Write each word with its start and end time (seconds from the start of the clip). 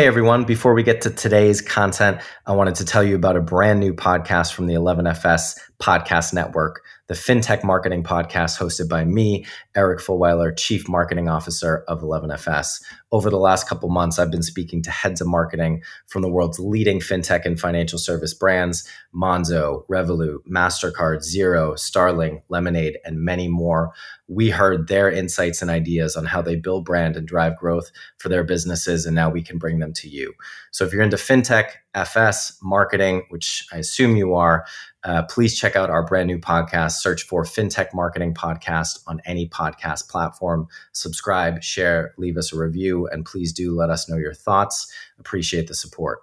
Hey 0.00 0.06
everyone, 0.06 0.44
before 0.44 0.72
we 0.72 0.82
get 0.82 1.02
to 1.02 1.10
today's 1.10 1.60
content, 1.60 2.22
I 2.46 2.52
wanted 2.52 2.76
to 2.76 2.86
tell 2.86 3.04
you 3.04 3.16
about 3.16 3.36
a 3.36 3.42
brand 3.42 3.80
new 3.80 3.92
podcast 3.92 4.54
from 4.54 4.66
the 4.66 4.72
11FS 4.72 5.58
Podcast 5.78 6.32
Network 6.32 6.80
the 7.10 7.16
FinTech 7.16 7.64
Marketing 7.64 8.04
Podcast, 8.04 8.56
hosted 8.56 8.88
by 8.88 9.04
me, 9.04 9.44
Eric 9.74 9.98
Fulweiler, 9.98 10.56
Chief 10.56 10.88
Marketing 10.88 11.28
Officer 11.28 11.82
of 11.88 12.02
11FS. 12.02 12.80
Over 13.10 13.30
the 13.30 13.36
last 13.36 13.68
couple 13.68 13.88
months, 13.88 14.20
I've 14.20 14.30
been 14.30 14.44
speaking 14.44 14.80
to 14.82 14.92
heads 14.92 15.20
of 15.20 15.26
marketing 15.26 15.82
from 16.06 16.22
the 16.22 16.28
world's 16.28 16.60
leading 16.60 17.00
fintech 17.00 17.44
and 17.44 17.58
financial 17.58 17.98
service 17.98 18.32
brands 18.32 18.88
Monzo, 19.12 19.84
Revolut, 19.88 20.36
MasterCard, 20.48 21.28
Xero, 21.28 21.76
Starling, 21.76 22.42
Lemonade, 22.48 22.98
and 23.04 23.24
many 23.24 23.48
more. 23.48 23.92
We 24.30 24.48
heard 24.48 24.86
their 24.86 25.10
insights 25.10 25.60
and 25.60 25.70
ideas 25.70 26.14
on 26.14 26.24
how 26.24 26.40
they 26.40 26.54
build 26.54 26.84
brand 26.84 27.16
and 27.16 27.26
drive 27.26 27.58
growth 27.58 27.90
for 28.18 28.28
their 28.28 28.44
businesses, 28.44 29.04
and 29.04 29.14
now 29.14 29.28
we 29.28 29.42
can 29.42 29.58
bring 29.58 29.80
them 29.80 29.92
to 29.94 30.08
you. 30.08 30.32
So 30.70 30.84
if 30.84 30.92
you're 30.92 31.02
into 31.02 31.16
fintech, 31.16 31.70
FS, 31.94 32.56
marketing, 32.62 33.24
which 33.30 33.66
I 33.72 33.78
assume 33.78 34.16
you 34.16 34.34
are, 34.34 34.64
uh, 35.02 35.24
please 35.24 35.58
check 35.58 35.74
out 35.74 35.90
our 35.90 36.06
brand 36.06 36.28
new 36.28 36.38
podcast. 36.38 36.92
Search 36.92 37.24
for 37.24 37.42
FinTech 37.42 37.92
Marketing 37.92 38.32
Podcast 38.32 39.00
on 39.08 39.20
any 39.24 39.48
podcast 39.48 40.08
platform. 40.08 40.68
Subscribe, 40.92 41.60
share, 41.60 42.14
leave 42.16 42.36
us 42.36 42.52
a 42.52 42.56
review, 42.56 43.08
and 43.08 43.26
please 43.26 43.52
do 43.52 43.74
let 43.74 43.90
us 43.90 44.08
know 44.08 44.16
your 44.16 44.34
thoughts. 44.34 44.92
Appreciate 45.18 45.66
the 45.66 45.74
support. 45.74 46.20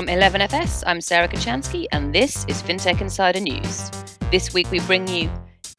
From 0.00 0.06
11FS, 0.06 0.84
I'm 0.86 1.02
Sarah 1.02 1.28
Kocianski, 1.28 1.84
and 1.92 2.14
this 2.14 2.46
is 2.46 2.62
FinTech 2.62 3.02
Insider 3.02 3.38
News. 3.38 3.90
This 4.30 4.54
week 4.54 4.70
we 4.70 4.80
bring 4.80 5.06
you 5.06 5.30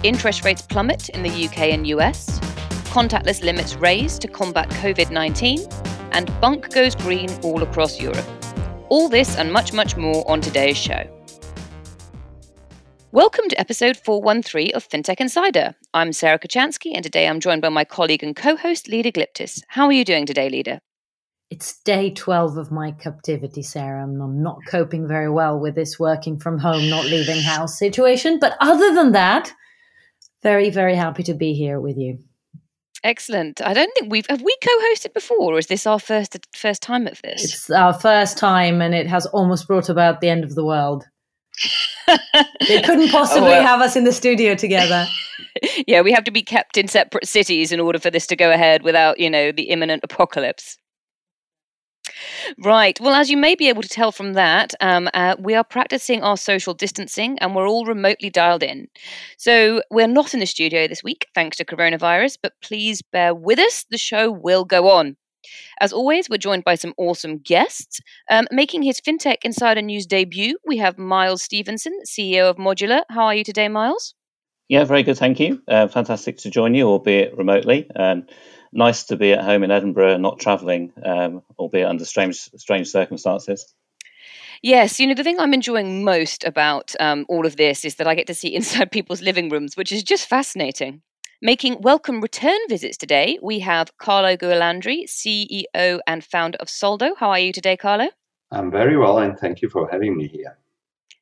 interest 0.04 0.46
rates 0.46 0.62
plummet 0.62 1.10
in 1.10 1.24
the 1.24 1.46
UK 1.46 1.74
and 1.74 1.88
US 1.88 2.40
contactless 2.94 3.44
limits 3.44 3.74
raised 3.78 4.22
to 4.22 4.28
combat 4.28 4.70
COVID 4.70 5.10
19, 5.10 5.62
and 6.12 6.28
bunq 6.40 6.72
goes 6.72 6.94
green 6.94 7.32
all 7.42 7.64
across 7.64 8.00
Europe. 8.00 8.24
All 8.90 9.10
this 9.10 9.38
and 9.38 9.52
much, 9.52 9.74
much 9.74 9.98
more 9.98 10.24
on 10.30 10.40
today's 10.40 10.78
show. 10.78 11.02
Welcome 13.12 13.50
to 13.50 13.60
episode 13.60 13.98
413 13.98 14.76
of 14.76 14.88
FinTech 14.88 15.20
Insider. 15.20 15.74
I'm 15.96 16.14
Sarah 16.14 16.38
Kocianski, 16.38 16.92
and 16.94 17.04
today 17.04 17.28
I'm 17.28 17.40
joined 17.40 17.64
by 17.64 17.70
my 17.70 17.86
colleague 17.86 18.22
and 18.22 18.36
co 18.36 18.56
host, 18.56 18.88
Leda 18.88 19.12
Glyptis. 19.12 19.64
How 19.70 19.88
are 19.88 19.92
you 19.92 20.06
doing 20.06 20.28
today, 20.28 20.48
Leda? 20.48 20.80
It's 21.52 21.82
day 21.82 22.12
12 22.12 22.56
of 22.56 22.72
my 22.72 22.92
captivity, 22.94 23.62
Sarah. 23.62 24.02
I'm 24.02 24.42
not 24.42 24.60
coping 24.70 25.06
very 25.06 25.30
well 25.30 25.60
with 25.60 25.76
this 25.76 26.00
working 26.00 26.40
from 26.40 26.58
home, 26.58 26.90
not 26.90 27.04
leaving 27.04 27.42
house 27.42 27.78
situation. 27.78 28.40
But 28.40 28.56
other 28.62 28.96
than 28.96 29.12
that, 29.12 29.54
very, 30.42 30.70
very 30.70 30.96
happy 30.96 31.24
to 31.24 31.34
be 31.34 31.54
here 31.54 31.82
with 31.82 31.98
you. 31.98 32.20
Excellent. 33.04 33.62
I 33.62 33.74
don't 33.74 33.94
think 33.96 34.10
we've 34.10 34.26
have 34.30 34.42
we 34.42 34.56
co-hosted 34.64 35.14
before, 35.14 35.54
or 35.54 35.58
is 35.58 35.68
this 35.68 35.86
our 35.86 36.00
first 36.00 36.38
first 36.56 36.82
time 36.82 37.06
at 37.06 37.20
this? 37.22 37.44
It's 37.44 37.70
our 37.70 37.94
first 37.94 38.38
time, 38.38 38.82
and 38.82 38.96
it 38.96 39.08
has 39.08 39.26
almost 39.26 39.68
brought 39.68 39.90
about 39.90 40.22
the 40.22 40.30
end 40.30 40.46
of 40.46 40.56
the 40.56 40.64
world. 40.64 41.04
they 42.70 42.82
couldn't 42.84 43.10
possibly 43.10 43.50
oh, 43.50 43.52
well. 43.52 43.64
have 43.64 43.82
us 43.82 43.98
in 43.98 44.06
the 44.06 44.14
studio 44.14 44.56
together. 44.56 45.06
yeah, 45.88 46.00
we 46.00 46.14
have 46.14 46.24
to 46.24 46.32
be 46.32 46.44
kept 46.44 46.78
in 46.78 46.88
separate 46.88 47.28
cities 47.28 47.74
in 47.74 47.82
order 47.82 48.00
for 48.00 48.10
this 48.10 48.26
to 48.28 48.38
go 48.38 48.52
ahead 48.52 48.84
without, 48.84 49.20
you 49.20 49.30
know, 49.30 49.52
the 49.52 49.64
imminent 49.64 50.02
apocalypse. 50.06 50.78
Right. 52.58 53.00
Well, 53.00 53.14
as 53.14 53.30
you 53.30 53.38
may 53.38 53.56
be 53.56 53.70
able 53.70 53.82
to 53.82 53.90
tell 53.90 54.12
from 54.12 54.34
that, 54.34 54.74
um, 54.82 55.10
uh, 55.14 55.36
we 55.40 55.56
are 55.56 55.64
practicing 55.64 56.24
our 56.24 56.38
social 56.38 56.74
distancing 56.74 57.38
and 57.40 57.56
we're 57.56 57.68
all 57.68 57.86
remotely 57.86 58.30
dialed 58.30 58.64
in. 58.64 58.88
So 59.38 59.82
we're 59.92 60.08
not 60.08 60.34
in 60.34 60.40
the 60.40 60.46
studio 60.46 60.88
this 60.88 61.04
week, 61.04 61.28
thanks 61.36 61.58
to 61.58 61.66
coronavirus, 61.66 62.38
but 62.42 62.54
please 62.62 63.02
bear 63.02 63.34
with 63.36 63.60
us. 63.60 63.86
The 63.90 63.98
show 63.98 64.32
will 64.32 64.66
go 64.66 64.90
on. 64.90 65.18
As 65.80 65.92
always, 65.92 66.30
we're 66.30 66.38
joined 66.38 66.64
by 66.64 66.76
some 66.76 66.94
awesome 66.98 67.40
guests. 67.40 68.00
Um, 68.30 68.48
making 68.52 68.84
his 68.84 69.02
FinTech 69.02 69.38
Insider 69.44 69.82
News 69.82 70.06
debut, 70.06 70.58
we 70.66 70.78
have 70.78 70.98
Miles 70.98 71.42
Stevenson, 71.42 71.94
CEO 72.06 72.50
of 72.50 72.58
Modulr. 72.58 73.02
How 73.10 73.26
are 73.26 73.36
you 73.36 73.44
today, 73.44 73.68
Miles? 73.68 74.14
Yeah, 74.70 74.86
very 74.86 75.04
good, 75.04 75.18
thank 75.18 75.40
you. 75.40 75.62
Uh, 75.68 75.88
fantastic 75.88 76.38
to 76.38 76.50
join 76.50 76.76
you, 76.76 76.88
albeit 76.88 77.36
remotely. 77.36 77.90
Um, 77.96 78.26
nice 78.72 79.04
to 79.06 79.16
be 79.16 79.34
at 79.34 79.44
home 79.44 79.64
in 79.64 79.72
Edinburgh, 79.72 80.18
not 80.18 80.40
travelling, 80.40 80.94
um, 81.04 81.44
albeit 81.58 81.88
under 81.88 82.06
strange 82.06 82.38
strange 82.58 82.88
circumstances. 82.90 83.74
Yes, 84.64 85.00
you 85.00 85.08
know, 85.08 85.16
the 85.16 85.24
thing 85.24 85.40
I'm 85.40 85.56
enjoying 85.56 86.04
most 86.04 86.44
about 86.44 86.94
um, 87.00 87.26
all 87.28 87.48
of 87.48 87.58
this 87.58 87.84
is 87.84 87.96
that 87.96 88.08
I 88.08 88.14
get 88.14 88.28
to 88.28 88.36
see 88.36 88.54
inside 88.56 88.92
people's 88.92 89.22
living 89.22 89.50
rooms, 89.50 89.76
which 89.76 89.92
is 89.92 90.04
just 90.04 90.28
fascinating. 90.28 91.02
Making 91.42 91.82
welcome 91.82 92.22
return 92.22 92.60
visits 92.70 92.98
today, 92.98 93.40
we 93.42 93.60
have 93.60 93.98
Carlo 93.98 94.38
Gualandri, 94.38 95.06
CEO 95.06 96.00
and 96.06 96.24
founder 96.24 96.58
of 96.60 96.70
Soldo. 96.70 97.16
How 97.16 97.32
are 97.32 97.40
you 97.40 97.52
today, 97.52 97.76
Carlo? 97.76 98.10
I'm 98.52 98.70
very 98.70 98.96
well, 98.96 99.18
and 99.18 99.40
thank 99.40 99.64
you 99.64 99.70
for 99.70 99.90
having 99.90 100.16
me 100.16 100.28
here. 100.28 100.58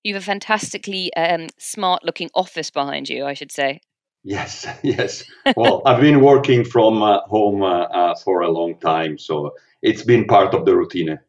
You 0.03 0.15
have 0.15 0.23
a 0.23 0.25
fantastically 0.25 1.13
um, 1.13 1.47
smart 1.57 2.03
looking 2.03 2.29
office 2.35 2.69
behind 2.69 3.07
you, 3.07 3.25
I 3.25 3.33
should 3.33 3.51
say. 3.51 3.79
Yes, 4.23 4.67
yes. 4.83 5.23
Well, 5.55 5.81
I've 5.85 6.01
been 6.01 6.21
working 6.21 6.63
from 6.63 7.01
uh, 7.01 7.21
home 7.21 7.63
uh, 7.63 7.83
uh, 7.83 8.15
for 8.15 8.41
a 8.41 8.49
long 8.49 8.79
time, 8.79 9.17
so 9.17 9.55
it's 9.81 10.03
been 10.03 10.25
part 10.25 10.53
of 10.53 10.65
the 10.65 10.75
routine. 10.75 11.19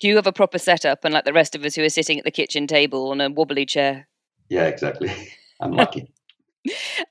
Do 0.00 0.08
you 0.08 0.16
have 0.16 0.26
a 0.26 0.32
proper 0.32 0.58
setup, 0.58 1.04
unlike 1.04 1.24
the 1.24 1.32
rest 1.32 1.54
of 1.54 1.64
us 1.64 1.74
who 1.74 1.82
are 1.82 1.88
sitting 1.88 2.18
at 2.18 2.24
the 2.24 2.30
kitchen 2.30 2.66
table 2.66 3.10
on 3.10 3.20
a 3.20 3.28
wobbly 3.28 3.66
chair? 3.66 4.06
Yeah, 4.48 4.66
exactly. 4.66 5.10
I'm 5.60 5.72
lucky. 5.72 6.10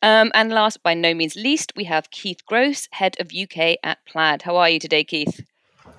um, 0.02 0.32
and 0.34 0.52
last, 0.52 0.82
by 0.84 0.94
no 0.94 1.14
means 1.14 1.36
least, 1.36 1.74
we 1.76 1.84
have 1.84 2.12
Keith 2.12 2.46
Grose, 2.46 2.88
head 2.92 3.18
of 3.20 3.32
UK 3.34 3.78
at 3.84 3.98
Plaid. 4.06 4.44
How 4.44 4.56
are 4.56 4.70
you 4.70 4.80
today, 4.80 5.04
Keith? 5.04 5.46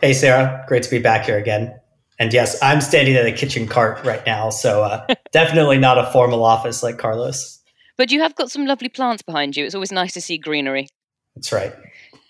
Hey, 0.00 0.14
Sarah. 0.14 0.64
Great 0.66 0.82
to 0.84 0.90
be 0.90 0.98
back 0.98 1.26
here 1.26 1.36
again. 1.36 1.78
And 2.18 2.32
yes, 2.32 2.60
I'm 2.62 2.80
standing 2.80 3.14
at 3.16 3.26
a 3.26 3.32
kitchen 3.32 3.68
cart 3.68 4.04
right 4.04 4.24
now, 4.26 4.50
so 4.50 4.82
uh, 4.82 5.06
definitely 5.32 5.78
not 5.78 5.98
a 5.98 6.10
formal 6.10 6.44
office 6.44 6.82
like 6.82 6.98
Carlo's. 6.98 7.57
But 7.98 8.12
you 8.12 8.20
have 8.20 8.36
got 8.36 8.50
some 8.50 8.64
lovely 8.64 8.88
plants 8.88 9.22
behind 9.22 9.56
you. 9.56 9.64
It's 9.64 9.74
always 9.74 9.92
nice 9.92 10.14
to 10.14 10.20
see 10.20 10.38
greenery. 10.38 10.86
That's 11.34 11.52
right. 11.52 11.74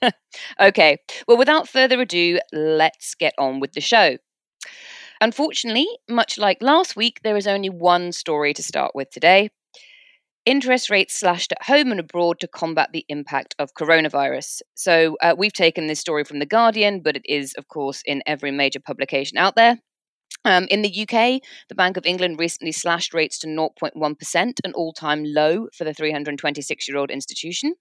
okay. 0.60 0.96
Well, 1.28 1.36
without 1.36 1.68
further 1.68 2.00
ado, 2.00 2.40
let's 2.52 3.14
get 3.14 3.34
on 3.38 3.60
with 3.60 3.72
the 3.74 3.80
show. 3.82 4.16
Unfortunately, 5.20 5.88
much 6.08 6.38
like 6.38 6.62
last 6.62 6.96
week, 6.96 7.20
there 7.22 7.36
is 7.36 7.46
only 7.46 7.68
one 7.68 8.12
story 8.12 8.54
to 8.54 8.62
start 8.62 8.92
with 8.94 9.10
today. 9.10 9.50
Interest 10.46 10.88
rates 10.88 11.14
slashed 11.14 11.52
at 11.52 11.64
home 11.64 11.90
and 11.90 12.00
abroad 12.00 12.40
to 12.40 12.48
combat 12.48 12.90
the 12.92 13.04
impact 13.08 13.54
of 13.58 13.74
coronavirus. 13.74 14.62
So, 14.74 15.16
uh, 15.20 15.34
we've 15.36 15.52
taken 15.52 15.88
this 15.88 16.00
story 16.00 16.24
from 16.24 16.38
The 16.38 16.46
Guardian, 16.46 17.00
but 17.00 17.16
it 17.16 17.22
is, 17.26 17.52
of 17.54 17.68
course, 17.68 18.02
in 18.06 18.22
every 18.26 18.50
major 18.50 18.80
publication 18.80 19.36
out 19.36 19.56
there. 19.56 19.78
Um, 20.44 20.66
in 20.70 20.82
the 20.82 21.02
UK, 21.02 21.42
the 21.68 21.74
Bank 21.74 21.96
of 21.96 22.06
England 22.06 22.38
recently 22.38 22.72
slashed 22.72 23.12
rates 23.12 23.38
to 23.40 23.46
0.1%, 23.46 24.52
an 24.64 24.72
all 24.74 24.92
time 24.92 25.24
low 25.24 25.68
for 25.76 25.84
the 25.84 25.92
326 25.92 26.88
year 26.88 26.96
old 26.96 27.10
institution. 27.10 27.74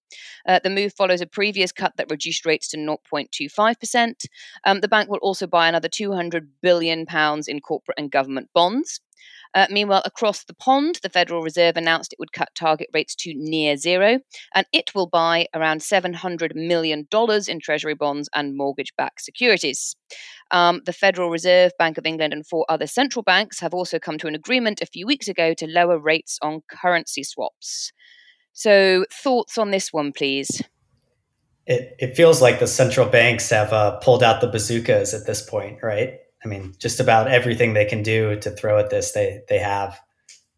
Uh, 0.47 0.59
the 0.63 0.69
move 0.69 0.93
follows 0.97 1.21
a 1.21 1.27
previous 1.27 1.71
cut 1.71 1.93
that 1.97 2.09
reduced 2.09 2.45
rates 2.45 2.67
to 2.69 2.77
0.25%. 2.77 4.25
Um, 4.65 4.81
the 4.81 4.87
bank 4.87 5.09
will 5.09 5.19
also 5.19 5.47
buy 5.47 5.67
another 5.67 5.89
£200 5.89 6.47
billion 6.61 7.05
in 7.47 7.59
corporate 7.61 7.97
and 7.97 8.11
government 8.11 8.49
bonds. 8.53 8.99
Uh, 9.57 9.65
meanwhile, 9.71 10.03
across 10.05 10.43
the 10.43 10.53
pond, 10.53 10.99
the 11.01 11.09
Federal 11.09 11.41
Reserve 11.41 11.77
announced 11.77 12.13
it 12.13 12.19
would 12.19 12.31
cut 12.31 12.49
target 12.53 12.89
rates 12.93 13.15
to 13.15 13.33
near 13.35 13.75
zero, 13.75 14.19
and 14.53 14.67
it 14.71 14.93
will 14.93 15.07
buy 15.07 15.47
around 15.55 15.81
$700 15.81 16.53
million 16.53 17.07
in 17.47 17.59
Treasury 17.59 17.95
bonds 17.95 18.29
and 18.35 18.55
mortgage 18.55 18.93
backed 18.95 19.23
securities. 19.23 19.95
Um, 20.51 20.81
the 20.85 20.93
Federal 20.93 21.31
Reserve, 21.31 21.71
Bank 21.79 21.97
of 21.97 22.05
England, 22.05 22.33
and 22.33 22.45
four 22.45 22.67
other 22.69 22.85
central 22.85 23.23
banks 23.23 23.59
have 23.59 23.73
also 23.73 23.97
come 23.97 24.19
to 24.19 24.27
an 24.27 24.35
agreement 24.35 24.79
a 24.79 24.85
few 24.85 25.07
weeks 25.07 25.27
ago 25.27 25.55
to 25.55 25.65
lower 25.65 25.97
rates 25.97 26.37
on 26.43 26.61
currency 26.69 27.23
swaps. 27.23 27.91
So, 28.53 29.05
thoughts 29.11 29.57
on 29.57 29.71
this 29.71 29.91
one, 29.91 30.13
please? 30.13 30.61
It, 31.65 31.95
it 31.97 32.15
feels 32.15 32.43
like 32.43 32.59
the 32.59 32.67
central 32.67 33.09
banks 33.09 33.49
have 33.49 33.73
uh, 33.73 33.97
pulled 34.01 34.21
out 34.21 34.39
the 34.39 34.49
bazookas 34.49 35.15
at 35.15 35.25
this 35.25 35.41
point, 35.41 35.79
right? 35.81 36.19
I 36.43 36.47
mean, 36.47 36.75
just 36.77 36.99
about 36.99 37.27
everything 37.29 37.73
they 37.73 37.85
can 37.85 38.03
do 38.03 38.39
to 38.39 38.51
throw 38.51 38.77
at 38.77 38.89
this, 38.89 39.11
they 39.11 39.41
they 39.49 39.59
have. 39.59 39.99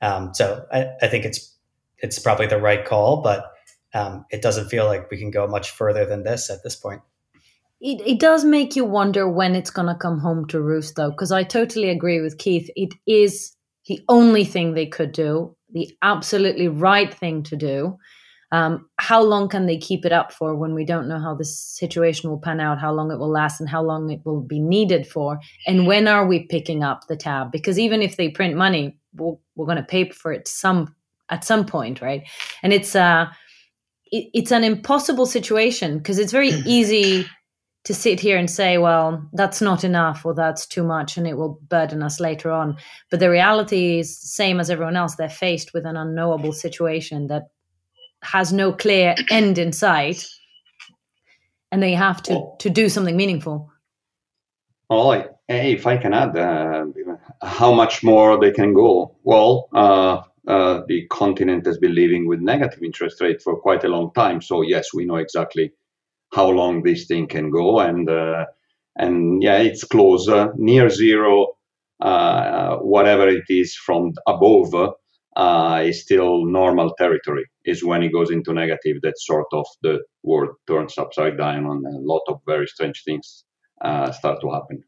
Um, 0.01 0.33
so 0.33 0.65
I, 0.71 0.87
I, 1.01 1.07
think 1.07 1.25
it's 1.25 1.57
it's 1.97 2.19
probably 2.19 2.47
the 2.47 2.59
right 2.59 2.85
call, 2.85 3.21
but 3.21 3.51
um, 3.93 4.25
it 4.29 4.41
doesn't 4.41 4.69
feel 4.69 4.85
like 4.85 5.11
we 5.11 5.17
can 5.17 5.31
go 5.31 5.47
much 5.47 5.71
further 5.71 6.05
than 6.05 6.23
this 6.23 6.49
at 6.49 6.63
this 6.63 6.75
point. 6.75 7.01
It, 7.81 8.01
it 8.05 8.19
does 8.19 8.43
make 8.43 8.75
you 8.75 8.85
wonder 8.85 9.29
when 9.29 9.55
it's 9.55 9.69
going 9.69 9.87
to 9.87 9.95
come 9.95 10.19
home 10.19 10.47
to 10.47 10.61
roost, 10.61 10.95
though, 10.95 11.11
because 11.11 11.31
I 11.31 11.43
totally 11.43 11.89
agree 11.89 12.21
with 12.21 12.37
Keith. 12.37 12.69
It 12.75 12.93
is 13.07 13.55
the 13.87 14.01
only 14.09 14.43
thing 14.43 14.73
they 14.73 14.85
could 14.85 15.11
do, 15.11 15.55
the 15.71 15.89
absolutely 16.01 16.67
right 16.67 17.13
thing 17.13 17.43
to 17.43 17.55
do. 17.55 17.97
Um, 18.51 18.89
how 18.97 19.21
long 19.21 19.47
can 19.47 19.67
they 19.67 19.77
keep 19.77 20.05
it 20.05 20.11
up 20.11 20.31
for 20.31 20.55
when 20.55 20.73
we 20.73 20.85
don't 20.85 21.07
know 21.07 21.19
how 21.19 21.35
this 21.35 21.59
situation 21.59 22.29
will 22.29 22.39
pan 22.39 22.59
out, 22.59 22.79
how 22.79 22.91
long 22.91 23.11
it 23.11 23.19
will 23.19 23.29
last, 23.29 23.59
and 23.59 23.69
how 23.69 23.83
long 23.83 24.09
it 24.09 24.21
will 24.25 24.41
be 24.41 24.59
needed 24.59 25.05
for? 25.05 25.39
And 25.67 25.85
when 25.85 26.07
are 26.07 26.25
we 26.25 26.47
picking 26.47 26.83
up 26.83 27.07
the 27.07 27.15
tab? 27.15 27.51
Because 27.51 27.77
even 27.77 28.01
if 28.01 28.17
they 28.17 28.29
print 28.29 28.55
money, 28.55 28.97
we're, 29.13 29.35
we're 29.55 29.65
going 29.65 29.77
to 29.77 29.83
pay 29.83 30.09
for 30.09 30.31
it 30.31 30.47
some 30.47 30.95
at 31.29 31.43
some 31.43 31.65
point, 31.65 32.01
right? 32.01 32.27
And 32.63 32.73
it's 32.73 32.95
uh 32.95 33.27
it, 34.11 34.29
it's 34.33 34.51
an 34.51 34.63
impossible 34.63 35.25
situation 35.25 35.97
because 35.97 36.17
it's 36.17 36.31
very 36.31 36.49
easy 36.65 37.27
to 37.85 37.93
sit 37.93 38.19
here 38.19 38.37
and 38.37 38.49
say, 38.49 38.77
well, 38.77 39.25
that's 39.33 39.61
not 39.61 39.83
enough 39.83 40.25
or 40.25 40.33
that's 40.33 40.67
too 40.67 40.83
much 40.83 41.17
and 41.17 41.25
it 41.27 41.37
will 41.37 41.59
burden 41.69 42.03
us 42.03 42.19
later 42.19 42.51
on. 42.51 42.75
But 43.09 43.19
the 43.19 43.29
reality 43.29 43.99
is 43.99 44.19
same 44.19 44.59
as 44.59 44.69
everyone 44.69 44.97
else. 44.97 45.15
They're 45.15 45.29
faced 45.29 45.73
with 45.73 45.85
an 45.85 45.95
unknowable 45.95 46.51
situation 46.51 47.27
that 47.27 47.43
has 48.23 48.53
no 48.53 48.71
clear 48.71 49.15
end 49.31 49.57
in 49.57 49.71
sight 49.71 50.27
and 51.71 51.83
they 51.83 51.93
have 51.93 52.21
to, 52.23 52.33
well, 52.33 52.55
to 52.59 52.69
do 52.69 52.89
something 52.89 53.15
meaningful. 53.15 53.71
Well, 54.89 55.39
if 55.47 55.85
I 55.85 55.97
can 55.97 56.13
add, 56.13 56.35
uh, 56.35 56.85
how 57.43 57.71
much 57.71 58.03
more 58.03 58.39
they 58.39 58.51
can 58.51 58.73
go? 58.73 59.15
Well, 59.23 59.69
uh, 59.73 60.21
uh, 60.47 60.81
the 60.87 61.05
continent 61.07 61.65
has 61.67 61.77
been 61.77 61.93
living 61.93 62.27
with 62.27 62.39
negative 62.39 62.81
interest 62.81 63.21
rate 63.21 63.41
for 63.41 63.55
quite 63.55 63.83
a 63.83 63.87
long 63.87 64.11
time. 64.13 64.41
So 64.41 64.63
yes, 64.63 64.93
we 64.93 65.05
know 65.05 65.17
exactly 65.17 65.71
how 66.33 66.49
long 66.49 66.81
this 66.81 67.05
thing 67.05 67.27
can 67.27 67.51
go, 67.51 67.79
and 67.79 68.09
uh, 68.09 68.45
and 68.95 69.43
yeah, 69.43 69.57
it's 69.57 69.83
close 69.83 70.27
near 70.55 70.89
zero. 70.89 71.47
Uh, 71.99 72.77
whatever 72.77 73.27
it 73.27 73.43
is 73.49 73.75
from 73.75 74.13
above 74.25 74.73
uh, 75.35 75.83
is 75.83 76.01
still 76.01 76.45
normal 76.45 76.93
territory. 76.95 77.45
Is 77.69 77.83
when 77.83 78.03
it 78.03 78.13
goes 78.17 78.31
into 78.31 78.53
negative 78.53 78.97
that 79.03 79.19
sort 79.19 79.45
of 79.53 79.65
the 79.83 79.99
world 80.23 80.55
turns 80.67 80.97
upside 80.97 81.37
down, 81.37 81.65
and 81.65 81.85
a 81.85 81.99
lot 82.13 82.23
of 82.27 82.39
very 82.45 82.67
strange 82.67 83.03
things 83.05 83.43
uh, 83.87 84.11
start 84.11 84.41
to 84.41 84.51
happen. 84.51 84.83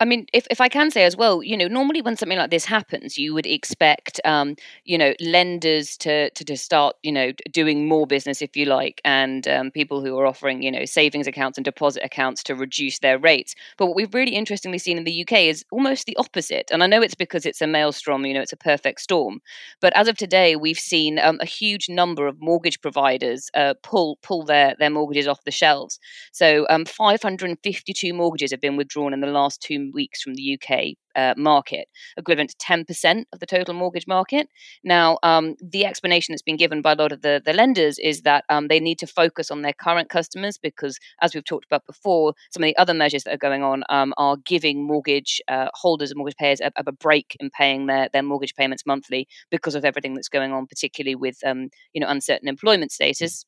I 0.00 0.04
mean, 0.04 0.26
if, 0.32 0.44
if 0.50 0.60
I 0.60 0.68
can 0.68 0.90
say 0.90 1.04
as 1.04 1.16
well, 1.16 1.40
you 1.40 1.56
know, 1.56 1.68
normally 1.68 2.02
when 2.02 2.16
something 2.16 2.36
like 2.36 2.50
this 2.50 2.64
happens, 2.64 3.16
you 3.16 3.32
would 3.32 3.46
expect, 3.46 4.20
um, 4.24 4.56
you 4.84 4.98
know, 4.98 5.14
lenders 5.20 5.96
to, 5.98 6.30
to, 6.30 6.44
to 6.44 6.56
start, 6.56 6.96
you 7.04 7.12
know, 7.12 7.30
doing 7.52 7.86
more 7.86 8.04
business, 8.04 8.42
if 8.42 8.56
you 8.56 8.64
like, 8.64 9.00
and 9.04 9.46
um, 9.46 9.70
people 9.70 10.04
who 10.04 10.18
are 10.18 10.26
offering, 10.26 10.62
you 10.64 10.72
know, 10.72 10.84
savings 10.84 11.28
accounts 11.28 11.56
and 11.56 11.64
deposit 11.64 12.02
accounts 12.04 12.42
to 12.42 12.56
reduce 12.56 12.98
their 12.98 13.20
rates. 13.20 13.54
But 13.78 13.86
what 13.86 13.94
we've 13.94 14.12
really 14.12 14.34
interestingly 14.34 14.78
seen 14.78 14.98
in 14.98 15.04
the 15.04 15.22
UK 15.22 15.42
is 15.42 15.64
almost 15.70 16.06
the 16.06 16.16
opposite. 16.16 16.70
And 16.72 16.82
I 16.82 16.88
know 16.88 17.00
it's 17.00 17.14
because 17.14 17.46
it's 17.46 17.62
a 17.62 17.66
maelstrom, 17.68 18.26
you 18.26 18.34
know, 18.34 18.42
it's 18.42 18.52
a 18.52 18.56
perfect 18.56 19.00
storm. 19.00 19.40
But 19.80 19.96
as 19.96 20.08
of 20.08 20.16
today, 20.16 20.56
we've 20.56 20.78
seen 20.78 21.20
um, 21.20 21.38
a 21.40 21.46
huge 21.46 21.88
number 21.88 22.26
of 22.26 22.40
mortgage 22.40 22.80
providers 22.80 23.48
uh, 23.54 23.74
pull 23.84 24.18
pull 24.22 24.44
their, 24.44 24.74
their 24.76 24.90
mortgages 24.90 25.28
off 25.28 25.44
the 25.44 25.52
shelves. 25.52 26.00
So 26.32 26.66
um, 26.68 26.84
552 26.84 28.12
mortgages 28.12 28.50
have 28.50 28.60
been 28.60 28.76
withdrawn 28.76 29.14
in 29.14 29.20
the 29.20 29.28
last 29.28 29.62
two 29.62 29.83
weeks 29.92 30.22
from 30.22 30.34
the 30.34 30.58
UK 30.58 30.94
uh, 31.16 31.34
market, 31.36 31.88
equivalent 32.16 32.50
to 32.50 32.56
10% 32.66 33.24
of 33.32 33.40
the 33.40 33.46
total 33.46 33.74
mortgage 33.74 34.06
market. 34.06 34.48
Now, 34.82 35.18
um, 35.22 35.54
the 35.60 35.84
explanation 35.84 36.32
that's 36.32 36.42
been 36.42 36.56
given 36.56 36.82
by 36.82 36.92
a 36.92 36.96
lot 36.96 37.12
of 37.12 37.22
the, 37.22 37.40
the 37.44 37.52
lenders 37.52 37.98
is 37.98 38.22
that 38.22 38.44
um, 38.48 38.68
they 38.68 38.80
need 38.80 38.98
to 38.98 39.06
focus 39.06 39.50
on 39.50 39.62
their 39.62 39.72
current 39.72 40.08
customers 40.08 40.58
because, 40.58 40.98
as 41.22 41.34
we've 41.34 41.44
talked 41.44 41.66
about 41.66 41.86
before, 41.86 42.34
some 42.50 42.62
of 42.62 42.66
the 42.66 42.76
other 42.76 42.94
measures 42.94 43.24
that 43.24 43.34
are 43.34 43.38
going 43.38 43.62
on 43.62 43.84
um, 43.88 44.12
are 44.16 44.36
giving 44.44 44.86
mortgage 44.86 45.40
uh, 45.48 45.68
holders 45.74 46.10
and 46.10 46.18
mortgage 46.18 46.36
payers 46.36 46.60
a, 46.60 46.72
a, 46.76 46.92
break 46.92 47.36
in 47.40 47.50
paying 47.50 47.86
their, 47.86 48.08
their 48.12 48.22
mortgage 48.22 48.54
payments 48.54 48.86
monthly 48.86 49.26
because 49.50 49.74
of 49.74 49.84
everything 49.84 50.14
that's 50.14 50.28
going 50.28 50.52
on, 50.52 50.66
particularly 50.66 51.14
with 51.14 51.38
um, 51.44 51.68
you 51.92 52.00
know 52.00 52.08
uncertain 52.08 52.48
employment 52.48 52.92
status. 52.92 53.44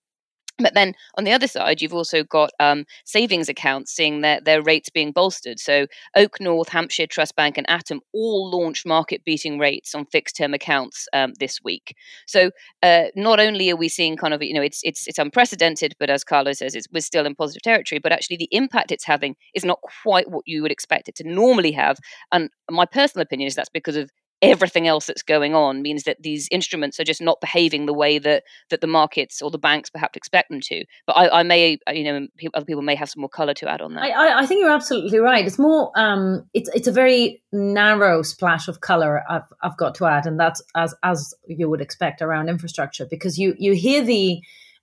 But 0.59 0.75
then 0.75 0.95
on 1.19 1.25
the 1.25 1.33
other 1.33 1.47
side, 1.47 1.83
you've 1.83 1.95
also 1.95 2.25
got 2.25 2.51
um, 2.61 2.85
savings 3.05 3.49
accounts 3.49 3.93
seeing 3.93 4.23
their, 4.23 4.41
their 4.41 4.63
rates 4.63 4.89
being 4.89 5.13
bolstered. 5.13 5.61
So 5.61 5.87
OakNorth, 6.17 6.69
Hampshire 6.69 7.07
Trust 7.07 7.37
Bank, 7.37 7.59
and 7.59 7.69
Atom 7.69 8.01
all 8.15 8.51
launched 8.51 8.87
market 8.87 9.25
beating 9.25 9.59
rates 9.59 9.95
on 9.95 10.07
fixed 10.07 10.37
term 10.37 10.55
accounts 10.55 11.09
um, 11.13 11.35
this 11.39 11.61
week. 11.63 11.95
So 12.27 12.51
uh, 12.83 13.05
not 13.15 13.39
only 13.39 13.71
are 13.71 13.77
we 13.77 13.89
seeing 13.89 14.17
kind 14.17 14.33
of, 14.33 14.43
you 14.43 14.55
know, 14.55 14.63
it's, 14.63 14.81
it's, 14.83 15.07
it's 15.07 15.19
unprecedented, 15.19 15.95
but 15.99 16.09
as 16.09 16.25
Carlo 16.25 16.53
says, 16.53 16.75
it's, 16.75 16.87
we're 16.93 17.01
still 17.01 17.27
in 17.27 17.35
positive 17.35 17.63
territory, 17.63 17.99
but 17.99 18.13
actually 18.13 18.39
the 18.39 18.49
impact 18.51 18.93
it's 18.93 19.05
having 19.05 19.37
is 19.55 19.65
not 19.65 19.81
quite 20.03 20.31
what 20.31 20.43
you 20.47 20.63
would 20.63 20.73
expect 20.73 21.09
it 21.09 21.17
to 21.17 21.25
normally 21.29 21.73
have. 21.73 21.99
And 22.33 22.49
my 22.71 22.87
personal 22.87 23.23
opinion 23.23 23.49
is 23.49 23.55
that's 23.55 23.69
because 23.69 23.97
of 23.97 24.11
everything 24.43 24.87
else 24.87 25.07
that's 25.07 25.23
going 25.23 25.55
on 25.55 25.81
means 25.81 26.03
that 26.03 26.23
these 26.23 26.47
instruments 26.51 27.01
are 27.01 27.05
just 27.05 27.23
not 27.23 27.41
behaving 27.41 27.87
the 27.87 27.95
way 27.95 28.19
that 28.19 28.43
that 28.71 28.81
the 28.81 28.87
markets 28.87 29.41
or 29.41 29.51
the 29.51 29.59
banks 29.59 29.89
perhaps 29.89 30.17
expect 30.17 30.51
them 30.51 30.61
to. 30.61 30.85
But 31.07 31.15
I, 31.15 31.41
I 31.41 31.43
may, 31.43 31.79
you 31.93 32.05
know, 32.05 32.27
other 32.55 32.67
people 32.67 32.83
may 32.83 32.95
have 32.95 33.09
some 33.09 33.21
more 33.21 33.31
color 33.31 33.55
to 33.55 33.69
add 33.69 33.81
on 33.81 33.95
that. 33.95 34.03
I, 34.03 34.43
I 34.43 34.47
think 34.47 34.61
you're 34.61 34.73
absolutely 34.73 35.19
right. 35.19 35.47
It's 35.47 35.59
more, 35.59 35.91
um, 35.97 36.47
it's 36.53 36.69
it's 36.75 36.87
a 36.87 36.93
very 36.93 37.43
narrow 37.53 38.23
splash 38.23 38.69
of 38.69 38.81
color. 38.81 39.23
I've 39.29 39.51
I've 39.63 39.77
got 39.77 39.95
to 39.97 40.07
add, 40.07 40.27
and 40.27 40.39
that's 40.39 40.63
as 40.75 40.95
as 41.03 41.35
you 41.47 41.69
would 41.71 41.81
expect 41.81 42.21
around 42.21 42.49
infrastructure 42.49 43.07
because 43.09 43.39
you 43.39 43.55
you 43.59 43.73
hear 43.73 44.05
the 44.05 44.41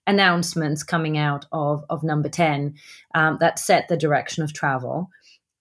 announcements 0.08 0.84
coming 0.84 1.18
out 1.18 1.46
of 1.52 1.84
of 1.90 2.04
number 2.04 2.30
ten 2.30 2.76
um, 3.14 3.38
that 3.40 3.60
set 3.60 3.88
the 3.88 3.98
direction 3.98 4.44
of 4.44 4.52
travel, 4.52 5.10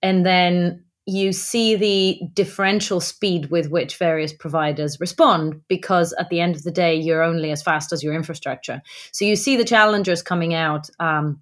and 0.01 0.25
then 0.25 0.85
you 1.07 1.33
see 1.33 1.75
the 1.75 2.21
differential 2.33 3.01
speed 3.01 3.51
with 3.51 3.71
which 3.71 3.97
various 3.97 4.33
providers 4.33 5.01
respond 5.01 5.61
because 5.69 6.13
at 6.15 6.29
the 6.29 6.41
end 6.41 6.55
of 6.55 6.63
the 6.63 6.71
day 6.71 6.95
you're 6.95 7.23
only 7.23 7.51
as 7.51 7.63
fast 7.63 7.93
as 7.93 8.03
your 8.03 8.15
infrastructure. 8.15 8.81
So 9.11 9.25
you 9.25 9.35
see 9.35 9.57
the 9.57 9.65
challengers 9.65 10.23
coming 10.23 10.55
out 10.55 10.89
um, 11.01 11.41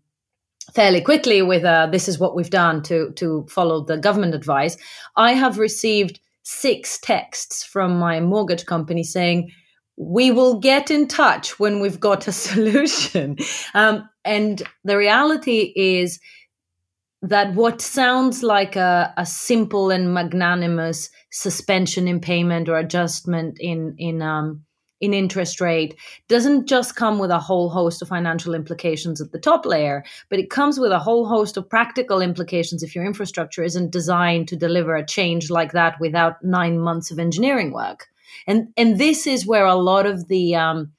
fairly 0.75 1.03
quickly 1.03 1.43
with 1.43 1.65
uh, 1.65 1.89
this 1.89 2.09
is 2.09 2.19
what 2.19 2.35
we've 2.35 2.51
done 2.51 2.83
to 2.85 3.13
to 3.17 3.47
follow 3.51 3.85
the 3.85 3.99
government 3.99 4.35
advice. 4.35 4.77
I 5.17 5.33
have 5.33 5.59
received 5.59 6.21
six 6.43 6.99
texts 6.99 7.63
from 7.63 7.99
my 7.99 8.21
mortgage 8.21 8.65
company 8.65 9.03
saying 9.03 9.51
we 9.97 10.31
will 10.31 10.59
get 10.59 10.91
in 10.91 11.07
touch 11.07 11.61
when 11.61 11.81
we've 11.81 12.01
got 12.01 12.27
a 12.27 12.33
solution. 12.49 13.37
Um, 13.75 14.09
and 14.25 14.63
the 14.85 14.97
reality 14.97 15.73
is 15.77 16.19
that 17.23 17.55
what 17.55 17.83
sounds 17.83 18.43
like 18.43 18.77
a, 18.77 19.13
a 19.17 19.27
simple 19.27 19.91
and 19.91 20.15
magnanimous 20.15 21.11
suspension 21.31 22.09
in 22.09 22.21
payment 22.21 22.69
or 22.69 22.79
adjustment 22.79 23.59
in 23.61 23.95
in 23.99 24.23
um, 24.23 24.65
in 25.01 25.15
interest 25.15 25.61
rate 25.61 25.97
doesn't 26.29 26.67
just 26.67 26.95
come 26.95 27.19
with 27.19 27.31
a 27.31 27.39
whole 27.39 27.71
host 27.71 28.03
of 28.03 28.09
financial 28.09 28.55
implications 28.55 29.21
at 29.21 29.33
the 29.33 29.39
top 29.39 29.65
layer, 29.65 30.05
but 30.29 30.39
it 30.39 30.51
comes 30.51 30.79
with 30.79 30.93
a 30.93 30.99
whole 30.99 31.27
host 31.27 31.57
of 31.57 31.69
practical 31.69 32.21
implications 32.21 32.83
if 32.83 32.95
your 32.95 33.05
infrastructure 33.05 33.63
isn't 33.63 33.91
designed 33.91 34.47
to 34.49 34.57
deliver 34.57 34.95
a 34.95 35.07
change 35.07 35.51
like 35.51 35.73
that 35.73 35.99
without 36.01 36.43
nine 36.45 36.79
months 36.79 37.11
of 37.11 37.19
engineering 37.19 37.73
work. 37.73 38.09
And 38.47 38.69
and 38.77 38.99
this 38.99 39.27
is 39.27 39.47
where 39.47 39.67
a 39.67 39.75
lot 39.75 40.07
of 40.07 40.29
the 40.29 40.55
um, 40.55 40.93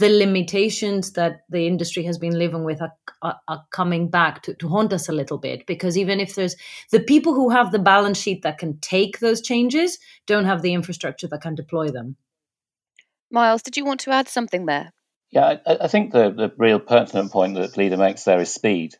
the 0.00 0.08
limitations 0.08 1.12
that 1.12 1.42
the 1.50 1.66
industry 1.66 2.02
has 2.04 2.18
been 2.18 2.38
living 2.38 2.64
with 2.64 2.80
are, 2.80 2.92
are, 3.20 3.38
are, 3.48 3.64
coming 3.70 4.08
back 4.08 4.42
to, 4.42 4.54
to 4.54 4.66
haunt 4.66 4.94
us 4.94 5.08
a 5.08 5.12
little 5.12 5.36
bit. 5.36 5.66
Because 5.66 5.98
even 5.98 6.20
if 6.20 6.34
there's 6.34 6.56
the 6.90 7.00
people 7.00 7.34
who 7.34 7.50
have 7.50 7.70
the 7.70 7.78
balance 7.78 8.18
sheet 8.18 8.42
that 8.42 8.56
can 8.56 8.78
take 8.78 9.18
those 9.18 9.42
changes 9.42 9.98
don't 10.26 10.46
have 10.46 10.62
the 10.62 10.72
infrastructure 10.72 11.28
that 11.28 11.42
can 11.42 11.54
deploy 11.54 11.90
them. 11.90 12.16
Miles 13.30 13.62
did 13.62 13.76
you 13.76 13.84
want 13.84 14.00
to 14.00 14.10
add 14.10 14.26
something 14.26 14.66
there 14.66 14.92
yeah 15.30 15.56
i, 15.66 15.78
I 15.82 15.88
think 15.88 16.12
the, 16.12 16.30
the 16.30 16.52
real 16.56 16.78
pertinent 16.78 17.32
point 17.32 17.54
that 17.56 17.76
Leda 17.76 17.96
makes 17.96 18.24
there 18.24 18.40
is 18.40 18.52
speed 18.52 18.96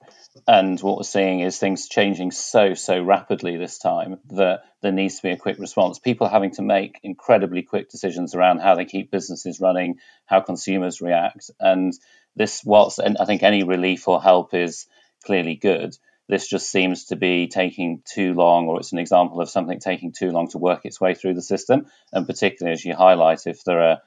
and 0.46 0.80
what 0.80 0.96
we're 0.96 1.02
seeing 1.02 1.40
is 1.40 1.58
things 1.58 1.88
changing 1.88 2.30
so, 2.30 2.74
so 2.74 3.02
rapidly 3.02 3.56
this 3.56 3.78
time 3.78 4.18
that 4.30 4.62
there 4.80 4.92
needs 4.92 5.16
to 5.16 5.22
be 5.22 5.30
a 5.30 5.36
quick 5.36 5.58
response. 5.58 5.98
People 5.98 6.28
having 6.28 6.52
to 6.52 6.62
make 6.62 7.00
incredibly 7.02 7.62
quick 7.62 7.90
decisions 7.90 8.34
around 8.34 8.60
how 8.60 8.74
they 8.74 8.84
keep 8.84 9.10
businesses 9.10 9.60
running, 9.60 9.98
how 10.26 10.40
consumers 10.40 11.00
react. 11.00 11.50
And 11.58 11.92
this, 12.36 12.62
whilst 12.64 13.00
I 13.00 13.24
think 13.24 13.42
any 13.42 13.64
relief 13.64 14.06
or 14.06 14.22
help 14.22 14.54
is 14.54 14.86
clearly 15.24 15.56
good, 15.56 15.96
this 16.28 16.46
just 16.46 16.70
seems 16.70 17.06
to 17.06 17.16
be 17.16 17.48
taking 17.48 18.02
too 18.04 18.34
long, 18.34 18.68
or 18.68 18.78
it's 18.78 18.92
an 18.92 18.98
example 18.98 19.40
of 19.40 19.50
something 19.50 19.80
taking 19.80 20.12
too 20.12 20.30
long 20.30 20.48
to 20.50 20.58
work 20.58 20.84
its 20.84 21.00
way 21.00 21.14
through 21.14 21.34
the 21.34 21.42
system. 21.42 21.86
And 22.12 22.26
particularly 22.26 22.72
as 22.72 22.84
you 22.84 22.94
highlight, 22.94 23.48
if 23.48 23.64
there 23.64 23.82
are 23.82 23.98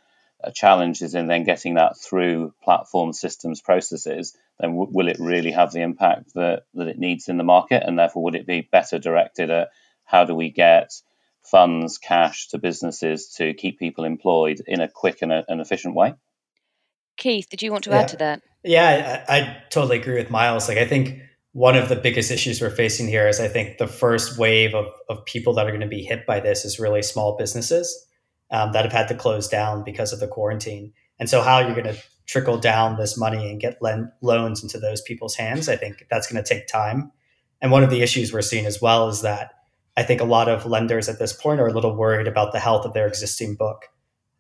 Uh, 0.43 0.51
challenges 0.51 1.15
in 1.15 1.27
then 1.27 1.43
getting 1.43 1.75
that 1.75 1.97
through 1.97 2.53
platform 2.63 3.13
systems 3.13 3.62
processes, 3.62 4.35
then 4.59 4.71
w- 4.71 4.91
will 4.91 5.07
it 5.07 5.17
really 5.19 5.51
have 5.51 5.71
the 5.71 5.81
impact 5.81 6.33
that, 6.33 6.63
that 6.73 6.88
it 6.88 7.00
needs 7.00 7.29
in 7.29 7.38
the 7.38 7.43
market? 7.43 7.83
And 7.85 7.97
therefore, 7.97 8.23
would 8.23 8.35
it 8.35 8.47
be 8.47 8.67
better 8.69 9.00
directed 9.00 9.50
at 9.50 9.69
how 10.03 10.25
do 10.25 10.35
we 10.35 10.50
get 10.50 10.91
funds, 11.43 11.97
cash 11.97 12.50
to 12.50 12.57
businesses 12.57 13.29
to 13.38 13.53
keep 13.53 13.79
people 13.79 14.03
employed 14.03 14.62
in 14.67 14.81
a 14.81 14.89
quick 14.89 15.21
and 15.21 15.31
a, 15.31 15.45
an 15.47 15.59
efficient 15.62 15.95
way? 15.95 16.13
Keith, 17.15 17.47
did 17.50 17.62
you 17.62 17.71
want 17.71 17.85
to 17.85 17.91
yeah. 17.91 18.00
add 18.00 18.07
to 18.09 18.17
that? 18.17 18.41
Yeah, 18.63 19.23
I, 19.29 19.38
I 19.38 19.63
totally 19.69 20.00
agree 20.00 20.15
with 20.15 20.29
Miles. 20.29 20.67
Like, 20.67 20.77
I 20.77 20.85
think 20.85 21.19
one 21.53 21.77
of 21.77 21.88
the 21.88 21.95
biggest 21.95 22.31
issues 22.31 22.59
we're 22.59 22.69
facing 22.69 23.07
here 23.07 23.27
is 23.27 23.39
I 23.39 23.47
think 23.47 23.77
the 23.77 23.88
first 23.88 24.38
wave 24.38 24.73
of, 24.73 24.88
of 25.09 25.23
people 25.25 25.53
that 25.53 25.67
are 25.67 25.71
going 25.71 25.81
to 25.81 25.88
be 25.88 26.03
hit 26.03 26.25
by 26.25 26.39
this 26.39 26.65
is 26.65 26.79
really 26.79 27.03
small 27.03 27.38
businesses 27.38 28.07
um, 28.53 28.72
that 28.72 28.86
have 28.86 28.93
had 28.93 29.07
to 29.10 29.15
close 29.15 29.50
down 29.50 29.83
because 29.83 30.13
of 30.13 30.22
the 30.22 30.27
quarantine. 30.27 30.93
And 31.19 31.29
so, 31.29 31.41
how 31.41 31.60
you're 31.60 31.75
going 31.75 31.93
to 31.93 32.01
trickle 32.25 32.57
down 32.57 32.98
this 32.98 33.17
money 33.17 33.50
and 33.50 33.60
get 33.60 33.81
loans 34.22 34.63
into 34.63 34.79
those 34.79 35.01
people's 35.01 35.36
hands, 35.36 35.67
I 35.67 35.75
think 35.75 36.05
that's 36.10 36.31
going 36.31 36.41
to 36.41 36.48
take 36.48 36.67
time. 36.67 37.12
And 37.62 37.72
one 37.72 37.83
of 37.83 37.89
the 37.89 38.01
issues 38.01 38.31
we're 38.31 38.41
seeing 38.41 38.65
as 38.65 38.81
well 38.81 39.10
is 39.10 39.24
that 39.24 39.51
I 39.98 40.03
think 40.03 40.22
a 40.22 40.25
lot 40.25 40.48
of 40.48 40.65
lenders 40.65 41.10
at 41.10 41.19
this 41.19 41.33
point 41.33 41.60
are 41.60 41.67
a 41.67 41.74
little 41.74 41.95
worried 41.95 42.27
about 42.27 42.51
the 42.51 42.60
health 42.60 42.86
of 42.86 42.93
their 42.93 43.07
existing 43.07 43.55
book. 43.55 43.89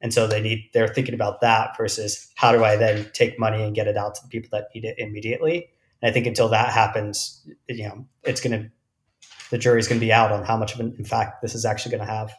And 0.01 0.13
so 0.13 0.27
they 0.27 0.41
need 0.41 0.69
they're 0.73 0.87
thinking 0.87 1.15
about 1.15 1.41
that 1.41 1.75
versus 1.77 2.31
how 2.35 2.51
do 2.51 2.63
I 2.63 2.75
then 2.75 3.09
take 3.13 3.39
money 3.39 3.63
and 3.63 3.75
get 3.75 3.87
it 3.87 3.97
out 3.97 4.15
to 4.15 4.21
the 4.21 4.27
people 4.27 4.49
that 4.51 4.67
need 4.75 4.85
it 4.85 4.99
immediately. 4.99 5.69
And 6.01 6.09
I 6.09 6.13
think 6.13 6.27
until 6.27 6.49
that 6.49 6.71
happens, 6.71 7.47
you 7.67 7.87
know, 7.87 8.05
it's 8.23 8.41
going 8.41 8.61
to 8.61 8.69
the 9.49 9.57
jury's 9.57 9.87
going 9.87 9.99
to 9.99 10.05
be 10.05 10.11
out 10.11 10.31
on 10.31 10.43
how 10.43 10.57
much 10.57 10.73
of 10.73 10.79
an 10.81 10.95
impact 10.97 11.41
this 11.41 11.55
is 11.55 11.65
actually 11.65 11.95
going 11.95 12.07
to 12.07 12.13
have. 12.13 12.33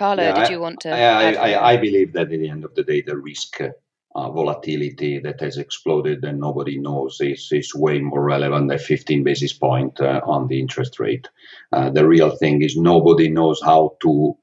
Carlo, 0.00 0.22
yeah, 0.22 0.34
did 0.34 0.50
you 0.50 0.60
want 0.60 0.80
to? 0.80 0.88
I, 0.88 1.32
I, 1.32 1.72
I, 1.72 1.76
believe 1.76 2.14
that 2.14 2.22
at 2.22 2.28
the 2.30 2.48
end 2.48 2.64
of 2.64 2.74
the 2.74 2.82
day, 2.82 3.02
the 3.02 3.18
risk 3.18 3.60
uh, 3.60 4.30
volatility 4.30 5.18
that 5.18 5.38
has 5.42 5.58
exploded 5.58 6.24
and 6.24 6.40
nobody 6.40 6.78
knows 6.78 7.18
is, 7.20 7.46
is 7.52 7.74
way 7.74 8.00
more 8.00 8.24
relevant 8.24 8.70
than 8.70 8.78
15 8.78 9.22
basis 9.24 9.52
point 9.52 10.00
uh, 10.00 10.22
on 10.24 10.48
the 10.48 10.58
interest 10.58 10.98
rate. 11.00 11.28
Uh, 11.70 11.90
the 11.90 12.08
real 12.08 12.34
thing 12.34 12.62
is 12.62 12.78
nobody 12.78 13.28
knows 13.28 13.60
how 13.62 13.94
to 14.00 14.34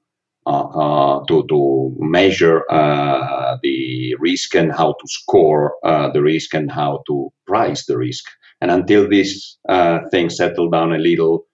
uh, 0.46 0.68
uh, 0.84 1.26
to, 1.26 1.44
to 1.48 1.96
measure 1.98 2.64
uh, 2.72 3.58
the 3.64 4.16
risk 4.20 4.54
and 4.54 4.72
how 4.72 4.92
to 4.94 5.08
score 5.08 5.74
the 6.14 6.22
risk 6.22 6.54
and 6.54 6.72
how 6.72 7.02
to 7.08 7.34
price 7.48 7.88
the 7.88 7.98
risk. 7.98 8.26
And 8.62 8.70
until 8.70 9.10
these 9.10 9.58
things 10.12 10.38
settle 10.38 10.70
down 10.70 10.94
a 10.94 11.00
little, 11.00 11.48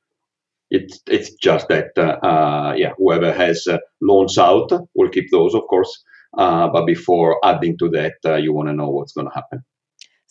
it's 0.73 1.01
it's 1.07 1.33
just 1.35 1.69
that 1.69 1.97
uh, 1.97 2.73
yeah, 2.77 2.93
whoever 2.97 3.33
has 3.33 3.67
uh, 3.69 3.79
loans 4.01 4.37
out 4.39 4.71
will 4.95 5.09
keep 5.09 5.31
those, 5.31 5.55
of 5.55 5.63
course. 5.69 6.03
Uh, 6.37 6.69
but 6.69 6.87
before 6.87 7.39
adding 7.45 7.77
to 7.79 7.89
that, 7.91 8.15
you 8.43 8.53
want 8.53 8.69
to 8.69 8.73
know 8.73 8.89
what's 8.89 9.13
going 9.13 9.27
to 9.27 9.35
happen. 9.35 9.63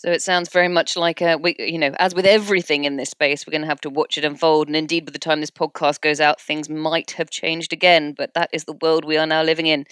So 0.02 0.10
it 0.10 0.20
sounds 0.20 0.48
very 0.48 0.66
much 0.66 0.96
like 0.96 1.20
a, 1.20 1.36
we, 1.36 1.54
you 1.60 1.78
know, 1.78 1.92
as 2.00 2.12
with 2.12 2.26
everything 2.26 2.82
in 2.82 2.96
this 2.96 3.10
space, 3.10 3.46
we're 3.46 3.52
going 3.52 3.60
to 3.60 3.68
have 3.68 3.80
to 3.82 3.88
watch 3.88 4.18
it 4.18 4.24
unfold. 4.24 4.66
And 4.66 4.74
indeed, 4.74 5.06
by 5.06 5.12
the 5.12 5.18
time 5.20 5.38
this 5.38 5.48
podcast 5.48 6.00
goes 6.00 6.18
out, 6.18 6.40
things 6.40 6.68
might 6.68 7.12
have 7.12 7.30
changed 7.30 7.72
again. 7.72 8.12
But 8.12 8.34
that 8.34 8.50
is 8.52 8.64
the 8.64 8.76
world 8.82 9.04
we 9.04 9.16
are 9.16 9.28
now 9.28 9.44
living 9.44 9.66
in. 9.66 9.84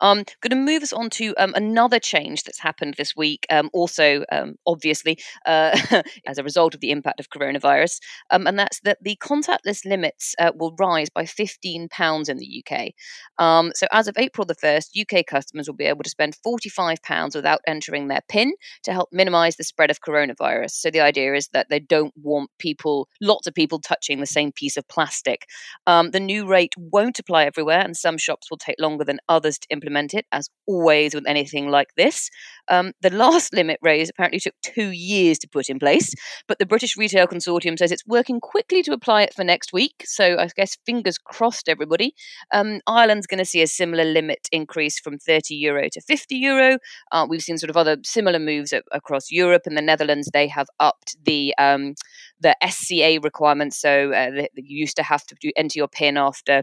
Um, 0.00 0.24
going 0.40 0.52
to 0.52 0.56
move 0.56 0.82
us 0.82 0.94
on 0.94 1.10
to 1.10 1.34
um, 1.36 1.52
another 1.54 1.98
change 1.98 2.44
that's 2.44 2.58
happened 2.58 2.94
this 2.96 3.14
week. 3.14 3.44
Um, 3.50 3.68
also, 3.74 4.24
um, 4.32 4.54
obviously, 4.66 5.18
uh, 5.44 5.78
as 6.26 6.38
a 6.38 6.42
result 6.42 6.74
of 6.74 6.80
the 6.80 6.90
impact 6.90 7.20
of 7.20 7.28
coronavirus, 7.28 8.00
um, 8.30 8.46
and 8.46 8.58
that's 8.58 8.80
that 8.84 8.96
the 9.02 9.16
contactless 9.16 9.84
limits 9.84 10.34
uh, 10.38 10.50
will 10.54 10.74
rise 10.78 11.10
by 11.10 11.26
fifteen 11.26 11.90
pounds 11.90 12.30
in 12.30 12.38
the 12.38 12.64
UK. 12.64 12.92
Um, 13.36 13.72
so 13.74 13.86
as 13.92 14.08
of 14.08 14.16
April 14.16 14.46
the 14.46 14.54
first, 14.54 14.98
UK 14.98 15.26
customers 15.26 15.68
will 15.68 15.76
be 15.76 15.84
able 15.84 16.04
to 16.04 16.10
spend 16.10 16.36
forty 16.42 16.70
five 16.70 17.02
pounds 17.02 17.36
without 17.36 17.60
entering 17.66 18.08
their 18.08 18.22
PIN 18.30 18.54
to 18.84 18.92
help 18.94 19.10
minimise 19.12 19.57
the 19.58 19.64
spread 19.64 19.90
of 19.90 20.00
coronavirus. 20.00 20.70
So 20.70 20.90
the 20.90 21.00
idea 21.00 21.34
is 21.34 21.48
that 21.48 21.68
they 21.68 21.80
don't 21.80 22.14
want 22.16 22.50
people, 22.58 23.08
lots 23.20 23.46
of 23.46 23.54
people, 23.54 23.78
touching 23.80 24.20
the 24.20 24.26
same 24.26 24.52
piece 24.52 24.76
of 24.76 24.88
plastic. 24.88 25.46
Um, 25.86 26.12
the 26.12 26.20
new 26.20 26.46
rate 26.46 26.72
won't 26.78 27.18
apply 27.18 27.44
everywhere, 27.44 27.80
and 27.80 27.96
some 27.96 28.16
shops 28.16 28.50
will 28.50 28.58
take 28.58 28.76
longer 28.78 29.04
than 29.04 29.20
others 29.28 29.58
to 29.58 29.68
implement 29.70 30.14
it, 30.14 30.26
as 30.32 30.48
always 30.66 31.14
with 31.14 31.26
anything 31.26 31.68
like 31.68 31.88
this. 31.96 32.30
Um, 32.70 32.92
the 33.02 33.10
last 33.10 33.52
limit 33.58 33.78
raise 33.82 34.08
apparently 34.08 34.40
took 34.40 34.54
two 34.62 34.90
years 34.90 35.38
to 35.40 35.48
put 35.48 35.68
in 35.68 35.78
place, 35.78 36.14
but 36.46 36.58
the 36.58 36.66
British 36.66 36.96
Retail 36.96 37.26
Consortium 37.26 37.78
says 37.78 37.92
it's 37.92 38.06
working 38.06 38.40
quickly 38.40 38.82
to 38.84 38.92
apply 38.92 39.22
it 39.22 39.34
for 39.34 39.44
next 39.44 39.72
week. 39.72 40.04
So 40.04 40.38
I 40.38 40.48
guess 40.56 40.76
fingers 40.86 41.18
crossed, 41.18 41.68
everybody. 41.68 42.14
Um, 42.52 42.80
Ireland's 42.86 43.26
going 43.26 43.38
to 43.38 43.44
see 43.44 43.62
a 43.62 43.66
similar 43.66 44.04
limit 44.04 44.48
increase 44.52 44.98
from 44.98 45.18
30 45.18 45.54
euro 45.54 45.88
to 45.92 46.00
50 46.00 46.36
euro. 46.36 46.78
Uh, 47.12 47.26
we've 47.28 47.42
seen 47.42 47.58
sort 47.58 47.70
of 47.70 47.76
other 47.76 47.96
similar 48.04 48.38
moves 48.38 48.72
across 48.92 49.30
Europe. 49.30 49.48
Europe 49.48 49.66
and 49.66 49.76
the 49.76 49.82
Netherlands, 49.82 50.28
they 50.32 50.46
have 50.48 50.68
upped 50.78 51.16
the 51.24 51.54
um, 51.58 51.94
the 52.40 52.54
SCA 52.66 53.18
requirements. 53.22 53.80
So 53.80 54.12
uh, 54.12 54.46
you 54.54 54.78
used 54.78 54.96
to 54.96 55.02
have 55.02 55.24
to 55.26 55.34
do, 55.40 55.50
enter 55.56 55.78
your 55.78 55.88
PIN 55.88 56.16
after 56.16 56.62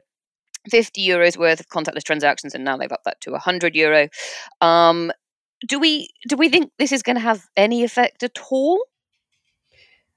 50 0.69 1.05
euros 1.05 1.37
worth 1.37 1.59
of 1.59 1.67
contactless 1.67 2.03
transactions, 2.03 2.55
and 2.55 2.63
now 2.63 2.77
they've 2.77 2.91
upped 2.91 3.05
that 3.05 3.21
to 3.21 3.31
100 3.31 3.75
euro. 3.75 4.07
Um, 4.61 5.11
do 5.65 5.79
we 5.79 6.09
do 6.27 6.35
we 6.37 6.49
think 6.49 6.71
this 6.77 6.91
is 6.91 7.03
going 7.03 7.15
to 7.15 7.21
have 7.21 7.45
any 7.55 7.83
effect 7.83 8.23
at 8.23 8.37
all, 8.49 8.85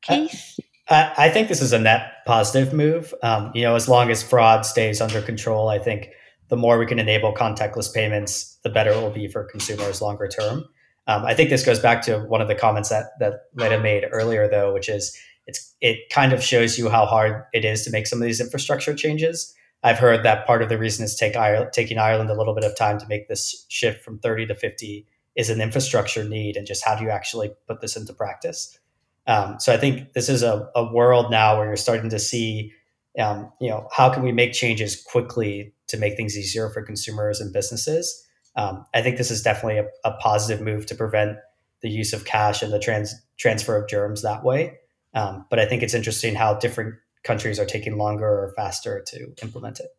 uh, 0.09 0.15
Keith? 0.15 0.59
Uh, 0.89 1.13
I 1.19 1.29
think 1.29 1.49
this 1.49 1.61
is 1.61 1.73
a 1.73 1.79
net 1.79 2.25
positive 2.27 2.73
move. 2.73 3.13
Um, 3.23 3.51
you 3.55 3.63
know, 3.63 3.75
as 3.75 3.89
long 3.89 4.11
as 4.11 4.23
fraud 4.23 4.65
stays 4.65 5.01
under 5.01 5.21
control, 5.21 5.69
I 5.69 5.79
think 5.79 6.11
the 6.49 6.57
more 6.57 6.79
we 6.79 6.87
can 6.87 6.99
enable 6.99 7.35
contactless 7.35 7.93
payments, 7.93 8.59
the 8.63 8.71
better 8.71 8.91
it 8.91 9.01
will 9.01 9.11
be 9.11 9.29
for 9.29 9.45
consumers 9.45 10.01
longer 10.01 10.29
term. 10.29 10.65
Um, 11.07 11.25
I 11.25 11.35
think 11.35 11.51
this 11.51 11.65
goes 11.65 11.79
back 11.79 12.03
to 12.03 12.21
one 12.21 12.41
of 12.41 12.49
the 12.49 12.55
comments 12.55 12.89
that 12.89 13.19
that 13.21 13.35
Leda 13.55 13.81
made 13.81 14.07
earlier, 14.11 14.49
though, 14.49 14.73
which 14.73 14.89
is 14.89 15.17
it's 15.47 15.75
it 15.81 16.11
kind 16.11 16.33
of 16.33 16.43
shows 16.43 16.79
you 16.79 16.89
how 16.89 17.07
hard 17.07 17.45
it 17.53 17.65
is 17.65 17.83
to 17.85 17.91
make 17.91 18.07
some 18.07 18.21
of 18.21 18.27
these 18.27 18.41
infrastructure 18.41 18.95
changes. 18.95 19.55
I've 19.83 19.99
heard 19.99 20.25
that 20.25 20.47
part 20.47 20.63
of 20.63 20.69
the 20.69 20.79
reason 20.79 21.05
is 21.05 21.15
take 21.15 21.37
Ireland, 21.37 21.71
taking 21.73 21.99
Ireland 21.99 22.31
a 22.31 22.35
little 22.35 22.55
bit 22.55 22.65
of 22.65 22.77
time 22.77 22.99
to 22.99 23.07
make 23.07 23.29
this 23.29 23.65
shift 23.69 24.05
from 24.05 24.19
30 24.19 24.47
to 24.47 24.55
50 24.55 25.07
is 25.39 25.49
an 25.49 25.63
infrastructure 25.63 26.23
need, 26.25 26.59
and 26.59 26.67
just 26.67 26.85
how 26.85 26.95
do 26.95 27.05
you 27.05 27.11
actually 27.11 27.53
put 27.67 27.81
this 27.81 27.97
into 27.97 28.13
practice? 28.13 28.79
Um, 29.27 29.57
so 29.59 29.73
I 29.73 29.79
think 29.79 30.13
this 30.13 30.29
is 30.29 30.43
a, 30.43 30.69
a 30.75 30.93
world 30.93 31.31
now 31.31 31.57
where 31.57 31.67
you're 31.67 31.77
starting 31.77 32.11
to 32.11 32.19
see, 32.19 32.73
um, 33.19 33.51
you 33.59 33.71
know, 33.71 33.89
how 33.91 34.13
can 34.13 34.23
we 34.23 34.33
make 34.33 34.53
changes 34.53 35.03
quickly 35.03 35.73
to 35.87 35.97
make 35.97 36.17
things 36.17 36.37
easier 36.37 36.69
for 36.69 36.83
consumers 36.83 37.41
and 37.41 37.53
businesses 37.53 38.27
um, 38.59 38.85
I 38.93 39.03
think 39.03 39.17
this 39.19 39.31
is 39.31 39.41
definitely 39.41 39.79
a, 39.79 39.87
a, 40.05 40.13
positive 40.15 40.61
move 40.61 40.85
to 40.87 40.97
prevent 40.97 41.39
the 41.81 41.89
use 41.89 42.13
of 42.13 42.25
cash 42.25 42.61
and 42.61 42.73
the 42.73 42.81
trans, 42.81 43.15
transfer 43.37 43.77
of 43.77 43.89
germs 43.89 44.23
that 44.23 44.43
way. 44.43 44.79
Um, 45.15 45.47
but 45.49 45.61
I 45.61 45.67
think 45.67 45.85
it's 45.85 45.95
interesting 45.95 46.35
how 46.35 46.55
different 46.55 46.97
countries 47.23 47.61
are 47.61 47.65
taking 47.65 47.97
longer 47.97 48.27
or 48.27 48.53
faster 48.57 49.01
to 49.07 49.33
implement 49.43 49.79
it. 49.79 49.95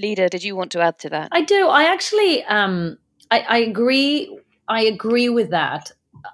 Leda, 0.00 0.30
did 0.30 0.42
you 0.42 0.56
want 0.56 0.72
to 0.72 0.80
add 0.80 0.98
to 1.00 1.10
that? 1.10 1.28
I 1.32 1.42
do. 1.42 1.68
I 1.68 1.84
actually, 1.84 2.44
um, 2.44 2.96
I, 3.30 3.40
I 3.40 3.58
agree. 3.58 4.38
I 4.68 4.82
agree 4.82 5.28
with 5.28 5.50
that. 5.50 5.90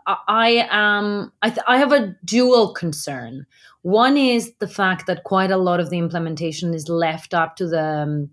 I, 0.07 0.17
I 0.29 0.69
am. 0.71 1.33
I, 1.43 1.50
th- 1.50 1.64
I 1.67 1.79
have 1.79 1.93
a 1.93 2.17
dual 2.25 2.73
concern. 2.73 3.47
One 3.83 4.17
is 4.17 4.53
the 4.61 4.69
fact 4.69 5.07
that 5.07 5.25
quite 5.25 5.50
a 5.50 5.59
lot 5.59 5.81
of 5.81 5.91
the 5.91 5.99
implementation 5.99 6.73
is 6.73 6.88
left 6.88 7.35
up 7.35 7.57
to 7.57 7.69
the 7.69 7.85
um, 7.85 8.31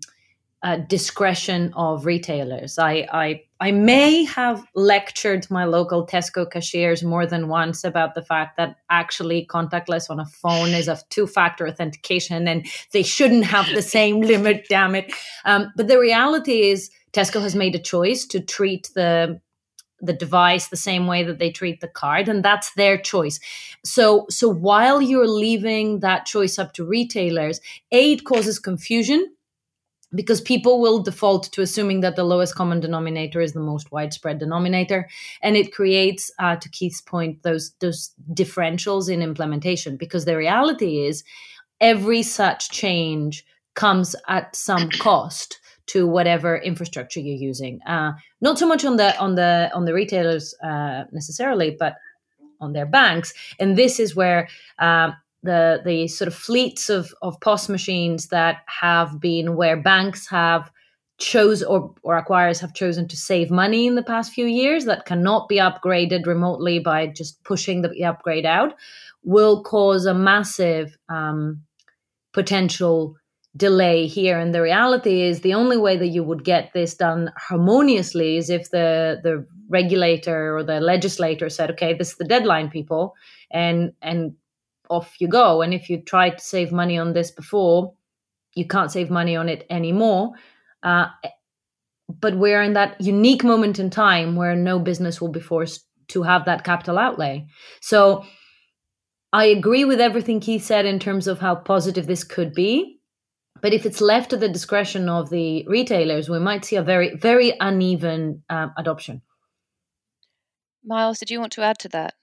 uh, 0.62 0.76
discretion 0.76 1.72
of 1.74 2.06
retailers. 2.06 2.78
I, 2.78 3.06
I 3.12 3.42
I 3.60 3.70
may 3.70 4.24
have 4.24 4.64
lectured 4.74 5.48
my 5.50 5.64
local 5.64 6.04
Tesco 6.04 6.50
cashiers 6.50 7.04
more 7.04 7.26
than 7.26 7.48
once 7.48 7.84
about 7.84 8.16
the 8.16 8.22
fact 8.22 8.56
that 8.56 8.76
actually 8.90 9.46
contactless 9.46 10.10
on 10.10 10.18
a 10.18 10.26
phone 10.26 10.70
is 10.70 10.88
a 10.88 10.98
two-factor 11.10 11.68
authentication 11.68 12.48
and 12.48 12.66
they 12.92 13.04
shouldn't 13.04 13.44
have 13.44 13.66
the 13.72 13.82
same 13.82 14.20
limit. 14.32 14.66
Damn 14.68 14.96
it! 14.96 15.12
Um, 15.44 15.72
but 15.76 15.86
the 15.86 15.98
reality 15.98 16.62
is, 16.70 16.90
Tesco 17.12 17.40
has 17.40 17.54
made 17.54 17.74
a 17.74 17.78
choice 17.78 18.24
to 18.26 18.40
treat 18.40 18.90
the 18.94 19.40
the 20.02 20.12
device 20.12 20.68
the 20.68 20.76
same 20.76 21.06
way 21.06 21.22
that 21.22 21.38
they 21.38 21.50
treat 21.50 21.80
the 21.80 21.88
card 21.88 22.28
and 22.28 22.44
that's 22.44 22.74
their 22.74 22.98
choice. 22.98 23.38
So 23.84 24.26
so 24.28 24.48
while 24.48 25.00
you're 25.00 25.28
leaving 25.28 26.00
that 26.00 26.26
choice 26.26 26.58
up 26.58 26.72
to 26.74 26.84
retailers 26.84 27.60
a 27.92 28.12
it 28.12 28.24
causes 28.24 28.58
confusion 28.58 29.32
because 30.14 30.40
people 30.40 30.80
will 30.80 31.02
default 31.02 31.50
to 31.52 31.62
assuming 31.62 32.00
that 32.00 32.16
the 32.16 32.24
lowest 32.24 32.54
common 32.54 32.80
denominator 32.80 33.40
is 33.40 33.52
the 33.52 33.60
most 33.60 33.90
widespread 33.92 34.38
denominator 34.38 35.08
and 35.40 35.56
it 35.56 35.72
creates 35.72 36.30
uh, 36.38 36.56
to 36.56 36.68
keith's 36.68 37.00
point 37.00 37.42
those 37.42 37.72
those 37.80 38.12
differentials 38.32 39.08
in 39.08 39.22
implementation 39.22 39.96
because 39.96 40.24
the 40.24 40.36
reality 40.36 40.98
is 41.06 41.24
every 41.80 42.22
such 42.22 42.70
change 42.70 43.44
comes 43.74 44.14
at 44.28 44.54
some 44.54 44.90
cost 44.90 45.58
to 45.86 46.06
whatever 46.06 46.56
infrastructure 46.56 47.20
you're 47.20 47.36
using. 47.36 47.80
Uh, 47.82 48.12
not 48.40 48.58
so 48.58 48.66
much 48.66 48.84
on 48.84 48.96
the 48.96 49.18
on 49.18 49.34
the 49.34 49.70
on 49.74 49.84
the 49.84 49.94
retailers 49.94 50.54
uh, 50.62 51.04
necessarily 51.12 51.76
but 51.78 51.96
on 52.60 52.72
their 52.72 52.86
banks. 52.86 53.34
And 53.58 53.76
this 53.76 53.98
is 53.98 54.14
where 54.14 54.48
uh, 54.78 55.12
the 55.42 55.82
the 55.84 56.08
sort 56.08 56.28
of 56.28 56.34
fleets 56.34 56.88
of 56.88 57.14
of 57.22 57.40
POS 57.40 57.68
machines 57.68 58.28
that 58.28 58.58
have 58.66 59.20
been 59.20 59.56
where 59.56 59.76
banks 59.76 60.28
have 60.28 60.70
chose 61.18 61.62
or, 61.62 61.94
or 62.02 62.20
acquirers 62.20 62.60
have 62.60 62.74
chosen 62.74 63.06
to 63.06 63.16
save 63.16 63.50
money 63.50 63.86
in 63.86 63.94
the 63.94 64.02
past 64.02 64.32
few 64.32 64.46
years 64.46 64.86
that 64.86 65.06
cannot 65.06 65.48
be 65.48 65.56
upgraded 65.56 66.26
remotely 66.26 66.78
by 66.78 67.06
just 67.06 67.42
pushing 67.44 67.82
the 67.82 68.04
upgrade 68.04 68.46
out 68.46 68.74
will 69.22 69.62
cause 69.62 70.04
a 70.04 70.14
massive 70.14 70.96
um, 71.08 71.62
potential 72.32 73.16
delay 73.56 74.06
here 74.06 74.38
and 74.38 74.54
the 74.54 74.62
reality 74.62 75.20
is 75.20 75.40
the 75.40 75.52
only 75.52 75.76
way 75.76 75.94
that 75.96 76.08
you 76.08 76.24
would 76.24 76.42
get 76.42 76.72
this 76.72 76.94
done 76.94 77.30
harmoniously 77.36 78.38
is 78.38 78.48
if 78.48 78.70
the 78.70 79.20
the 79.22 79.46
regulator 79.68 80.56
or 80.56 80.64
the 80.64 80.80
legislator 80.80 81.50
said 81.50 81.70
okay 81.70 81.92
this 81.92 82.12
is 82.12 82.16
the 82.16 82.24
deadline 82.24 82.70
people 82.70 83.14
and 83.50 83.92
and 84.00 84.34
off 84.92 85.16
you 85.20 85.26
go. 85.26 85.62
And 85.62 85.74
if 85.74 85.88
you 85.90 86.00
tried 86.00 86.38
to 86.38 86.44
save 86.44 86.70
money 86.70 86.98
on 86.98 87.14
this 87.14 87.30
before, 87.30 87.94
you 88.54 88.66
can't 88.66 88.92
save 88.92 89.10
money 89.10 89.34
on 89.34 89.48
it 89.48 89.66
anymore. 89.70 90.32
Uh, 90.82 91.06
but 92.20 92.36
we're 92.36 92.62
in 92.62 92.74
that 92.74 93.00
unique 93.00 93.42
moment 93.42 93.78
in 93.78 93.88
time 93.88 94.36
where 94.36 94.54
no 94.54 94.78
business 94.78 95.20
will 95.20 95.30
be 95.30 95.40
forced 95.40 95.86
to 96.08 96.22
have 96.22 96.44
that 96.44 96.62
capital 96.64 96.98
outlay. 96.98 97.46
So 97.80 98.24
I 99.32 99.46
agree 99.46 99.86
with 99.86 100.00
everything 100.00 100.40
Keith 100.40 100.64
said 100.64 100.84
in 100.84 100.98
terms 100.98 101.26
of 101.26 101.38
how 101.38 101.54
positive 101.54 102.06
this 102.06 102.22
could 102.22 102.52
be. 102.52 102.91
But 103.62 103.72
if 103.72 103.86
it's 103.86 104.00
left 104.00 104.30
to 104.30 104.36
the 104.36 104.48
discretion 104.48 105.08
of 105.08 105.30
the 105.30 105.64
retailers, 105.68 106.28
we 106.28 106.40
might 106.40 106.64
see 106.64 106.76
a 106.76 106.82
very, 106.82 107.14
very 107.14 107.54
uneven 107.60 108.42
um, 108.50 108.72
adoption. 108.76 109.22
Miles, 110.84 111.20
did 111.20 111.30
you 111.30 111.38
want 111.38 111.52
to 111.52 111.62
add 111.62 111.78
to 111.78 111.88
that? 111.90 112.14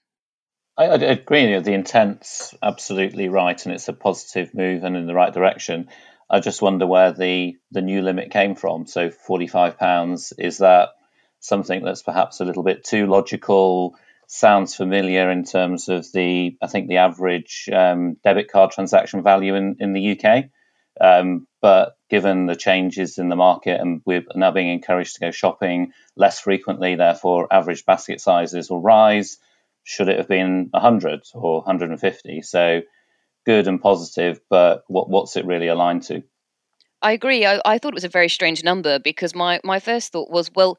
I, 0.76 0.84
I 0.84 0.94
agree. 0.96 1.58
The 1.58 1.72
intent's 1.72 2.54
absolutely 2.62 3.30
right, 3.30 3.64
and 3.64 3.74
it's 3.74 3.88
a 3.88 3.94
positive 3.94 4.54
move 4.54 4.84
and 4.84 4.96
in 4.96 5.06
the 5.06 5.14
right 5.14 5.32
direction. 5.32 5.88
I 6.28 6.40
just 6.40 6.60
wonder 6.60 6.86
where 6.86 7.12
the 7.12 7.56
the 7.72 7.80
new 7.80 8.02
limit 8.02 8.30
came 8.30 8.54
from. 8.54 8.86
So 8.86 9.10
forty 9.10 9.46
five 9.46 9.78
pounds 9.78 10.34
is 10.38 10.58
that 10.58 10.90
something 11.40 11.82
that's 11.82 12.02
perhaps 12.02 12.40
a 12.40 12.44
little 12.44 12.62
bit 12.62 12.84
too 12.84 13.06
logical? 13.06 13.96
Sounds 14.26 14.76
familiar 14.76 15.30
in 15.30 15.44
terms 15.44 15.88
of 15.88 16.06
the 16.12 16.56
I 16.62 16.66
think 16.66 16.88
the 16.88 16.98
average 16.98 17.68
um, 17.72 18.18
debit 18.22 18.52
card 18.52 18.72
transaction 18.72 19.22
value 19.22 19.54
in 19.54 19.76
in 19.80 19.94
the 19.94 20.18
UK. 20.18 20.50
Um, 21.00 21.46
but 21.62 21.96
given 22.10 22.46
the 22.46 22.56
changes 22.56 23.18
in 23.18 23.28
the 23.28 23.36
market 23.36 23.80
and 23.80 24.02
we're 24.04 24.24
now 24.34 24.50
being 24.50 24.68
encouraged 24.68 25.14
to 25.14 25.20
go 25.20 25.30
shopping 25.30 25.92
less 26.16 26.40
frequently, 26.40 26.94
therefore 26.94 27.48
average 27.50 27.86
basket 27.86 28.20
sizes 28.20 28.68
will 28.68 28.80
rise. 28.80 29.38
Should 29.82 30.08
it 30.08 30.18
have 30.18 30.28
been 30.28 30.68
100 30.72 31.22
or 31.34 31.58
150? 31.58 32.42
So 32.42 32.82
good 33.46 33.66
and 33.66 33.80
positive, 33.80 34.40
but 34.50 34.84
what, 34.88 35.08
what's 35.08 35.36
it 35.36 35.46
really 35.46 35.68
aligned 35.68 36.02
to? 36.04 36.22
I 37.02 37.12
agree. 37.12 37.46
I, 37.46 37.60
I 37.64 37.78
thought 37.78 37.92
it 37.92 37.94
was 37.94 38.04
a 38.04 38.08
very 38.08 38.28
strange 38.28 38.62
number 38.62 38.98
because 38.98 39.34
my, 39.34 39.60
my 39.64 39.80
first 39.80 40.12
thought 40.12 40.30
was, 40.30 40.50
well, 40.54 40.78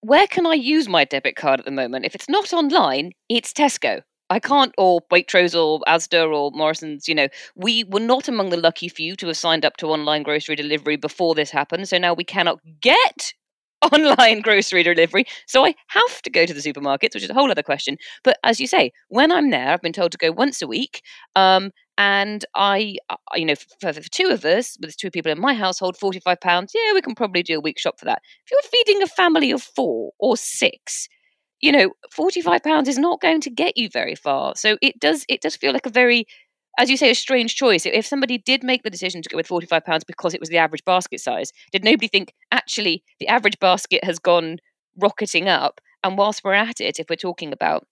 where 0.00 0.26
can 0.26 0.46
I 0.46 0.54
use 0.54 0.88
my 0.88 1.04
debit 1.04 1.36
card 1.36 1.60
at 1.60 1.66
the 1.66 1.70
moment? 1.70 2.06
If 2.06 2.14
it's 2.14 2.28
not 2.28 2.52
online, 2.52 3.12
it's 3.28 3.52
Tesco. 3.52 4.02
I 4.30 4.38
can't, 4.38 4.72
or 4.78 5.00
Waitrose, 5.12 5.54
or 5.58 5.80
Asda, 5.88 6.32
or 6.32 6.52
Morrison's. 6.52 7.08
You 7.08 7.14
know, 7.16 7.28
we 7.56 7.84
were 7.84 8.00
not 8.00 8.28
among 8.28 8.50
the 8.50 8.56
lucky 8.56 8.88
few 8.88 9.16
to 9.16 9.26
have 9.26 9.36
signed 9.36 9.64
up 9.64 9.76
to 9.78 9.88
online 9.88 10.22
grocery 10.22 10.56
delivery 10.56 10.96
before 10.96 11.34
this 11.34 11.50
happened. 11.50 11.88
So 11.88 11.98
now 11.98 12.14
we 12.14 12.24
cannot 12.24 12.60
get 12.80 13.34
online 13.92 14.40
grocery 14.40 14.82
delivery. 14.82 15.24
So 15.46 15.66
I 15.66 15.74
have 15.88 16.22
to 16.22 16.30
go 16.30 16.46
to 16.46 16.54
the 16.54 16.60
supermarkets, 16.60 17.14
which 17.14 17.24
is 17.24 17.30
a 17.30 17.34
whole 17.34 17.50
other 17.50 17.62
question. 17.62 17.96
But 18.22 18.38
as 18.44 18.60
you 18.60 18.66
say, 18.66 18.92
when 19.08 19.32
I'm 19.32 19.50
there, 19.50 19.70
I've 19.72 19.82
been 19.82 19.92
told 19.92 20.12
to 20.12 20.18
go 20.18 20.30
once 20.30 20.62
a 20.62 20.66
week. 20.66 21.02
Um, 21.34 21.72
and 21.98 22.44
I, 22.54 22.96
you 23.34 23.44
know, 23.44 23.54
for, 23.80 23.92
for 23.92 24.00
two 24.00 24.28
of 24.28 24.44
us, 24.44 24.76
with 24.80 24.96
two 24.96 25.10
people 25.10 25.30
in 25.32 25.40
my 25.40 25.52
household, 25.52 25.98
forty-five 25.98 26.40
pounds. 26.40 26.72
Yeah, 26.74 26.94
we 26.94 27.02
can 27.02 27.14
probably 27.14 27.42
do 27.42 27.58
a 27.58 27.60
week 27.60 27.78
shop 27.78 27.98
for 27.98 28.06
that. 28.06 28.22
If 28.46 28.50
you're 28.52 28.70
feeding 28.70 29.02
a 29.02 29.06
family 29.06 29.50
of 29.50 29.62
four 29.62 30.12
or 30.18 30.36
six, 30.36 31.08
you 31.60 31.72
know, 31.72 31.92
45 32.10 32.62
pounds 32.62 32.88
is 32.88 32.98
not 32.98 33.20
going 33.20 33.40
to 33.42 33.50
get 33.50 33.76
you 33.76 33.88
very 33.88 34.14
far. 34.14 34.54
So 34.56 34.78
it 34.80 34.98
does 34.98 35.24
it 35.28 35.40
does 35.40 35.56
feel 35.56 35.72
like 35.72 35.86
a 35.86 35.90
very 35.90 36.26
as 36.78 36.88
you 36.88 36.96
say, 36.96 37.10
a 37.10 37.14
strange 37.14 37.56
choice. 37.56 37.84
If 37.84 38.06
somebody 38.06 38.38
did 38.38 38.62
make 38.62 38.82
the 38.82 38.90
decision 38.90 39.22
to 39.22 39.28
go 39.28 39.36
with 39.36 39.48
£45 39.48 40.06
because 40.06 40.34
it 40.34 40.40
was 40.40 40.48
the 40.48 40.56
average 40.56 40.84
basket 40.84 41.20
size, 41.20 41.52
did 41.72 41.84
nobody 41.84 42.08
think, 42.08 42.32
actually, 42.52 43.02
the 43.18 43.28
average 43.28 43.58
basket 43.58 44.02
has 44.04 44.18
gone 44.18 44.58
rocketing 44.96 45.48
up? 45.48 45.80
And 46.02 46.16
whilst 46.16 46.42
we're 46.42 46.54
at 46.54 46.80
it, 46.80 46.98
if 46.98 47.06
we're 47.10 47.16
talking 47.16 47.52
about 47.52 47.86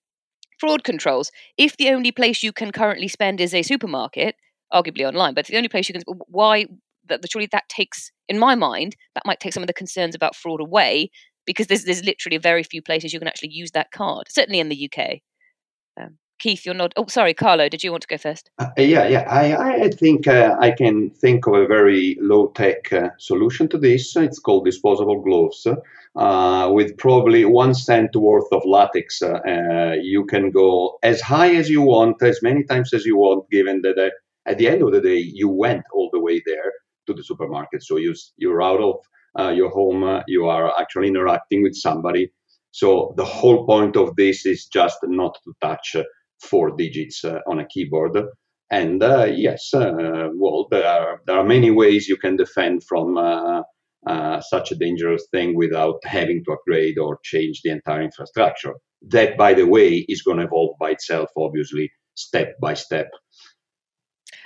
fraud 0.59 0.85
controls, 0.85 1.31
if 1.59 1.77
the 1.77 1.91
only 1.91 2.13
place 2.13 2.43
you 2.43 2.53
can 2.53 2.73
currently 2.73 3.09
spend 3.09 3.41
is 3.41 3.53
a 3.53 3.63
supermarket, 3.63 4.37
arguably 4.73 5.07
online, 5.07 5.35
but 5.35 5.47
the 5.47 5.57
only 5.57 5.69
place 5.69 5.89
you 5.89 5.93
can, 5.93 6.03
why, 6.29 6.67
that 7.09 7.21
surely 7.31 7.49
that 7.53 7.69
takes, 7.69 8.11
in 8.29 8.39
my 8.39 8.55
mind, 8.55 8.97
that 9.15 9.27
might 9.27 9.41
take 9.41 9.53
some 9.53 9.63
of 9.63 9.67
the 9.67 9.73
concerns 9.75 10.15
about 10.15 10.37
fraud 10.37 10.61
away 10.61 11.11
because 11.49 11.67
there's 11.67 11.85
there's 11.85 12.05
literally 12.05 12.37
very 12.37 12.63
few 12.63 12.83
places 12.83 13.13
you 13.13 13.19
can 13.19 13.27
actually 13.27 13.51
use 13.51 13.73
that 13.73 13.91
card. 13.91 14.27
Certainly 14.29 14.61
in 14.61 14.69
the 14.69 14.89
UK. 14.89 15.21
Um, 16.01 16.19
Keith, 16.39 16.65
you're 16.65 16.75
not. 16.75 16.93
Oh, 16.97 17.07
sorry, 17.07 17.35
Carlo. 17.35 17.69
Did 17.69 17.83
you 17.83 17.91
want 17.91 18.03
to 18.03 18.09
go 18.09 18.19
first? 18.19 18.51
Uh, 18.59 18.69
yeah, 18.77 19.09
yeah. 19.09 19.25
I 19.29 19.87
I 19.87 19.91
think 19.91 20.29
uh, 20.29 20.55
I 20.61 20.71
can 20.71 21.11
think 21.11 21.47
of 21.49 21.55
a 21.55 21.67
very 21.67 22.17
low 22.21 22.49
tech 22.49 22.93
uh, 22.93 23.09
solution 23.19 23.69
to 23.71 23.79
this. 23.79 24.15
It's 24.15 24.39
called 24.39 24.67
disposable 24.67 25.21
gloves. 25.23 25.67
Uh, 26.17 26.71
with 26.73 26.97
probably 26.99 27.45
one 27.45 27.75
cent 27.75 28.15
worth 28.15 28.53
of 28.53 28.63
latex, 28.65 29.23
uh, 29.23 29.41
uh, 29.47 29.95
you 30.01 30.25
can 30.27 30.51
go 30.51 30.99
as 31.03 31.21
high 31.21 31.55
as 31.55 31.71
you 31.71 31.83
want, 31.83 32.23
as 32.23 32.43
many 32.43 32.65
times 32.65 32.93
as 32.93 33.05
you 33.05 33.17
want, 33.17 33.49
given 33.51 33.83
that 33.83 34.13
at 34.47 34.59
the 34.59 34.69
end 34.69 34.83
of 34.83 34.93
the 34.93 35.01
day, 35.01 35.19
you 35.19 35.49
went 35.49 35.85
all 35.93 36.11
the 36.13 36.21
way 36.21 36.43
there 36.47 36.73
to 37.07 37.15
the 37.15 37.23
supermarket. 37.23 37.83
So 37.83 37.97
you, 37.97 38.15
you're 38.37 38.63
out 38.63 38.81
of 38.81 38.97
uh, 39.39 39.49
your 39.51 39.71
home, 39.71 40.05
uh, 40.05 40.23
you 40.27 40.47
are 40.47 40.73
actually 40.81 41.09
interacting 41.09 41.63
with 41.63 41.75
somebody. 41.75 42.31
So 42.71 43.15
the 43.17 43.25
whole 43.25 43.67
point 43.67 43.97
of 43.97 44.15
this 44.17 44.47
is 44.47 44.67
just 44.67 44.99
not 45.05 45.37
to 45.45 45.53
touch 45.61 45.97
four 46.41 46.77
digits 46.77 47.25
uh, 47.25 47.41
on 47.47 47.59
a 47.59 47.67
keyboard. 47.67 48.17
And 48.71 49.03
uh, 49.03 49.25
yes, 49.25 49.73
uh, 49.75 50.29
well, 50.35 50.67
there 50.71 50.87
are 50.87 51.21
there 51.27 51.39
are 51.39 51.45
many 51.45 51.71
ways 51.71 52.09
you 52.09 52.17
can 52.17 52.37
defend 52.37 52.85
from 52.85 53.17
such 54.41 54.71
a 54.71 54.77
dangerous 54.77 55.27
thing 55.33 55.57
without 55.57 56.01
having 56.05 56.45
to 56.45 56.53
upgrade 56.53 56.99
or 56.99 57.19
change 57.25 57.63
the 57.63 57.71
entire 57.71 58.03
infrastructure. 58.03 58.75
That, 59.09 59.37
by 59.37 59.55
the 59.55 59.67
way, 59.67 60.05
is 60.09 60.23
going 60.23 60.39
to 60.39 60.45
evolve 60.45 60.77
by 60.79 60.91
itself, 60.91 61.31
obviously, 61.37 61.91
step 62.15 62.55
by 62.61 62.75
step. 62.75 63.09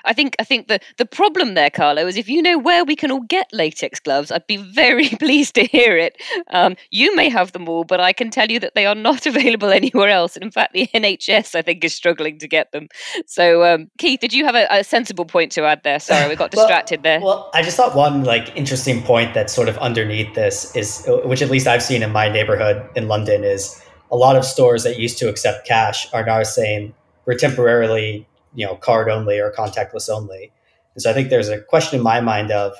I 0.04 0.12
think 0.12 0.36
I 0.38 0.44
think 0.44 0.68
the 0.68 0.80
the 0.98 1.06
problem 1.06 1.54
there, 1.54 1.70
Carlo, 1.70 2.06
is 2.06 2.16
if 2.16 2.28
you 2.28 2.42
know 2.42 2.58
where 2.58 2.84
we 2.84 2.96
can 2.96 3.10
all 3.10 3.20
get 3.20 3.48
latex 3.52 4.00
gloves, 4.00 4.30
I'd 4.30 4.46
be 4.46 4.56
very 4.56 5.08
pleased 5.20 5.54
to 5.54 5.64
hear 5.64 5.96
it. 5.96 6.20
Um, 6.50 6.76
you 6.90 7.14
may 7.14 7.28
have 7.28 7.52
them 7.52 7.68
all, 7.68 7.84
but 7.84 8.00
I 8.00 8.12
can 8.12 8.30
tell 8.30 8.50
you 8.50 8.60
that 8.60 8.74
they 8.74 8.86
are 8.86 8.94
not 8.94 9.26
available 9.32 9.70
anywhere 9.70 10.08
else. 10.08 10.36
And 10.36 10.44
in 10.44 10.50
fact, 10.50 10.72
the 10.72 10.86
NHS 10.94 11.54
I 11.54 11.62
think 11.62 11.84
is 11.84 11.94
struggling 11.94 12.38
to 12.38 12.48
get 12.48 12.72
them. 12.72 12.88
So, 13.26 13.64
um, 13.64 13.90
Keith, 13.98 14.20
did 14.20 14.32
you 14.32 14.44
have 14.44 14.54
a, 14.54 14.66
a, 14.70 14.84
sensible 14.84 15.24
point 15.24 15.52
to 15.52 15.64
add 15.64 15.82
there? 15.84 16.00
Sorry, 16.00 16.28
we 16.28 16.36
got 16.36 16.50
distracted 16.50 16.98
well, 16.98 17.02
there. 17.02 17.20
Well, 17.20 17.50
I 17.54 17.62
just 17.62 17.76
thought 17.76 17.94
one 17.94 18.24
like 18.24 18.54
interesting 18.56 19.02
point 19.02 19.34
that's 19.34 19.52
sort 19.52 19.68
of 19.68 19.78
underneath 19.78 20.34
this 20.34 20.74
is, 20.76 21.06
which 21.24 21.42
at 21.42 21.50
least 21.50 21.66
I've 21.66 21.82
seen 21.82 22.02
in 22.02 22.10
my 22.10 22.28
neighborhood 22.28 22.88
in 22.96 23.08
London, 23.08 23.44
is 23.44 23.82
a 24.10 24.16
lot 24.16 24.36
of 24.36 24.44
stores 24.44 24.82
that 24.84 24.98
used 24.98 25.18
to 25.18 25.28
accept 25.28 25.66
cash 25.66 26.12
are 26.12 26.24
now 26.24 26.42
saying 26.42 26.94
we're 27.24 27.36
temporarily 27.36 28.26
you 28.54 28.66
know 28.66 28.76
card 28.76 29.08
only 29.08 29.38
or 29.38 29.52
contactless 29.52 30.08
only. 30.08 30.52
And 30.94 31.02
so 31.02 31.10
I 31.10 31.14
think 31.14 31.30
there's 31.30 31.48
a 31.48 31.60
question 31.60 31.98
in 31.98 32.02
my 32.02 32.20
mind 32.20 32.50
of 32.50 32.74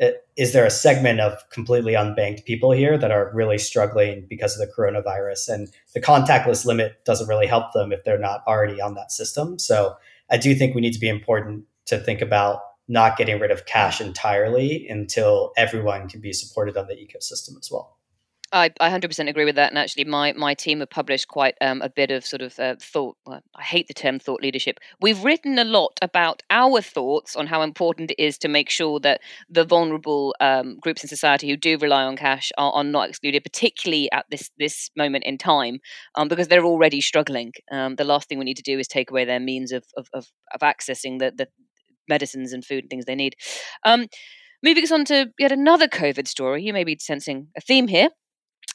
uh, 0.00 0.10
is 0.36 0.52
there 0.52 0.64
a 0.64 0.70
segment 0.70 1.20
of 1.20 1.36
completely 1.50 1.94
unbanked 1.94 2.44
people 2.44 2.70
here 2.70 2.96
that 2.96 3.10
are 3.10 3.32
really 3.34 3.58
struggling 3.58 4.26
because 4.28 4.58
of 4.58 4.66
the 4.66 4.72
coronavirus? 4.72 5.48
And 5.48 5.68
the 5.92 6.00
contactless 6.00 6.64
limit 6.64 7.04
doesn't 7.04 7.28
really 7.28 7.48
help 7.48 7.72
them 7.72 7.92
if 7.92 8.04
they're 8.04 8.18
not 8.18 8.42
already 8.46 8.80
on 8.80 8.94
that 8.94 9.10
system. 9.10 9.58
So 9.58 9.96
i 10.30 10.36
do 10.36 10.54
think 10.54 10.74
we 10.74 10.80
need 10.80 10.92
to 10.92 11.00
be 11.00 11.08
important 11.08 11.64
to 11.86 11.98
think 11.98 12.20
about 12.20 12.60
not 12.88 13.16
getting 13.16 13.38
rid 13.38 13.50
of 13.50 13.66
cash 13.66 14.00
entirely 14.00 14.86
until 14.88 15.52
everyone 15.56 16.08
can 16.08 16.20
be 16.20 16.32
supported 16.32 16.76
on 16.76 16.86
the 16.86 16.94
ecosystem 16.94 17.58
as 17.58 17.70
well 17.70 17.97
I, 18.50 18.70
I 18.80 18.88
100% 18.88 19.28
agree 19.28 19.44
with 19.44 19.56
that. 19.56 19.70
And 19.70 19.78
actually, 19.78 20.04
my, 20.04 20.32
my 20.32 20.54
team 20.54 20.80
have 20.80 20.88
published 20.88 21.28
quite 21.28 21.54
um, 21.60 21.82
a 21.82 21.90
bit 21.90 22.10
of 22.10 22.24
sort 22.24 22.40
of 22.40 22.58
uh, 22.58 22.76
thought. 22.80 23.16
Well, 23.26 23.42
I 23.54 23.62
hate 23.62 23.88
the 23.88 23.94
term 23.94 24.18
thought 24.18 24.42
leadership. 24.42 24.78
We've 25.00 25.22
written 25.22 25.58
a 25.58 25.64
lot 25.64 25.98
about 26.00 26.42
our 26.48 26.80
thoughts 26.80 27.36
on 27.36 27.46
how 27.46 27.60
important 27.60 28.10
it 28.12 28.22
is 28.22 28.38
to 28.38 28.48
make 28.48 28.70
sure 28.70 29.00
that 29.00 29.20
the 29.50 29.64
vulnerable 29.64 30.34
um, 30.40 30.78
groups 30.80 31.02
in 31.02 31.08
society 31.08 31.48
who 31.48 31.56
do 31.56 31.76
rely 31.78 32.04
on 32.04 32.16
cash 32.16 32.50
are, 32.56 32.72
are, 32.72 32.84
not 32.84 33.10
excluded, 33.10 33.44
particularly 33.44 34.10
at 34.12 34.24
this, 34.30 34.50
this 34.58 34.90
moment 34.96 35.24
in 35.24 35.36
time, 35.36 35.80
um, 36.14 36.28
because 36.28 36.48
they're 36.48 36.64
already 36.64 37.02
struggling. 37.02 37.52
Um, 37.70 37.96
the 37.96 38.04
last 38.04 38.28
thing 38.28 38.38
we 38.38 38.46
need 38.46 38.56
to 38.56 38.62
do 38.62 38.78
is 38.78 38.88
take 38.88 39.10
away 39.10 39.26
their 39.26 39.40
means 39.40 39.72
of, 39.72 39.84
of, 39.96 40.08
of, 40.14 40.26
of 40.54 40.60
accessing 40.60 41.18
the, 41.18 41.32
the 41.36 41.48
medicines 42.08 42.54
and 42.54 42.64
food 42.64 42.84
and 42.84 42.90
things 42.90 43.04
they 43.04 43.14
need. 43.14 43.34
Um, 43.84 44.06
moving 44.62 44.84
us 44.84 44.92
on 44.92 45.04
to 45.06 45.26
yet 45.38 45.52
another 45.52 45.86
COVID 45.86 46.26
story. 46.26 46.62
You 46.62 46.72
may 46.72 46.84
be 46.84 46.96
sensing 46.98 47.48
a 47.54 47.60
theme 47.60 47.88
here. 47.88 48.08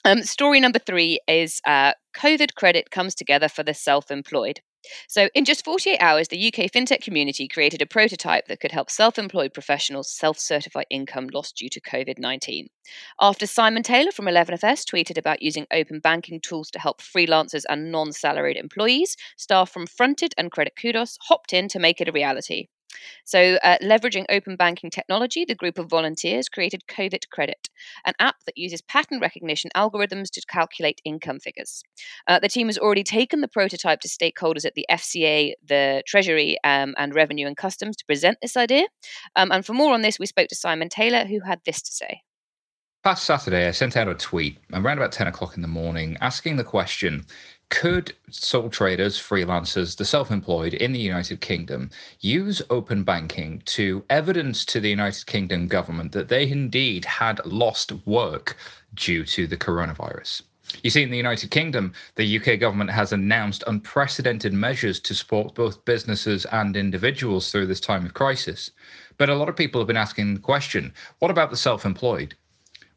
Um, 0.05 0.23
story 0.23 0.59
number 0.59 0.79
three 0.79 1.19
is 1.27 1.61
uh, 1.65 1.93
COVID 2.17 2.55
credit 2.55 2.91
comes 2.91 3.15
together 3.15 3.47
for 3.47 3.63
the 3.63 3.73
self 3.73 4.11
employed. 4.11 4.59
So, 5.07 5.29
in 5.33 5.45
just 5.45 5.63
48 5.63 5.97
hours, 5.99 6.27
the 6.27 6.47
UK 6.47 6.69
fintech 6.69 7.01
community 7.01 7.47
created 7.47 7.81
a 7.81 7.85
prototype 7.85 8.47
that 8.47 8.59
could 8.59 8.73
help 8.73 8.91
self 8.91 9.17
employed 9.17 9.53
professionals 9.53 10.11
self 10.11 10.37
certify 10.37 10.83
income 10.89 11.27
lost 11.33 11.55
due 11.55 11.69
to 11.69 11.79
COVID 11.79 12.19
19. 12.19 12.67
After 13.21 13.47
Simon 13.47 13.83
Taylor 13.83 14.11
from 14.11 14.25
11FS 14.25 14.83
tweeted 14.83 15.17
about 15.17 15.41
using 15.41 15.67
open 15.71 15.99
banking 15.99 16.41
tools 16.41 16.69
to 16.71 16.79
help 16.79 17.01
freelancers 17.01 17.63
and 17.69 17.89
non 17.89 18.11
salaried 18.11 18.57
employees, 18.57 19.15
staff 19.37 19.71
from 19.71 19.87
Fronted 19.87 20.33
and 20.37 20.51
Credit 20.51 20.73
Kudos 20.75 21.17
hopped 21.29 21.53
in 21.53 21.69
to 21.69 21.79
make 21.79 22.01
it 22.01 22.09
a 22.09 22.11
reality. 22.11 22.67
So, 23.25 23.57
uh, 23.63 23.77
leveraging 23.81 24.25
open 24.29 24.55
banking 24.55 24.89
technology, 24.89 25.45
the 25.45 25.55
group 25.55 25.77
of 25.77 25.89
volunteers 25.89 26.49
created 26.49 26.83
COVID 26.89 27.29
Credit, 27.31 27.69
an 28.05 28.13
app 28.19 28.35
that 28.45 28.57
uses 28.57 28.81
pattern 28.81 29.19
recognition 29.19 29.71
algorithms 29.75 30.29
to 30.31 30.41
calculate 30.47 31.01
income 31.05 31.39
figures. 31.39 31.83
Uh, 32.27 32.39
the 32.39 32.49
team 32.49 32.67
has 32.67 32.77
already 32.77 33.03
taken 33.03 33.41
the 33.41 33.47
prototype 33.47 33.99
to 34.01 34.07
stakeholders 34.07 34.65
at 34.65 34.73
the 34.75 34.85
FCA, 34.89 35.53
the 35.67 36.03
Treasury, 36.07 36.57
um, 36.63 36.93
and 36.97 37.15
Revenue 37.15 37.47
and 37.47 37.57
Customs 37.57 37.95
to 37.97 38.05
present 38.05 38.37
this 38.41 38.57
idea. 38.57 38.85
Um, 39.35 39.51
and 39.51 39.65
for 39.65 39.73
more 39.73 39.93
on 39.93 40.01
this, 40.01 40.19
we 40.19 40.25
spoke 40.25 40.47
to 40.49 40.55
Simon 40.55 40.89
Taylor, 40.89 41.25
who 41.25 41.39
had 41.41 41.61
this 41.65 41.81
to 41.81 41.91
say. 41.91 42.21
Past 43.03 43.25
Saturday, 43.25 43.67
I 43.67 43.71
sent 43.71 43.97
out 43.97 44.07
a 44.07 44.15
tweet 44.15 44.57
around 44.71 44.97
about 44.97 45.11
10 45.11 45.27
o'clock 45.27 45.57
in 45.57 45.61
the 45.61 45.67
morning 45.67 46.15
asking 46.21 46.55
the 46.55 46.63
question 46.63 47.25
could 47.73 48.15
sole 48.29 48.69
traders, 48.69 49.17
freelancers, 49.17 49.97
the 49.97 50.05
self 50.05 50.29
employed 50.29 50.75
in 50.75 50.93
the 50.93 50.99
United 50.99 51.41
Kingdom 51.41 51.89
use 52.19 52.61
open 52.69 53.03
banking 53.03 53.63
to 53.65 54.05
evidence 54.11 54.63
to 54.63 54.79
the 54.79 54.91
United 54.91 55.25
Kingdom 55.25 55.67
government 55.67 56.11
that 56.11 56.27
they 56.27 56.47
indeed 56.47 57.03
had 57.03 57.43
lost 57.47 57.91
work 58.05 58.57
due 58.93 59.25
to 59.25 59.47
the 59.47 59.57
coronavirus? 59.57 60.43
You 60.83 60.91
see, 60.91 61.01
in 61.01 61.09
the 61.09 61.17
United 61.17 61.49
Kingdom, 61.49 61.93
the 62.13 62.37
UK 62.37 62.59
government 62.59 62.91
has 62.91 63.11
announced 63.11 63.63
unprecedented 63.65 64.53
measures 64.53 64.99
to 64.99 65.15
support 65.15 65.55
both 65.55 65.83
businesses 65.83 66.45
and 66.51 66.77
individuals 66.77 67.51
through 67.51 67.65
this 67.65 67.81
time 67.81 68.05
of 68.05 68.13
crisis. 68.13 68.69
But 69.17 69.29
a 69.29 69.35
lot 69.35 69.49
of 69.49 69.55
people 69.55 69.81
have 69.81 69.87
been 69.87 69.97
asking 69.97 70.35
the 70.35 70.39
question 70.39 70.93
what 71.17 71.31
about 71.31 71.49
the 71.49 71.57
self 71.57 71.87
employed? 71.87 72.35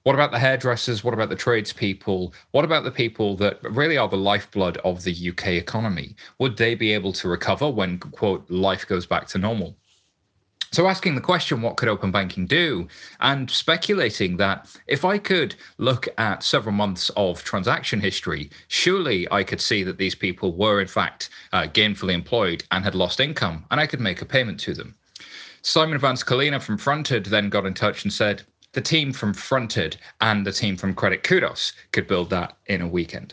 What 0.07 0.15
about 0.15 0.31
the 0.31 0.39
hairdressers? 0.39 1.03
What 1.03 1.15
about 1.15 1.31
the 1.31 1.35
tradespeople? 1.35 2.33
What 2.53 2.65
about 2.65 2.85
the 2.85 2.93
people 2.93 3.35
that 3.39 3.59
really 3.65 3.97
are 3.97 4.09
the 4.09 4.17
lifeblood 4.17 4.77
of 4.85 5.03
the 5.03 5.31
UK 5.31 5.49
economy? 5.55 6.15
Would 6.39 6.57
they 6.57 6.77
be 6.77 6.93
able 6.93 7.13
to 7.15 7.27
recover 7.27 7.69
when, 7.69 7.99
quote, 7.99 8.49
life 8.49 8.87
goes 8.87 9.05
back 9.05 9.27
to 9.27 9.39
normal? 9.39 9.77
So, 10.71 10.87
asking 10.87 11.17
the 11.17 11.21
question, 11.21 11.61
what 11.61 11.77
could 11.77 11.89
open 11.89 12.13
banking 12.13 12.47
do? 12.47 12.87
And 13.19 13.51
speculating 13.51 14.37
that 14.37 14.69
if 14.87 15.05
I 15.05 15.19
could 15.19 15.57
look 15.79 16.07
at 16.19 16.45
several 16.45 16.77
months 16.77 17.11
of 17.17 17.43
transaction 17.43 18.01
history, 18.01 18.51
surely 18.69 19.27
I 19.33 19.43
could 19.43 19.61
see 19.61 19.83
that 19.83 19.99
these 19.99 20.15
people 20.15 20.57
were, 20.57 20.81
in 20.81 20.87
fact, 20.87 21.31
uh, 21.53 21.65
gainfully 21.65 22.15
employed 22.15 22.63
and 22.71 22.85
had 22.85 22.95
lost 22.95 23.19
income, 23.19 23.65
and 23.73 23.81
I 23.81 23.89
could 23.89 24.01
make 24.01 24.23
a 24.23 24.25
payment 24.25 24.61
to 24.61 24.73
them. 24.73 24.95
Simon 25.63 25.99
Vans-Colina 25.99 26.63
from 26.63 26.79
Fronted 26.79 27.27
then 27.27 27.49
got 27.49 27.67
in 27.67 27.75
touch 27.75 28.05
and 28.05 28.13
said, 28.13 28.45
the 28.77 28.83
team 28.83 29.11
from 29.11 29.33
Fronted 29.33 29.97
and 30.21 30.47
the 30.47 30.53
team 30.53 30.77
from 30.77 30.95
Credit 30.95 31.23
Kudos 31.23 31.73
could 31.93 32.07
build 32.07 32.29
that 32.29 32.59
in 32.67 32.83
a 32.83 32.87
weekend. 32.87 33.33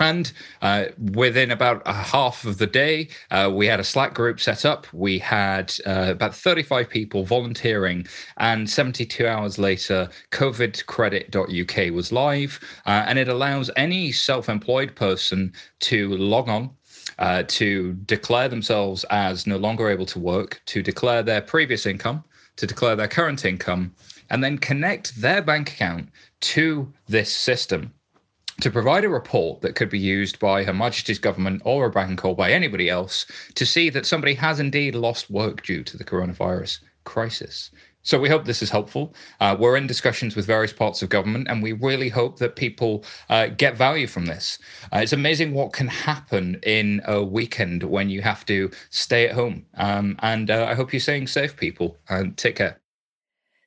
And 0.00 0.32
uh, 0.62 0.86
within 1.14 1.52
about 1.52 1.80
a 1.86 1.92
half 1.92 2.44
of 2.44 2.58
the 2.58 2.66
day, 2.66 3.08
uh, 3.30 3.52
we 3.54 3.66
had 3.68 3.78
a 3.78 3.84
Slack 3.84 4.14
group 4.14 4.40
set 4.40 4.64
up. 4.64 4.92
We 4.92 5.20
had 5.20 5.72
uh, 5.86 6.06
about 6.08 6.34
35 6.34 6.90
people 6.90 7.24
volunteering, 7.24 8.06
and 8.38 8.68
72 8.68 9.28
hours 9.28 9.58
later, 9.58 10.08
covidcredit.uk 10.32 11.94
was 11.94 12.10
live. 12.10 12.58
Uh, 12.84 13.04
and 13.06 13.16
it 13.16 13.28
allows 13.28 13.70
any 13.76 14.10
self 14.10 14.48
employed 14.48 14.96
person 14.96 15.52
to 15.80 16.16
log 16.16 16.48
on. 16.48 16.70
Uh, 17.18 17.42
to 17.48 17.94
declare 18.06 18.48
themselves 18.48 19.04
as 19.10 19.44
no 19.44 19.56
longer 19.56 19.88
able 19.88 20.06
to 20.06 20.20
work, 20.20 20.60
to 20.66 20.82
declare 20.82 21.20
their 21.20 21.40
previous 21.40 21.84
income, 21.84 22.22
to 22.54 22.66
declare 22.66 22.94
their 22.94 23.08
current 23.08 23.44
income, 23.44 23.92
and 24.30 24.42
then 24.42 24.58
connect 24.58 25.20
their 25.20 25.42
bank 25.42 25.72
account 25.72 26.08
to 26.40 26.92
this 27.06 27.34
system 27.34 27.92
to 28.60 28.70
provide 28.70 29.04
a 29.04 29.08
report 29.08 29.60
that 29.60 29.76
could 29.76 29.88
be 29.88 29.98
used 29.98 30.38
by 30.38 30.64
Her 30.64 30.74
Majesty's 30.74 31.18
government 31.18 31.62
or 31.64 31.86
a 31.86 31.90
bank 31.90 32.24
or 32.24 32.34
by 32.34 32.50
anybody 32.50 32.90
else 32.90 33.26
to 33.54 33.64
see 33.64 33.88
that 33.90 34.06
somebody 34.06 34.34
has 34.34 34.58
indeed 34.58 34.94
lost 34.94 35.30
work 35.30 35.62
due 35.62 35.84
to 35.84 35.96
the 35.96 36.04
coronavirus 36.04 36.80
crisis. 37.04 37.70
So 38.02 38.18
we 38.18 38.28
hope 38.28 38.44
this 38.44 38.62
is 38.62 38.70
helpful. 38.70 39.14
Uh, 39.40 39.56
we're 39.58 39.76
in 39.76 39.86
discussions 39.86 40.34
with 40.34 40.46
various 40.46 40.72
parts 40.72 41.02
of 41.02 41.08
government, 41.08 41.46
and 41.48 41.62
we 41.62 41.72
really 41.72 42.08
hope 42.08 42.38
that 42.38 42.56
people 42.56 43.04
uh, 43.28 43.48
get 43.48 43.76
value 43.76 44.06
from 44.06 44.26
this. 44.26 44.58
Uh, 44.92 45.00
it's 45.00 45.12
amazing 45.12 45.52
what 45.52 45.72
can 45.72 45.88
happen 45.88 46.58
in 46.62 47.02
a 47.06 47.22
weekend 47.22 47.82
when 47.82 48.08
you 48.08 48.22
have 48.22 48.46
to 48.46 48.70
stay 48.90 49.28
at 49.28 49.34
home. 49.34 49.66
Um, 49.74 50.16
and 50.20 50.50
uh, 50.50 50.66
I 50.68 50.74
hope 50.74 50.92
you're 50.92 51.00
staying 51.00 51.26
safe, 51.26 51.56
people, 51.56 51.96
and 52.08 52.36
take 52.36 52.56
care. 52.56 52.80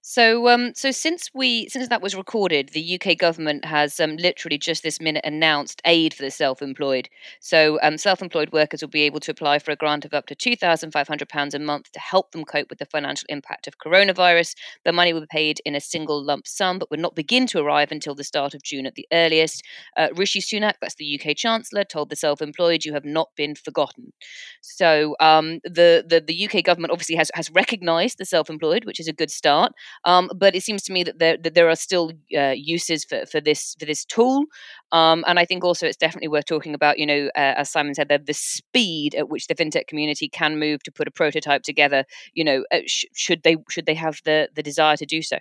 So, 0.03 0.47
um, 0.49 0.73
so 0.75 0.89
since 0.89 1.29
we 1.33 1.69
since 1.69 1.87
that 1.89 2.01
was 2.01 2.15
recorded, 2.15 2.69
the 2.69 2.95
UK 2.99 3.15
government 3.15 3.65
has 3.65 3.99
um, 3.99 4.15
literally 4.17 4.57
just 4.57 4.81
this 4.81 4.99
minute 4.99 5.23
announced 5.23 5.79
aid 5.85 6.15
for 6.15 6.23
the 6.23 6.31
self-employed. 6.31 7.07
So, 7.39 7.77
um, 7.83 7.99
self-employed 7.99 8.51
workers 8.51 8.81
will 8.81 8.89
be 8.89 9.03
able 9.03 9.19
to 9.19 9.31
apply 9.31 9.59
for 9.59 9.71
a 9.71 9.75
grant 9.75 10.03
of 10.03 10.13
up 10.15 10.25
to 10.27 10.35
two 10.35 10.55
thousand 10.55 10.89
five 10.91 11.07
hundred 11.07 11.29
pounds 11.29 11.53
a 11.53 11.59
month 11.59 11.91
to 11.91 11.99
help 11.99 12.31
them 12.31 12.45
cope 12.45 12.67
with 12.71 12.79
the 12.79 12.85
financial 12.87 13.27
impact 13.29 13.67
of 13.67 13.77
coronavirus. 13.77 14.55
The 14.85 14.91
money 14.91 15.13
will 15.13 15.21
be 15.21 15.27
paid 15.29 15.61
in 15.65 15.75
a 15.75 15.79
single 15.81 16.23
lump 16.23 16.47
sum, 16.47 16.79
but 16.79 16.89
would 16.89 16.99
not 16.99 17.13
begin 17.15 17.45
to 17.47 17.59
arrive 17.59 17.91
until 17.91 18.15
the 18.15 18.23
start 18.23 18.55
of 18.55 18.63
June 18.63 18.87
at 18.87 18.95
the 18.95 19.07
earliest. 19.13 19.61
Uh, 19.95 20.07
Rishi 20.15 20.41
Sunak, 20.41 20.73
that's 20.81 20.95
the 20.95 21.05
UK 21.05 21.35
Chancellor, 21.35 21.83
told 21.83 22.09
the 22.09 22.15
self-employed, 22.15 22.85
"You 22.85 22.93
have 22.93 23.05
not 23.05 23.29
been 23.35 23.53
forgotten." 23.53 24.13
So, 24.61 25.15
um, 25.19 25.59
the, 25.63 26.03
the 26.07 26.23
the 26.25 26.33
UK 26.33 26.61
government 26.63 26.91
obviously 26.91 27.15
has 27.15 27.29
has 27.35 27.51
recognised 27.51 28.17
the 28.17 28.25
self-employed, 28.25 28.85
which 28.85 28.99
is 28.99 29.07
a 29.07 29.13
good 29.13 29.29
start. 29.31 29.73
Um, 30.05 30.29
but 30.35 30.55
it 30.55 30.63
seems 30.63 30.83
to 30.83 30.93
me 30.93 31.03
that 31.03 31.19
there 31.19 31.37
that 31.37 31.53
there 31.53 31.69
are 31.69 31.75
still 31.75 32.11
uh, 32.35 32.53
uses 32.55 33.03
for, 33.03 33.25
for 33.25 33.41
this 33.41 33.75
for 33.79 33.85
this 33.85 34.05
tool, 34.05 34.45
um, 34.91 35.23
and 35.27 35.39
I 35.39 35.45
think 35.45 35.63
also 35.63 35.87
it's 35.87 35.97
definitely 35.97 36.29
worth 36.29 36.45
talking 36.45 36.73
about. 36.73 36.99
You 36.99 37.05
know, 37.05 37.25
uh, 37.35 37.55
as 37.57 37.69
Simon 37.69 37.95
said, 37.95 38.09
the, 38.09 38.33
speed 38.33 39.13
at 39.15 39.29
which 39.29 39.47
the 39.47 39.55
fintech 39.55 39.87
community 39.87 40.27
can 40.29 40.57
move 40.57 40.83
to 40.83 40.91
put 40.91 41.07
a 41.07 41.11
prototype 41.11 41.63
together. 41.63 42.05
You 42.33 42.43
know, 42.43 42.65
uh, 42.71 42.79
sh- 42.85 43.05
should 43.13 43.43
they 43.43 43.57
should 43.69 43.85
they 43.85 43.95
have 43.95 44.21
the 44.25 44.49
the 44.55 44.63
desire 44.63 44.97
to 44.97 45.05
do 45.05 45.21
so? 45.21 45.37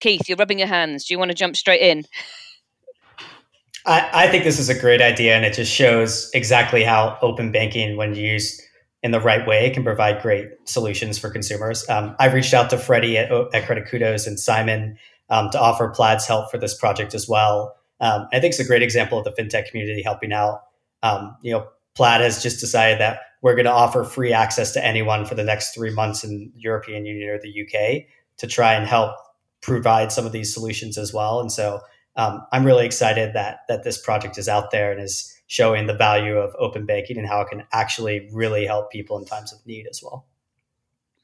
Keith, 0.00 0.28
you're 0.28 0.38
rubbing 0.38 0.58
your 0.58 0.68
hands. 0.68 1.04
Do 1.04 1.14
you 1.14 1.18
want 1.18 1.30
to 1.30 1.34
jump 1.34 1.56
straight 1.56 1.82
in? 1.82 2.04
I, 3.86 4.08
I 4.12 4.28
think 4.28 4.44
this 4.44 4.58
is 4.58 4.68
a 4.68 4.78
great 4.78 5.00
idea, 5.00 5.36
and 5.36 5.44
it 5.44 5.54
just 5.54 5.72
shows 5.72 6.30
exactly 6.34 6.84
how 6.84 7.18
open 7.22 7.52
banking, 7.52 7.96
when 7.96 8.14
used 8.14 8.62
in 9.02 9.12
the 9.12 9.20
right 9.20 9.46
way 9.46 9.70
can 9.70 9.82
provide 9.82 10.20
great 10.20 10.48
solutions 10.64 11.18
for 11.18 11.30
consumers. 11.30 11.88
Um, 11.88 12.14
I've 12.18 12.34
reached 12.34 12.52
out 12.52 12.70
to 12.70 12.78
Freddie 12.78 13.16
at, 13.16 13.32
at 13.54 13.64
Credit 13.64 13.86
Kudos 13.88 14.26
and 14.26 14.38
Simon 14.38 14.98
um, 15.30 15.50
to 15.50 15.60
offer 15.60 15.88
Plaid's 15.88 16.26
help 16.26 16.50
for 16.50 16.58
this 16.58 16.76
project 16.76 17.14
as 17.14 17.28
well. 17.28 17.74
Um, 18.00 18.28
I 18.32 18.40
think 18.40 18.52
it's 18.52 18.60
a 18.60 18.64
great 18.64 18.82
example 18.82 19.18
of 19.18 19.24
the 19.24 19.32
fintech 19.32 19.68
community 19.68 20.02
helping 20.02 20.32
out. 20.32 20.62
Um, 21.02 21.36
you 21.42 21.52
know, 21.52 21.66
Plaid 21.94 22.20
has 22.20 22.42
just 22.42 22.60
decided 22.60 23.00
that 23.00 23.20
we're 23.42 23.54
going 23.54 23.64
to 23.64 23.72
offer 23.72 24.04
free 24.04 24.32
access 24.32 24.72
to 24.72 24.84
anyone 24.84 25.24
for 25.24 25.34
the 25.34 25.44
next 25.44 25.74
three 25.74 25.90
months 25.90 26.24
in 26.24 26.52
European 26.56 27.06
Union 27.06 27.30
or 27.30 27.38
the 27.38 27.62
UK 27.62 28.06
to 28.38 28.46
try 28.46 28.74
and 28.74 28.86
help 28.86 29.14
provide 29.62 30.12
some 30.12 30.26
of 30.26 30.32
these 30.32 30.52
solutions 30.52 30.98
as 30.98 31.12
well. 31.12 31.40
And 31.40 31.50
so 31.50 31.80
um, 32.16 32.46
I'm 32.52 32.64
really 32.64 32.86
excited 32.86 33.34
that 33.34 33.60
that 33.68 33.84
this 33.84 34.00
project 34.00 34.36
is 34.38 34.48
out 34.48 34.70
there 34.70 34.92
and 34.92 35.00
is 35.00 35.34
showing 35.50 35.88
the 35.88 35.94
value 35.94 36.38
of 36.38 36.54
open 36.60 36.86
banking 36.86 37.18
and 37.18 37.26
how 37.26 37.40
it 37.40 37.48
can 37.48 37.64
actually 37.72 38.28
really 38.32 38.66
help 38.66 38.88
people 38.88 39.18
in 39.18 39.24
times 39.24 39.52
of 39.52 39.58
need 39.66 39.84
as 39.90 40.00
well. 40.00 40.24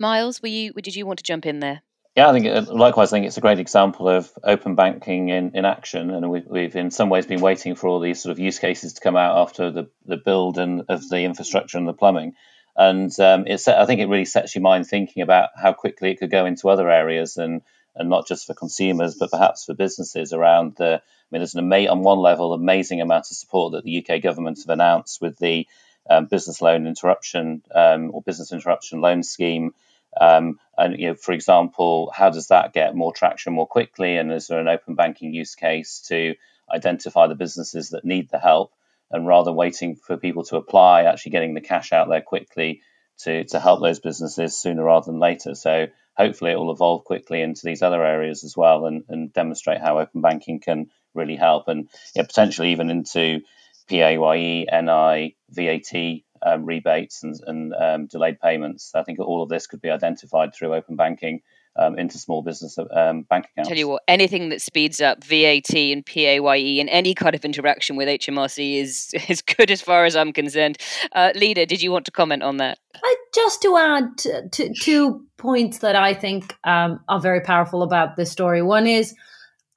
Miles, 0.01 0.43
were 0.43 0.49
you 0.49 0.73
did 0.73 0.97
you 0.97 1.07
want 1.07 1.21
to 1.21 1.23
jump 1.23 1.47
in 1.47 1.61
there? 1.61 1.81
Yeah, 2.17 2.29
I 2.29 2.33
think 2.33 2.47
uh, 2.47 2.73
likewise. 2.73 3.12
I 3.12 3.17
think 3.17 3.27
it's 3.27 3.37
a 3.37 3.41
great 3.41 3.61
example 3.61 4.09
of 4.09 4.29
open 4.43 4.75
banking 4.75 5.29
in, 5.29 5.53
in 5.55 5.65
action, 5.65 6.11
and 6.11 6.29
we've, 6.29 6.45
we've 6.45 6.75
in 6.75 6.91
some 6.91 7.09
ways 7.09 7.27
been 7.27 7.41
waiting 7.41 7.77
for 7.77 7.87
all 7.87 8.01
these 8.01 8.21
sort 8.21 8.33
of 8.33 8.41
use 8.41 8.59
cases 8.59 8.95
to 8.95 9.01
come 9.01 9.15
out 9.17 9.37
after 9.37 9.71
the, 9.71 9.91
the 10.07 10.17
build 10.17 10.59
and 10.59 10.83
of 10.89 11.09
the 11.09 11.21
infrastructure 11.21 11.79
and 11.79 11.87
the 11.87 11.93
plumbing. 11.93 12.33
And 12.75 13.17
um, 13.21 13.45
it's 13.47 13.69
I 13.69 13.87
think 13.87 14.01
it 14.01 14.09
really 14.09 14.25
sets 14.25 14.57
your 14.57 14.62
mind 14.62 14.89
thinking 14.89 15.23
about 15.23 15.51
how 15.55 15.73
quickly 15.73 16.11
it 16.11 16.19
could 16.19 16.33
go 16.33 16.47
into 16.47 16.69
other 16.69 16.91
areas 16.91 17.37
and 17.37 17.62
and 17.97 18.11
not 18.11 18.27
just 18.29 18.47
for 18.47 18.55
consumers, 18.55 19.17
but 19.17 19.31
perhaps 19.31 19.65
for 19.65 19.75
businesses 19.75 20.33
around 20.33 20.77
the 20.77 21.03
I 21.03 21.29
mean, 21.33 21.41
there's 21.41 21.55
an 21.57 21.73
ama- 21.73 21.91
on 21.91 22.03
one 22.03 22.19
level 22.21 22.55
amazing 22.55 23.01
amount 23.01 23.27
of 23.31 23.37
support 23.37 23.73
that 23.73 23.85
the 23.85 24.07
UK 24.07 24.23
government 24.23 24.59
have 24.59 24.71
announced 24.73 25.21
with 25.21 25.39
the 25.39 25.67
um, 26.09 26.27
business 26.27 26.63
loan 26.63 26.87
interruption 26.87 27.63
um, 27.75 28.13
or 28.15 28.23
business 28.23 28.53
interruption 28.53 29.01
loan 29.01 29.23
scheme. 29.25 29.75
Um, 30.21 30.61
and 30.79 30.99
you 30.99 31.09
know, 31.09 31.15
for 31.15 31.33
example, 31.33 32.13
how 32.15 32.31
does 32.31 32.49
that 32.49 32.73
get 32.73 32.95
more 32.95 33.13
traction 33.13 33.55
more 33.55 33.67
quickly? 33.67 34.17
And 34.17 34.33
is 34.33 34.47
there 34.47 34.61
an 34.61 34.69
open 34.69 34.95
banking 34.95 35.35
use 35.35 35.55
case 35.57 36.01
to 36.09 36.37
identify 36.73 37.27
the 37.27 37.35
businesses 37.35 37.91
that 37.91 38.05
need 38.05 38.31
the 38.31 38.39
help? 38.39 38.73
And 39.11 39.27
rather 39.27 39.53
waiting 39.53 39.97
for 39.97 40.17
people 40.17 40.45
to 40.45 40.57
apply, 40.57 41.05
actually 41.05 41.33
getting 41.33 41.55
the 41.55 41.61
cash 41.61 41.93
out 41.93 42.09
there 42.09 42.23
quickly 42.23 42.83
to, 43.20 43.44
to 43.44 43.61
help 43.61 43.81
those 43.81 44.00
businesses 44.00 44.57
sooner 44.57 44.85
rather 44.85 45.07
than 45.07 45.20
later. 45.20 45.55
So 45.55 45.87
hopefully 46.16 46.52
it 46.52 46.57
will 46.57 46.72
evolve 46.72 47.05
quickly 47.05 47.42
into 47.42 47.62
these 47.64 47.83
other 47.83 48.05
areas 48.05 48.44
as 48.44 48.57
well 48.57 48.87
and, 48.87 49.05
and 49.09 49.33
demonstrate 49.33 49.81
how 49.81 49.98
open 49.98 50.20
banking 50.20 50.61
can 50.61 50.90
really 51.14 51.37
help, 51.37 51.68
and 51.68 51.88
yeah, 52.14 52.22
potentially 52.22 52.72
even 52.72 52.90
into 52.90 53.40
PAYE, 53.88 54.66
NI, 54.70 55.37
VAT 55.50 56.20
um, 56.44 56.64
rebates 56.66 57.22
and, 57.22 57.40
and 57.46 57.74
um, 57.74 58.07
delayed 58.07 58.40
payments. 58.40 58.92
I 58.94 59.02
think 59.02 59.18
all 59.18 59.42
of 59.42 59.48
this 59.48 59.66
could 59.66 59.81
be 59.81 59.90
identified 59.90 60.55
through 60.55 60.74
open 60.74 60.96
banking 60.96 61.40
um, 61.79 61.99
into 61.99 62.19
small 62.19 62.43
business 62.43 62.79
um, 62.79 63.23
bank 63.23 63.47
accounts. 63.53 63.69
Tell 63.69 63.79
you 63.79 63.89
what, 63.89 64.03
anything 64.09 64.49
that 64.49 64.62
speeds 64.62 65.01
up 65.01 65.23
VAT 65.25 65.75
and 65.75 66.05
PAYE 66.05 66.81
and 66.81 66.89
any 66.89 67.15
kind 67.15 67.35
of 67.35 67.45
interaction 67.45 67.97
with 67.97 68.09
HMRC 68.09 68.77
is 68.81 69.12
is 69.29 69.43
good 69.43 69.71
as 69.71 69.81
far 69.81 70.05
as 70.05 70.17
I'm 70.17 70.33
concerned. 70.33 70.79
Uh, 71.12 71.33
Leda, 71.35 71.67
did 71.67 71.83
you 71.83 71.91
want 71.91 72.07
to 72.07 72.11
comment 72.11 72.43
on 72.43 72.59
that? 72.59 72.79
Uh, 72.95 73.01
just 73.35 73.62
to 73.62 73.77
add 73.77 74.19
to, 74.19 74.49
to, 74.49 74.75
two 74.81 75.25
points 75.37 75.79
that 75.79 75.97
I 75.97 76.15
think 76.15 76.55
um, 76.65 77.01
are 77.09 77.21
very 77.21 77.41
powerful 77.41 77.83
about 77.83 78.17
this 78.17 78.31
story. 78.31 78.62
One 78.62 78.87
is 78.87 79.15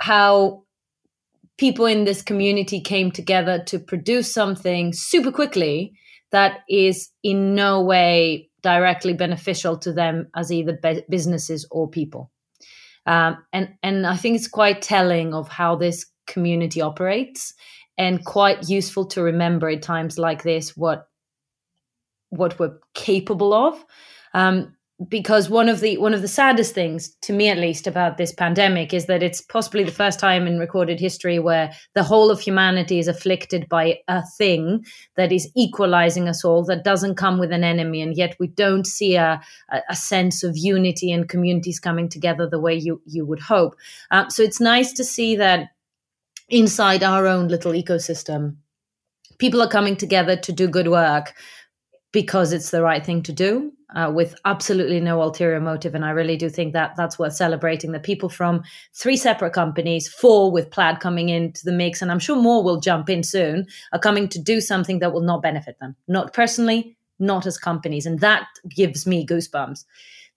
how 0.01 0.63
people 1.57 1.85
in 1.85 2.05
this 2.05 2.21
community 2.21 2.79
came 2.79 3.11
together 3.11 3.61
to 3.65 3.79
produce 3.79 4.33
something 4.33 4.93
super 4.93 5.31
quickly 5.31 5.93
that 6.31 6.59
is 6.69 7.09
in 7.23 7.55
no 7.55 7.81
way 7.81 8.48
directly 8.61 9.13
beneficial 9.13 9.77
to 9.79 9.93
them 9.93 10.27
as 10.35 10.51
either 10.51 10.79
businesses 11.09 11.67
or 11.71 11.89
people. 11.89 12.31
Um, 13.05 13.37
and 13.53 13.75
and 13.81 14.05
I 14.05 14.15
think 14.17 14.35
it's 14.35 14.47
quite 14.47 14.81
telling 14.81 15.33
of 15.33 15.47
how 15.47 15.75
this 15.75 16.05
community 16.27 16.81
operates. 16.81 17.53
and 17.99 18.23
quite 18.23 18.69
useful 18.69 19.05
to 19.05 19.21
remember 19.21 19.69
at 19.69 19.81
times 19.81 20.17
like 20.17 20.41
this 20.41 20.75
what 20.75 21.07
what 22.29 22.57
we're 22.57 22.79
capable 22.93 23.53
of. 23.53 23.85
Um, 24.33 24.75
because 25.07 25.49
one 25.49 25.69
of 25.69 25.79
the 25.79 25.97
one 25.97 26.13
of 26.13 26.21
the 26.21 26.27
saddest 26.27 26.73
things 26.73 27.15
to 27.21 27.31
me 27.31 27.47
at 27.47 27.57
least 27.57 27.87
about 27.87 28.17
this 28.17 28.33
pandemic 28.33 28.93
is 28.93 29.05
that 29.05 29.23
it's 29.23 29.39
possibly 29.39 29.83
the 29.83 29.91
first 29.91 30.19
time 30.19 30.45
in 30.45 30.59
recorded 30.59 30.99
history 30.99 31.39
where 31.39 31.71
the 31.93 32.03
whole 32.03 32.29
of 32.29 32.41
humanity 32.41 32.99
is 32.99 33.07
afflicted 33.07 33.69
by 33.69 33.97
a 34.09 34.21
thing 34.37 34.83
that 35.15 35.31
is 35.31 35.49
equalizing 35.55 36.27
us 36.27 36.43
all 36.43 36.65
that 36.65 36.83
doesn't 36.83 37.15
come 37.15 37.39
with 37.39 37.53
an 37.53 37.63
enemy 37.63 38.01
and 38.01 38.17
yet 38.17 38.35
we 38.39 38.47
don't 38.47 38.85
see 38.85 39.15
a, 39.15 39.41
a 39.89 39.95
sense 39.95 40.43
of 40.43 40.57
unity 40.57 41.11
and 41.13 41.29
communities 41.29 41.79
coming 41.79 42.09
together 42.09 42.45
the 42.47 42.59
way 42.59 42.75
you 42.75 43.01
you 43.05 43.25
would 43.25 43.39
hope. 43.39 43.75
Uh, 44.11 44.27
so 44.27 44.43
it's 44.43 44.59
nice 44.59 44.91
to 44.91 45.05
see 45.05 45.37
that 45.37 45.69
inside 46.49 47.03
our 47.03 47.25
own 47.25 47.47
little 47.47 47.71
ecosystem 47.71 48.57
people 49.39 49.61
are 49.61 49.69
coming 49.69 49.95
together 49.95 50.35
to 50.35 50.51
do 50.51 50.67
good 50.67 50.87
work 50.87 51.33
because 52.11 52.53
it's 52.53 52.71
the 52.71 52.81
right 52.81 53.05
thing 53.05 53.21
to 53.23 53.33
do 53.33 53.71
uh, 53.95 54.11
with 54.13 54.35
absolutely 54.45 54.99
no 54.99 55.21
ulterior 55.21 55.59
motive. 55.59 55.95
And 55.95 56.05
I 56.05 56.11
really 56.11 56.37
do 56.37 56.49
think 56.49 56.73
that 56.73 56.95
that's 56.95 57.19
worth 57.19 57.33
celebrating. 57.33 57.91
The 57.91 57.99
people 57.99 58.29
from 58.29 58.63
three 58.93 59.17
separate 59.17 59.53
companies, 59.53 60.07
four 60.07 60.51
with 60.51 60.69
Plaid 60.69 60.99
coming 60.99 61.29
into 61.29 61.61
the 61.63 61.71
mix, 61.71 62.01
and 62.01 62.11
I'm 62.11 62.19
sure 62.19 62.35
more 62.35 62.63
will 62.63 62.79
jump 62.79 63.09
in 63.09 63.23
soon, 63.23 63.67
are 63.93 63.99
coming 63.99 64.27
to 64.29 64.39
do 64.39 64.61
something 64.61 64.99
that 64.99 65.13
will 65.13 65.21
not 65.21 65.41
benefit 65.41 65.79
them, 65.79 65.95
not 66.07 66.33
personally, 66.33 66.97
not 67.19 67.45
as 67.45 67.57
companies. 67.57 68.05
And 68.05 68.19
that 68.19 68.47
gives 68.69 69.05
me 69.05 69.25
goosebumps. 69.25 69.85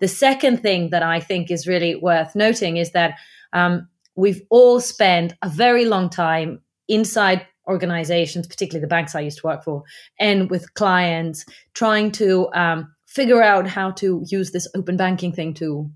The 0.01 0.09
second 0.09 0.63
thing 0.63 0.91
that 0.91 1.03
I 1.03 1.21
think 1.21 1.51
is 1.51 1.69
really 1.69 1.95
worth 1.95 2.35
noting 2.35 2.77
is 2.77 2.91
that 2.93 3.19
um, 3.53 3.89
we've 4.17 4.43
all 4.51 4.81
spent 4.81 5.35
a 5.43 5.49
very 5.49 5.85
long 5.85 6.11
time 6.11 6.61
inside 6.89 7.47
organizations, 7.67 8.47
particularly 8.47 8.83
the 8.83 8.89
banks 8.89 9.15
I 9.15 9.21
used 9.21 9.39
to 9.39 9.47
work 9.47 9.65
for, 9.65 9.83
and 10.19 10.51
with 10.51 10.75
clients, 10.75 11.45
trying 11.75 12.11
to 12.13 12.49
um, 12.55 12.95
figure 13.07 13.43
out 13.43 13.67
how 13.67 13.91
to 13.93 14.25
use 14.29 14.51
this 14.51 14.69
open 14.75 14.97
banking 14.97 15.33
thing 15.33 15.55
to 15.55 15.91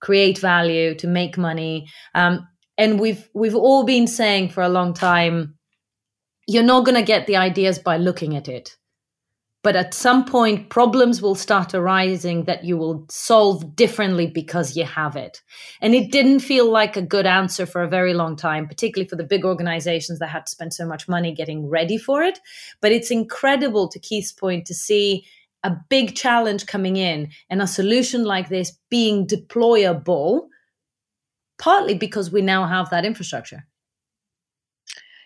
create 0.00 0.38
value, 0.38 0.94
to 0.96 1.06
make 1.06 1.36
money. 1.36 1.86
Um, 2.14 2.46
and 2.78 2.98
we've 2.98 3.28
we've 3.34 3.54
all 3.54 3.84
been 3.84 4.06
saying 4.06 4.50
for 4.50 4.62
a 4.62 4.68
long 4.68 4.94
time, 4.94 5.56
you're 6.46 6.62
not 6.62 6.84
going 6.84 6.96
to 6.96 7.02
get 7.02 7.26
the 7.26 7.36
ideas 7.36 7.78
by 7.78 7.98
looking 7.98 8.36
at 8.36 8.48
it. 8.48 8.76
But 9.62 9.76
at 9.76 9.92
some 9.92 10.24
point, 10.24 10.70
problems 10.70 11.20
will 11.20 11.34
start 11.34 11.74
arising 11.74 12.44
that 12.44 12.64
you 12.64 12.78
will 12.78 13.04
solve 13.10 13.76
differently 13.76 14.26
because 14.26 14.74
you 14.74 14.84
have 14.84 15.16
it. 15.16 15.42
And 15.82 15.94
it 15.94 16.10
didn't 16.10 16.40
feel 16.40 16.70
like 16.70 16.96
a 16.96 17.02
good 17.02 17.26
answer 17.26 17.66
for 17.66 17.82
a 17.82 17.88
very 17.88 18.14
long 18.14 18.36
time, 18.36 18.66
particularly 18.66 19.06
for 19.06 19.16
the 19.16 19.24
big 19.24 19.44
organizations 19.44 20.18
that 20.18 20.28
had 20.28 20.46
to 20.46 20.50
spend 20.50 20.72
so 20.72 20.86
much 20.86 21.08
money 21.08 21.34
getting 21.34 21.68
ready 21.68 21.98
for 21.98 22.22
it. 22.22 22.38
But 22.80 22.92
it's 22.92 23.10
incredible, 23.10 23.88
to 23.88 23.98
Keith's 23.98 24.32
point, 24.32 24.66
to 24.66 24.74
see 24.74 25.26
a 25.62 25.76
big 25.90 26.16
challenge 26.16 26.64
coming 26.64 26.96
in 26.96 27.28
and 27.50 27.60
a 27.60 27.66
solution 27.66 28.24
like 28.24 28.48
this 28.48 28.78
being 28.88 29.26
deployable, 29.26 30.48
partly 31.58 31.94
because 31.94 32.32
we 32.32 32.40
now 32.40 32.66
have 32.66 32.88
that 32.88 33.04
infrastructure. 33.04 33.66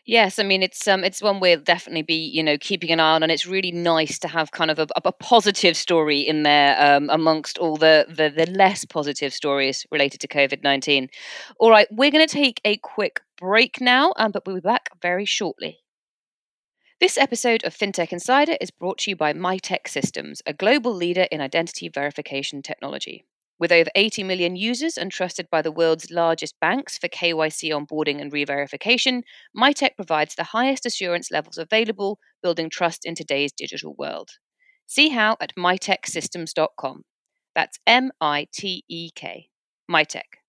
Yes, 0.07 0.39
I 0.39 0.43
mean 0.43 0.63
it's 0.63 0.87
um 0.87 1.03
it's 1.03 1.23
one 1.23 1.41
we'll 1.41 1.61
definitely 1.61 2.03
be 2.03 2.15
you 2.15 2.43
know 2.43 2.59
keeping 2.59 2.91
an 2.91 3.01
eye 3.01 3.15
on, 3.15 3.23
and 3.23 3.33
it's 3.33 3.47
really 3.47 3.73
nice 3.73 4.19
to 4.19 4.29
have 4.29 4.51
kind 4.51 4.71
of 4.71 4.79
a, 4.79 4.87
a 5.03 5.13
positive 5.13 5.77
story 5.77 6.21
in 6.21 6.43
there 6.43 6.77
um, 6.79 7.09
amongst 7.11 7.57
all 7.57 7.77
the, 7.77 8.05
the 8.09 8.29
the 8.29 8.51
less 8.51 8.85
positive 8.85 9.33
stories 9.33 9.87
related 9.91 10.21
to 10.21 10.29
COVID 10.29 10.63
nineteen. 10.63 11.09
All 11.59 11.71
right, 11.71 11.89
we're 11.91 12.11
going 12.11 12.27
to 12.27 12.33
take 12.33 12.61
a 12.67 12.77
quick 12.79 13.21
break 13.39 13.81
now, 13.81 14.13
um, 14.19 14.31
but 14.31 14.45
we'll 14.47 14.57
be 14.57 14.61
back 14.61 14.91
very 15.01 15.25
shortly. 15.25 15.79
This 17.01 17.17
episode 17.17 17.65
of 17.65 17.75
FinTech 17.75 18.13
Insider 18.13 18.57
is 18.61 18.71
brought 18.71 18.99
to 18.99 19.11
you 19.11 19.17
by 19.17 19.33
Mitek 19.33 19.89
Systems, 19.89 20.43
a 20.47 20.53
global 20.53 20.95
leader 20.95 21.27
in 21.31 21.41
identity 21.41 21.89
verification 21.89 22.63
technology. 22.63 23.25
With 23.59 23.71
over 23.71 23.91
80 23.95 24.25
million 24.25 24.57
users 24.57 24.99
and 24.99 25.13
trusted 25.13 25.49
by 25.51 25.63
the 25.63 25.71
world's 25.71 26.11
largest 26.11 26.59
banks 26.61 26.99
for 26.99 27.09
KYC 27.09 27.71
onboarding 27.71 28.21
and 28.21 28.33
re-verification, 28.33 29.23
Mitek 29.57 29.95
provides 29.97 30.35
the 30.35 30.45
highest 30.45 30.85
assurance 30.85 31.31
levels 31.31 31.57
available, 31.57 32.19
building 32.43 32.69
trust 32.69 33.05
in 33.05 33.15
today's 33.15 33.53
digital 33.53 33.95
world. 33.97 34.31
See 34.87 35.11
how 35.11 35.37
at 35.41 35.55
miteksystems.com. 35.57 37.05
That's 37.55 37.79
M 37.87 38.11
I 38.21 38.49
T 38.53 38.85
E 38.89 39.11
K. 39.15 39.49
Mitek. 39.91 40.41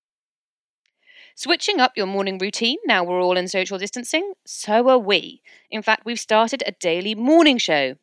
Switching 1.36 1.80
up 1.80 1.92
your 1.96 2.08
morning 2.08 2.38
routine 2.38 2.78
now 2.86 3.04
we're 3.04 3.22
all 3.22 3.38
in 3.38 3.48
social 3.48 3.78
distancing? 3.78 4.34
So 4.46 4.90
are 4.90 4.98
we. 4.98 5.42
In 5.70 5.82
fact, 5.82 6.06
we've 6.06 6.20
started 6.20 6.64
a 6.66 6.72
daily 6.72 7.14
morning 7.14 7.58
show. 7.58 7.96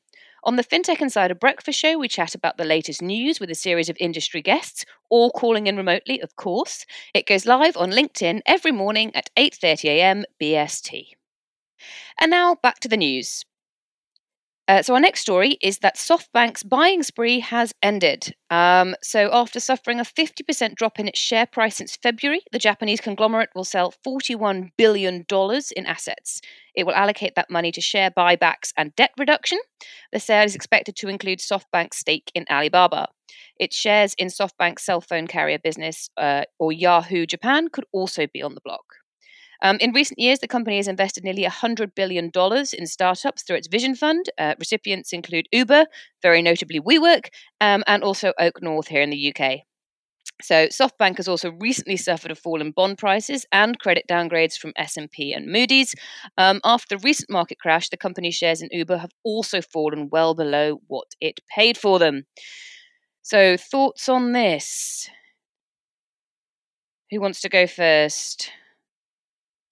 On 0.44 0.56
the 0.56 0.64
FinTech 0.64 1.00
Insider 1.00 1.34
Breakfast 1.34 1.78
Show, 1.78 1.98
we 1.98 2.08
chat 2.08 2.34
about 2.34 2.56
the 2.56 2.64
latest 2.64 3.00
news 3.02 3.40
with 3.40 3.50
a 3.50 3.54
series 3.54 3.88
of 3.88 3.96
industry 4.00 4.42
guests, 4.42 4.84
all 5.08 5.30
calling 5.30 5.66
in 5.66 5.76
remotely, 5.76 6.20
of 6.20 6.36
course. 6.36 6.84
It 7.14 7.26
goes 7.26 7.46
live 7.46 7.76
on 7.76 7.90
LinkedIn 7.90 8.40
every 8.46 8.72
morning 8.72 9.14
at 9.14 9.30
8:30 9.36 9.88
a.m. 9.88 10.24
BST. 10.40 11.14
And 12.18 12.30
now 12.30 12.54
back 12.54 12.80
to 12.80 12.88
the 12.88 12.96
news. 12.96 13.44
Uh, 14.72 14.80
so, 14.80 14.94
our 14.94 15.00
next 15.00 15.20
story 15.20 15.58
is 15.60 15.80
that 15.80 15.96
SoftBank's 15.96 16.62
buying 16.62 17.02
spree 17.02 17.40
has 17.40 17.74
ended. 17.82 18.34
Um, 18.48 18.94
so, 19.02 19.28
after 19.30 19.60
suffering 19.60 20.00
a 20.00 20.02
50% 20.02 20.76
drop 20.76 20.98
in 20.98 21.08
its 21.08 21.18
share 21.18 21.44
price 21.44 21.76
since 21.76 21.94
February, 21.94 22.40
the 22.52 22.58
Japanese 22.58 22.98
conglomerate 22.98 23.50
will 23.54 23.64
sell 23.64 23.92
$41 24.06 24.70
billion 24.78 25.26
in 25.76 25.84
assets. 25.84 26.40
It 26.74 26.86
will 26.86 26.94
allocate 26.94 27.34
that 27.34 27.50
money 27.50 27.70
to 27.70 27.82
share 27.82 28.10
buybacks 28.10 28.72
and 28.74 28.96
debt 28.96 29.10
reduction. 29.18 29.58
The 30.10 30.20
sale 30.20 30.46
is 30.46 30.54
expected 30.54 30.96
to 30.96 31.08
include 31.08 31.40
SoftBank's 31.40 31.98
stake 31.98 32.32
in 32.34 32.46
Alibaba. 32.50 33.08
Its 33.60 33.76
shares 33.76 34.14
in 34.16 34.28
SoftBank's 34.28 34.84
cell 34.84 35.02
phone 35.02 35.26
carrier 35.26 35.58
business, 35.58 36.08
uh, 36.16 36.44
or 36.58 36.72
Yahoo 36.72 37.26
Japan, 37.26 37.68
could 37.68 37.84
also 37.92 38.26
be 38.32 38.42
on 38.42 38.54
the 38.54 38.62
block. 38.64 39.01
Um, 39.62 39.76
in 39.80 39.92
recent 39.92 40.18
years, 40.18 40.40
the 40.40 40.48
company 40.48 40.76
has 40.76 40.88
invested 40.88 41.24
nearly 41.24 41.44
$100 41.44 41.94
billion 41.94 42.30
in 42.34 42.86
startups 42.86 43.42
through 43.42 43.56
its 43.56 43.68
Vision 43.68 43.94
Fund. 43.94 44.26
Uh, 44.36 44.54
recipients 44.58 45.12
include 45.12 45.46
Uber, 45.52 45.86
very 46.20 46.42
notably 46.42 46.80
WeWork, 46.80 47.28
um, 47.60 47.84
and 47.86 48.02
also 48.02 48.32
OakNorth 48.40 48.88
here 48.88 49.02
in 49.02 49.10
the 49.10 49.34
UK. 49.34 49.60
So 50.40 50.66
SoftBank 50.66 51.18
has 51.18 51.28
also 51.28 51.52
recently 51.52 51.96
suffered 51.96 52.32
a 52.32 52.34
fall 52.34 52.60
in 52.60 52.72
bond 52.72 52.98
prices 52.98 53.46
and 53.52 53.78
credit 53.78 54.04
downgrades 54.08 54.56
from 54.56 54.72
S&P 54.76 55.32
and 55.32 55.46
Moody's. 55.46 55.94
Um, 56.36 56.60
after 56.64 56.96
the 56.96 57.02
recent 57.02 57.30
market 57.30 57.58
crash, 57.60 57.88
the 57.88 57.96
company's 57.96 58.34
shares 58.34 58.60
in 58.60 58.68
Uber 58.72 58.98
have 58.98 59.12
also 59.24 59.60
fallen 59.60 60.08
well 60.10 60.34
below 60.34 60.80
what 60.88 61.08
it 61.20 61.40
paid 61.54 61.78
for 61.78 62.00
them. 62.00 62.24
So 63.22 63.56
thoughts 63.56 64.08
on 64.08 64.32
this? 64.32 65.08
Who 67.10 67.20
wants 67.20 67.40
to 67.42 67.48
go 67.48 67.66
first? 67.68 68.50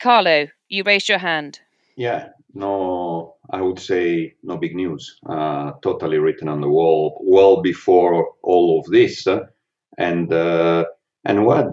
Carlo, 0.00 0.46
you 0.68 0.82
raised 0.82 1.08
your 1.08 1.18
hand. 1.18 1.60
Yeah, 1.96 2.28
no, 2.54 3.36
I 3.50 3.60
would 3.60 3.78
say 3.78 4.34
no 4.42 4.56
big 4.56 4.74
news. 4.74 5.18
Uh, 5.28 5.72
totally 5.82 6.18
written 6.18 6.48
on 6.48 6.62
the 6.62 6.68
wall, 6.68 7.20
well 7.22 7.60
before 7.60 8.32
all 8.42 8.80
of 8.80 8.90
this, 8.90 9.26
uh, 9.26 9.40
and 9.98 10.32
uh, 10.32 10.86
and 11.26 11.44
what 11.44 11.66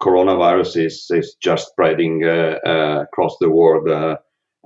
coronavirus 0.00 0.86
is 0.86 1.06
is 1.10 1.36
just 1.42 1.70
spreading 1.70 2.24
uh, 2.24 2.58
uh, 2.64 3.02
across 3.02 3.36
the 3.40 3.50
world, 3.50 3.88
uh, 3.88 4.16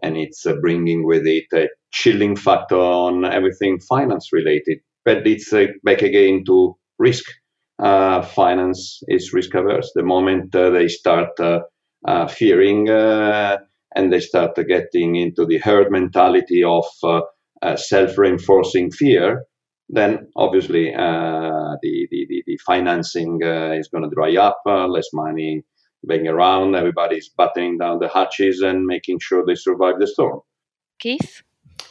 and 0.03 0.19
it's 0.19 0.47
bringing 0.61 1.07
with 1.07 1.27
it 1.27 1.47
a 1.55 1.69
chilling 1.93 2.37
factor 2.37 2.77
on 2.77 3.25
everything 3.25 3.81
finance 3.81 4.33
related. 4.33 4.79
But 5.05 5.27
it's 5.27 5.53
back 5.83 6.03
again 6.03 6.45
to 6.47 6.77
risk. 6.99 7.25
finance 7.79 9.03
is 9.09 9.33
risk 9.33 9.55
averse. 9.55 9.91
The 9.95 10.03
moment 10.03 10.53
they 10.53 10.89
start 10.89 11.31
uh, 12.07 12.27
fearing, 12.27 12.89
uh, 12.89 13.59
and 13.95 14.13
they 14.13 14.21
start 14.21 14.57
getting 14.69 15.17
into 15.17 15.45
the 15.45 15.59
herd 15.59 15.91
mentality 15.91 16.65
of 16.65 16.85
uh, 17.03 17.77
self-reinforcing 17.77 18.91
fear. 18.91 19.45
Then 19.89 20.29
obviously 20.37 20.91
the, 20.93 21.79
the, 22.11 22.43
the 22.47 22.59
financing 22.65 23.41
is 23.43 23.89
going 23.89 24.05
to 24.05 24.15
dry 24.15 24.37
up, 24.37 24.61
less 24.65 25.09
money 25.13 25.65
being 26.07 26.27
around, 26.27 26.75
everybody's 26.75 27.29
buttoning 27.29 27.79
down 27.79 27.99
the 27.99 28.09
hatches 28.09 28.61
and 28.61 28.87
making 28.87 29.19
sure 29.21 29.45
they 29.47 29.55
survive 29.55 29.99
the 29.99 30.07
storm. 30.07 30.41
Keith? 30.99 31.43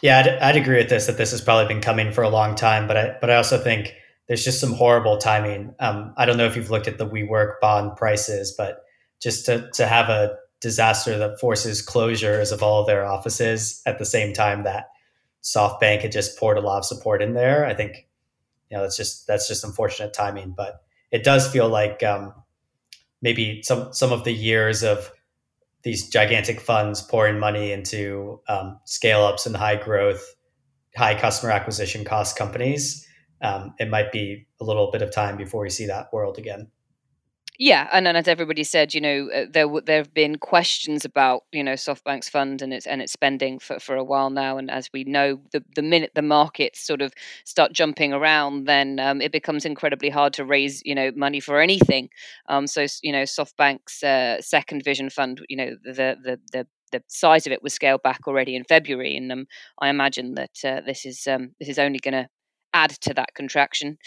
Yeah, 0.02 0.20
I'd, 0.20 0.28
I'd, 0.28 0.56
agree 0.56 0.78
with 0.78 0.90
this 0.90 1.08
that 1.08 1.18
this 1.18 1.32
has 1.32 1.42
probably 1.42 1.74
been 1.74 1.82
coming 1.82 2.12
for 2.12 2.24
a 2.24 2.30
long 2.30 2.56
time, 2.56 2.88
but 2.88 2.98
I 2.98 3.18
but 3.20 3.30
I 3.30 3.36
also 3.36 3.58
think 3.58 3.94
there's 4.28 4.44
just 4.44 4.60
some 4.60 4.74
horrible 4.74 5.18
timing. 5.18 5.76
Um, 5.80 6.14
I 6.18 6.26
don't 6.26 6.38
know 6.38 6.46
if 6.46 6.56
you've 6.56 6.72
looked 6.72 6.88
at 6.88 6.98
the 6.98 7.08
WeWork 7.08 7.56
bond 7.62 7.98
prices, 7.98 8.54
but 8.58 8.80
just 9.22 9.46
to, 9.46 9.70
to 9.74 9.86
have 9.88 10.10
a 10.10 10.36
disaster 10.60 11.18
that 11.18 11.40
forces 11.40 11.86
closures 11.86 12.52
of 12.52 12.64
all 12.64 12.82
of 12.82 12.88
their 12.88 13.06
offices 13.06 13.82
at 13.86 14.00
the 14.00 14.06
same 14.06 14.34
time 14.34 14.64
that 14.64 14.88
SoftBank 15.44 16.02
had 16.02 16.12
just 16.12 16.38
poured 16.40 16.58
a 16.58 16.62
lot 16.62 16.80
of 16.80 16.86
support 16.86 17.22
in 17.22 17.34
there. 17.34 17.66
I 17.66 17.74
think, 17.74 18.08
you 18.70 18.78
know, 18.78 18.84
that's 18.84 18.98
just 18.98 19.28
that's 19.28 19.48
just 19.48 19.64
unfortunate 19.64 20.14
timing. 20.14 20.54
But 20.56 20.82
it 21.12 21.24
does 21.24 21.52
feel 21.52 21.68
like 21.68 22.04
um, 22.04 22.34
maybe 23.22 23.62
some 23.64 23.92
some 23.94 24.12
of 24.12 24.24
the 24.24 24.32
years 24.34 24.84
of 24.84 25.12
these 25.84 26.10
gigantic 26.10 26.62
funds 26.62 27.02
pouring 27.02 27.40
money 27.40 27.72
into 27.72 28.40
um, 28.48 28.80
scale 28.86 29.24
ups 29.24 29.48
and 29.48 29.56
high 29.56 29.76
growth, 29.76 30.36
high 30.96 31.20
customer 31.20 31.52
acquisition 31.52 32.06
cost 32.06 32.38
companies, 32.38 33.08
um, 33.42 33.74
it 33.80 33.90
might 33.90 34.12
be 34.12 34.48
a 34.60 34.64
little 34.64 34.92
bit 34.92 35.02
of 35.02 35.12
time 35.12 35.38
before 35.38 35.64
we 35.64 35.70
see 35.72 35.88
that 35.88 36.14
world 36.14 36.38
again. 36.38 36.68
Yeah, 37.64 37.88
and 37.94 38.08
then 38.08 38.16
as 38.16 38.28
everybody 38.28 38.64
said, 38.64 38.96
you 38.96 39.02
know, 39.02 39.30
uh, 39.32 39.46
there 39.48 39.68
there 39.86 39.98
have 39.98 40.16
been 40.16 40.40
questions 40.40 41.06
about 41.06 41.44
you 41.52 41.64
know 41.64 41.74
SoftBank's 41.74 42.28
fund 42.28 42.60
and 42.60 42.74
its 42.74 42.88
and 42.88 43.04
its 43.04 43.14
spending 43.14 43.60
for, 43.60 43.80
for 43.80 43.96
a 43.96 44.04
while 44.04 44.32
now, 44.32 44.58
and 44.58 44.72
as 44.72 44.90
we 44.92 45.04
know, 45.04 45.40
the 45.52 45.64
the 45.76 45.84
minute 45.84 46.10
the 46.16 46.24
markets 46.24 46.84
sort 46.84 47.04
of 47.04 47.14
start 47.46 47.72
jumping 47.72 48.14
around, 48.14 48.66
then 48.66 49.00
um, 49.00 49.22
it 49.22 49.32
becomes 49.32 49.64
incredibly 49.64 50.10
hard 50.10 50.34
to 50.34 50.44
raise 50.44 50.82
you 50.86 50.96
know 50.96 51.12
money 51.16 51.40
for 51.40 51.62
anything. 51.62 52.10
Um, 52.50 52.66
so 52.66 52.88
you 53.04 53.12
know, 53.12 53.26
SoftBank's 53.26 54.02
uh, 54.02 54.42
second 54.42 54.84
vision 54.84 55.12
fund, 55.12 55.46
you 55.48 55.56
know, 55.56 55.76
the 55.84 56.18
the 56.24 56.40
the 56.52 56.68
the 56.92 57.04
size 57.10 57.46
of 57.46 57.54
it 57.54 57.62
was 57.62 57.76
scaled 57.76 58.02
back 58.02 58.22
already 58.26 58.56
in 58.56 58.64
February, 58.64 59.16
and 59.16 59.32
um, 59.32 59.46
I 59.80 59.90
imagine 59.90 60.34
that 60.34 60.66
uh, 60.66 60.82
this 60.84 61.06
is 61.06 61.28
um, 61.28 61.52
this 61.60 61.70
is 61.70 61.78
only 61.78 62.00
going 62.00 62.24
to 62.24 62.28
add 62.74 62.90
to 63.02 63.14
that 63.14 63.36
contraction. 63.36 64.00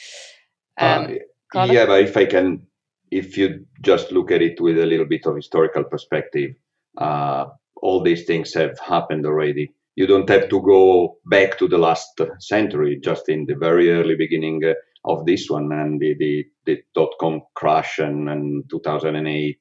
Um, 0.76 1.18
uh, 1.54 1.68
yeah, 1.70 1.86
but 1.86 2.02
if 2.02 2.16
I 2.16 2.24
can 2.24 2.66
if 3.14 3.38
you 3.38 3.64
just 3.82 4.10
look 4.10 4.32
at 4.32 4.42
it 4.42 4.60
with 4.60 4.76
a 4.78 4.86
little 4.86 5.06
bit 5.06 5.24
of 5.26 5.36
historical 5.36 5.84
perspective, 5.84 6.50
uh, 6.98 7.46
all 7.80 8.02
these 8.02 8.24
things 8.24 8.52
have 8.54 8.76
happened 8.80 9.24
already. 9.24 9.72
You 9.94 10.08
don't 10.08 10.28
have 10.28 10.48
to 10.48 10.60
go 10.62 11.18
back 11.26 11.56
to 11.58 11.68
the 11.68 11.78
last 11.78 12.20
century, 12.40 12.98
just 13.02 13.28
in 13.28 13.46
the 13.46 13.54
very 13.54 13.90
early 13.92 14.16
beginning 14.16 14.64
uh, 14.64 14.74
of 15.04 15.26
this 15.26 15.48
one 15.48 15.70
and 15.72 16.00
the, 16.00 16.16
the, 16.18 16.44
the 16.66 16.82
dot 16.94 17.10
com 17.20 17.42
crash 17.54 18.00
and, 18.00 18.28
and 18.28 18.64
2008. 18.70 19.58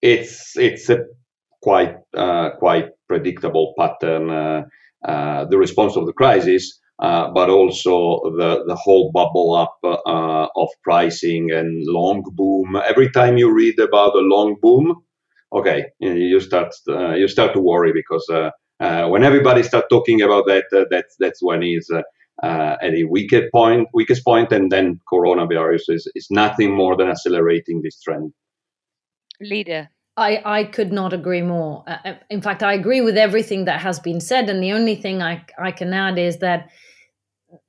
It's 0.00 0.56
it's 0.56 0.88
a 0.88 0.98
quite 1.60 1.96
uh, 2.16 2.50
quite 2.60 2.90
predictable 3.08 3.74
pattern. 3.76 4.30
Uh, 4.30 4.62
uh, 5.04 5.44
the 5.46 5.58
response 5.58 5.96
of 5.96 6.06
the 6.06 6.12
crisis 6.12 6.78
uh, 7.00 7.30
but 7.30 7.48
also 7.48 8.20
the, 8.36 8.64
the 8.66 8.74
whole 8.74 9.12
bubble 9.12 9.54
up 9.54 9.78
uh, 9.84 10.48
of 10.56 10.68
pricing 10.82 11.50
and 11.52 11.86
long 11.86 12.24
boom. 12.34 12.76
Every 12.86 13.10
time 13.10 13.36
you 13.36 13.52
read 13.52 13.78
about 13.78 14.14
a 14.14 14.20
long 14.20 14.56
boom, 14.60 15.02
okay, 15.52 15.86
you 16.00 16.40
start 16.40 16.74
uh, 16.88 17.14
you 17.14 17.28
start 17.28 17.52
to 17.54 17.60
worry 17.60 17.92
because 17.92 18.26
uh, 18.30 18.50
uh, 18.80 19.08
when 19.08 19.22
everybody 19.22 19.62
start 19.62 19.84
talking 19.88 20.22
about 20.22 20.46
that, 20.46 20.64
that's 20.90 21.14
that's 21.20 21.42
when 21.42 21.62
it's 21.62 21.90
at 22.42 22.94
a 22.94 23.04
weakest 23.04 23.52
point, 23.52 23.88
weakest 23.94 24.24
point, 24.24 24.52
and 24.52 24.72
then 24.72 25.00
coronavirus 25.12 25.90
is, 25.90 26.10
is 26.14 26.26
nothing 26.30 26.74
more 26.74 26.96
than 26.96 27.08
accelerating 27.08 27.80
this 27.82 28.00
trend. 28.00 28.32
Leda. 29.40 29.90
I, 30.18 30.42
I 30.44 30.64
could 30.64 30.92
not 30.92 31.12
agree 31.12 31.42
more. 31.42 31.84
in 32.28 32.42
fact, 32.42 32.62
I 32.62 32.72
agree 32.72 33.00
with 33.00 33.16
everything 33.16 33.64
that 33.66 33.80
has 33.80 34.00
been 34.00 34.20
said. 34.20 34.50
And 34.50 34.62
the 34.62 34.72
only 34.72 34.96
thing 34.96 35.22
I, 35.22 35.44
I 35.58 35.70
can 35.70 35.94
add 35.94 36.18
is 36.18 36.38
that 36.38 36.68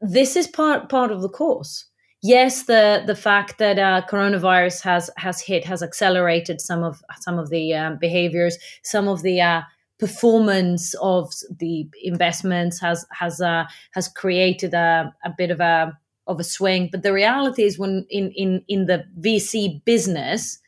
this 0.02 0.36
is 0.36 0.48
part 0.48 0.90
part 0.90 1.12
of 1.12 1.22
the 1.22 1.30
course. 1.30 1.86
Yes, 2.22 2.64
the 2.64 3.04
the 3.06 3.16
fact 3.16 3.60
that 3.60 3.80
uh, 3.80 4.02
coronavirus 4.10 4.82
has 4.82 5.10
has 5.16 5.40
hit 5.42 5.64
has 5.64 5.82
accelerated 5.82 6.60
some 6.60 6.84
of 6.84 7.02
some 7.22 7.40
of 7.40 7.50
the 7.50 7.74
um, 7.74 7.98
behaviors, 7.98 8.58
some 8.84 9.08
of 9.08 9.22
the 9.22 9.40
uh, 9.40 9.62
performance 10.00 10.96
of 10.96 11.32
the 11.60 11.88
investments 12.04 12.82
has 12.82 13.06
has 13.12 13.40
uh, 13.40 13.66
has 13.92 14.10
created 14.10 14.74
a, 14.74 15.14
a 15.24 15.30
bit 15.38 15.52
of 15.52 15.62
a 15.62 15.98
of 16.28 16.40
a 16.40 16.44
swing. 16.44 16.90
But 16.92 17.04
the 17.04 17.14
reality 17.14 17.64
is, 17.64 17.80
when 17.80 18.06
in 18.10 18.32
in 18.32 18.66
in 18.68 18.88
the 18.88 19.06
VC 19.22 19.84
business, 19.86 20.60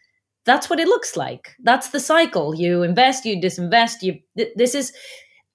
that's 0.45 0.69
what 0.69 0.79
it 0.79 0.87
looks 0.87 1.15
like. 1.15 1.55
That's 1.61 1.89
the 1.89 1.99
cycle. 1.99 2.55
You 2.55 2.83
invest, 2.83 3.25
you 3.25 3.37
disinvest. 3.37 4.01
You 4.01 4.19
this 4.35 4.75
is 4.75 4.91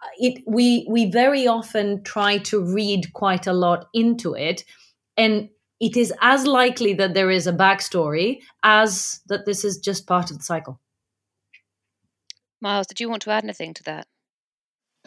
uh, 0.03 0.09
it 0.19 0.43
we 0.47 0.87
we 0.89 1.11
very 1.11 1.47
often 1.47 2.03
try 2.03 2.39
to 2.39 2.63
read 2.63 3.13
quite 3.13 3.47
a 3.47 3.53
lot 3.53 3.87
into 3.95 4.35
it 4.35 4.65
and 5.17 5.49
it 5.81 5.97
is 5.97 6.13
as 6.21 6.47
likely 6.47 6.95
that 6.95 7.15
there 7.15 7.31
is 7.31 7.47
a 7.47 7.53
backstory 7.53 8.41
as 8.63 9.21
that 9.27 9.47
this 9.47 9.65
is 9.65 9.79
just 9.79 10.07
part 10.07 10.31
of 10.31 10.39
the 10.39 10.45
cycle 10.45 10.79
miles 12.61 12.87
did 12.87 13.01
you 13.01 13.09
want 13.09 13.23
to 13.23 13.31
add 13.31 13.45
anything 13.45 13.73
to 13.73 13.83
that 13.85 14.07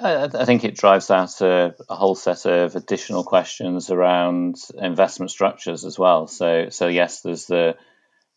I, 0.01 0.45
think 0.45 0.63
it 0.63 0.77
drives 0.77 1.11
out 1.11 1.41
a, 1.41 1.47
uh, 1.47 1.71
a, 1.89 1.95
whole 1.95 2.15
set 2.15 2.45
of 2.45 2.77
additional 2.77 3.25
questions 3.25 3.91
around 3.91 4.55
investment 4.77 5.29
structures 5.29 5.83
as 5.83 5.99
well. 5.99 6.27
So, 6.27 6.69
so 6.69 6.87
yes, 6.87 7.19
there's 7.19 7.47
the 7.47 7.75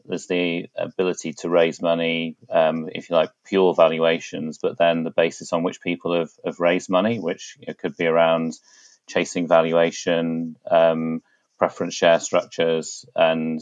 there's 0.05 0.27
the 0.27 0.67
ability 0.77 1.33
to 1.35 1.49
raise 1.49 1.81
money, 1.81 2.37
um, 2.51 2.89
if 2.93 3.09
you 3.09 3.17
like, 3.17 3.31
pure 3.45 3.75
valuations, 3.75 4.59
but 4.59 4.79
then 4.79 5.05
the 5.05 5.11
basis 5.11 5.53
on 5.53 5.63
which 5.63 5.81
people 5.81 6.19
have, 6.19 6.31
have 6.45 6.61
raised 6.61 6.91
money, 6.91 7.19
which 7.19 7.57
you 7.61 7.67
know, 7.69 7.75
could 7.75 7.97
be 7.97 8.07
around 8.07 8.55
chasing 9.07 9.49
valuation, 9.49 10.57
um, 10.71 11.23
preference 11.59 11.95
share 11.95 12.21
structures, 12.21 13.05
and 13.15 13.61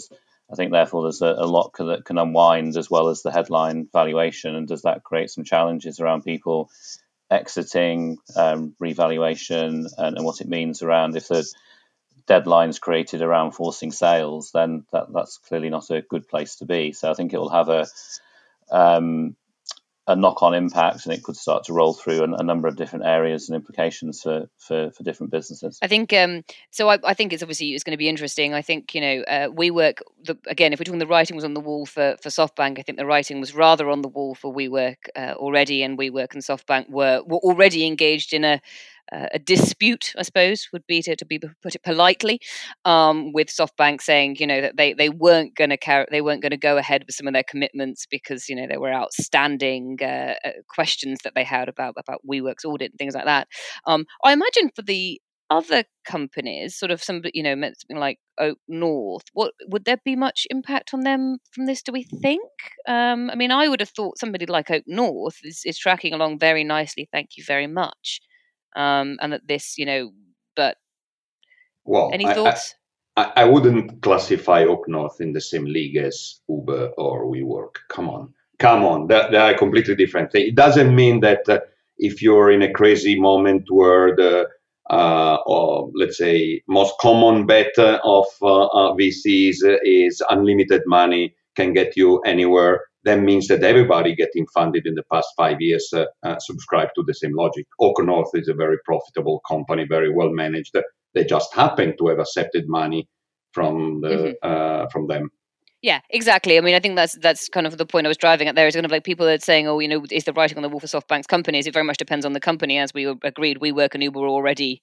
I 0.50 0.56
think 0.56 0.72
therefore 0.72 1.02
there's 1.02 1.22
a, 1.22 1.34
a 1.38 1.46
lot 1.46 1.72
that 1.78 2.04
can 2.04 2.18
unwind 2.18 2.76
as 2.76 2.90
well 2.90 3.08
as 3.08 3.22
the 3.22 3.30
headline 3.30 3.88
valuation. 3.92 4.56
And 4.56 4.66
does 4.66 4.82
that 4.82 5.04
create 5.04 5.30
some 5.30 5.44
challenges 5.44 6.00
around 6.00 6.24
people 6.24 6.70
exiting, 7.30 8.18
um, 8.34 8.74
revaluation, 8.80 9.86
and, 9.96 10.16
and 10.16 10.24
what 10.24 10.40
it 10.40 10.48
means 10.48 10.82
around 10.82 11.16
if 11.16 11.28
the 11.28 11.46
deadlines 12.30 12.80
created 12.80 13.22
around 13.22 13.52
forcing 13.52 13.90
sales, 13.90 14.52
then 14.52 14.84
that, 14.92 15.12
that's 15.12 15.38
clearly 15.38 15.68
not 15.68 15.90
a 15.90 16.02
good 16.02 16.28
place 16.28 16.56
to 16.56 16.64
be. 16.64 16.92
So 16.92 17.10
I 17.10 17.14
think 17.14 17.32
it 17.32 17.38
will 17.38 17.50
have 17.50 17.68
a 17.68 17.86
um, 18.70 19.34
a 20.06 20.16
knock-on 20.16 20.54
impact, 20.54 21.06
and 21.06 21.14
it 21.14 21.22
could 21.22 21.36
start 21.36 21.64
to 21.64 21.72
roll 21.72 21.92
through 21.92 22.20
a, 22.20 22.32
a 22.34 22.42
number 22.42 22.66
of 22.68 22.76
different 22.76 23.04
areas 23.04 23.48
and 23.48 23.56
implications 23.56 24.22
for 24.22 24.48
for, 24.58 24.90
for 24.92 25.02
different 25.02 25.30
businesses. 25.30 25.78
I 25.82 25.88
think 25.88 26.12
um, 26.12 26.42
so. 26.70 26.88
I, 26.88 26.98
I, 27.04 27.14
think 27.14 27.32
it's 27.32 27.42
obviously 27.42 27.74
it's 27.74 27.84
going 27.84 27.92
to 27.92 27.98
be 27.98 28.08
interesting. 28.08 28.54
I 28.54 28.62
think 28.62 28.94
you 28.94 29.00
know 29.00 29.22
uh, 29.22 29.48
WeWork. 29.48 30.00
The, 30.24 30.38
again, 30.46 30.72
if 30.72 30.80
we're 30.80 30.84
talking 30.84 30.98
the 30.98 31.06
writing 31.06 31.36
was 31.36 31.44
on 31.44 31.54
the 31.54 31.60
wall 31.60 31.86
for 31.86 32.16
for 32.22 32.28
SoftBank, 32.28 32.78
I 32.78 32.82
think 32.82 32.98
the 32.98 33.06
writing 33.06 33.40
was 33.40 33.54
rather 33.54 33.88
on 33.88 34.02
the 34.02 34.08
wall 34.08 34.34
for 34.34 34.54
WeWork 34.54 34.96
uh, 35.16 35.34
already, 35.36 35.82
and 35.82 35.98
WeWork 35.98 36.32
and 36.32 36.42
SoftBank 36.42 36.90
were 36.90 37.22
were 37.26 37.38
already 37.38 37.86
engaged 37.86 38.32
in 38.32 38.44
a 38.44 38.60
uh, 39.12 39.26
a 39.32 39.38
dispute, 39.38 40.12
I 40.16 40.22
suppose, 40.22 40.68
would 40.72 40.86
be 40.86 41.02
to, 41.02 41.16
to 41.16 41.24
be 41.24 41.40
put 41.62 41.74
it 41.74 41.82
politely, 41.82 42.40
um, 42.84 43.32
with 43.32 43.48
SoftBank 43.48 44.00
saying, 44.00 44.36
you 44.38 44.46
know, 44.46 44.60
that 44.60 44.76
they, 44.76 44.92
they 44.92 45.08
weren't 45.08 45.54
going 45.54 45.70
to 45.70 45.76
carry, 45.76 46.06
they 46.10 46.20
weren't 46.22 46.42
going 46.42 46.50
to 46.50 46.56
go 46.56 46.76
ahead 46.76 47.04
with 47.06 47.14
some 47.14 47.26
of 47.26 47.32
their 47.32 47.44
commitments 47.44 48.06
because 48.10 48.48
you 48.48 48.56
know 48.56 48.66
there 48.66 48.80
were 48.80 48.92
outstanding 48.92 49.98
uh, 50.02 50.34
uh, 50.44 50.50
questions 50.68 51.20
that 51.24 51.34
they 51.34 51.44
had 51.44 51.68
about 51.68 51.94
about 51.96 52.20
WeWork's 52.30 52.64
audit 52.64 52.92
and 52.92 52.98
things 52.98 53.14
like 53.14 53.24
that. 53.24 53.48
Um, 53.86 54.04
I 54.24 54.32
imagine 54.32 54.70
for 54.74 54.82
the 54.82 55.20
other 55.50 55.82
companies, 56.04 56.78
sort 56.78 56.92
of 56.92 57.02
some, 57.02 57.22
you 57.34 57.42
know, 57.42 57.54
something 57.54 57.98
like 57.98 58.18
Oak 58.38 58.58
North, 58.68 59.24
what 59.32 59.52
would 59.66 59.84
there 59.84 60.00
be 60.04 60.14
much 60.14 60.46
impact 60.48 60.94
on 60.94 61.00
them 61.00 61.38
from 61.50 61.66
this? 61.66 61.82
Do 61.82 61.90
we 61.90 62.04
think? 62.04 62.40
Um, 62.86 63.30
I 63.30 63.34
mean, 63.34 63.50
I 63.50 63.68
would 63.68 63.80
have 63.80 63.90
thought 63.90 64.18
somebody 64.18 64.46
like 64.46 64.68
OakNorth 64.68 65.38
is, 65.42 65.62
is 65.64 65.76
tracking 65.76 66.14
along 66.14 66.38
very 66.38 66.62
nicely. 66.62 67.08
Thank 67.12 67.30
you 67.36 67.42
very 67.44 67.66
much 67.66 68.20
um, 68.76 69.18
and 69.20 69.32
that 69.32 69.46
this, 69.46 69.78
you 69.78 69.86
know, 69.86 70.12
but 70.56 70.76
well, 71.84 72.10
any 72.12 72.24
thoughts? 72.24 72.74
I, 73.16 73.24
I, 73.24 73.42
I 73.42 73.44
wouldn't 73.44 74.02
classify 74.02 74.64
OakNorth 74.64 75.20
in 75.20 75.32
the 75.32 75.40
same 75.40 75.64
league 75.64 75.96
as 75.96 76.40
Uber 76.48 76.92
or 76.96 77.26
WeWork. 77.26 77.76
Come 77.88 78.08
on, 78.08 78.34
come 78.58 78.84
on, 78.84 79.08
they, 79.08 79.36
are 79.36 79.54
completely 79.54 79.96
different 79.96 80.32
things. 80.32 80.48
It 80.48 80.54
doesn't 80.54 80.94
mean 80.94 81.20
that 81.20 81.48
uh, 81.48 81.60
if 81.98 82.22
you're 82.22 82.50
in 82.50 82.62
a 82.62 82.72
crazy 82.72 83.18
moment 83.18 83.64
where 83.70 84.14
the 84.14 84.48
uh, 84.90 85.38
or 85.46 85.90
let's 85.94 86.18
say 86.18 86.62
most 86.66 86.94
common 87.00 87.46
bet 87.46 87.78
of 87.78 88.26
uh, 88.42 88.66
uh 88.66 88.92
VCs 88.94 89.58
is 89.84 90.22
unlimited 90.30 90.82
money 90.86 91.34
can 91.54 91.72
get 91.72 91.96
you 91.96 92.20
anywhere 92.22 92.82
that 93.04 93.20
means 93.20 93.48
that 93.48 93.62
everybody 93.62 94.14
getting 94.14 94.46
funded 94.52 94.86
in 94.86 94.94
the 94.94 95.04
past 95.10 95.28
five 95.36 95.60
years 95.60 95.88
uh, 95.94 96.04
uh, 96.22 96.38
subscribe 96.38 96.88
to 96.94 97.02
the 97.06 97.14
same 97.14 97.34
logic. 97.34 97.66
OakNorth 97.80 98.30
is 98.34 98.48
a 98.48 98.54
very 98.54 98.76
profitable 98.84 99.40
company, 99.48 99.86
very 99.88 100.12
well 100.12 100.30
managed. 100.30 100.76
They 101.14 101.24
just 101.24 101.54
happen 101.54 101.96
to 101.98 102.08
have 102.08 102.18
accepted 102.18 102.64
money 102.68 103.08
from 103.52 104.00
the 104.02 104.08
mm-hmm. 104.08 104.32
uh, 104.42 104.86
from 104.92 105.06
them. 105.08 105.30
Yeah, 105.82 106.00
exactly. 106.10 106.58
I 106.58 106.60
mean, 106.60 106.74
I 106.74 106.80
think 106.80 106.96
that's 106.96 107.16
that's 107.20 107.48
kind 107.48 107.66
of 107.66 107.78
the 107.78 107.86
point 107.86 108.06
I 108.06 108.08
was 108.08 108.18
driving 108.18 108.48
at. 108.48 108.54
There 108.54 108.66
is 108.66 108.74
kind 108.74 108.84
of 108.84 108.92
like 108.92 109.04
people 109.04 109.24
that 109.26 109.40
are 109.40 109.44
saying, 109.44 109.66
"Oh, 109.66 109.78
you 109.78 109.88
know, 109.88 110.04
is 110.10 110.24
the 110.24 110.32
writing 110.34 110.58
on 110.58 110.62
the 110.62 110.68
wall 110.68 110.80
for 110.80 110.86
SoftBank's 110.86 111.26
companies?" 111.26 111.66
It 111.66 111.72
very 111.72 111.84
much 111.84 111.96
depends 111.96 112.26
on 112.26 112.34
the 112.34 112.40
company, 112.40 112.78
as 112.78 112.92
we 112.92 113.06
agreed. 113.06 113.60
WeWork 113.60 113.94
and 113.94 114.02
Uber 114.02 114.20
already 114.20 114.82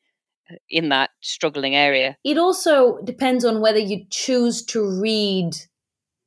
uh, 0.52 0.56
in 0.70 0.90
that 0.90 1.12
struggling 1.22 1.76
area. 1.76 2.18
It 2.24 2.40
also 2.40 2.98
depends 3.04 3.46
on 3.46 3.62
whether 3.62 3.80
you 3.80 4.06
choose 4.10 4.66
to 4.66 4.84
read 5.00 5.52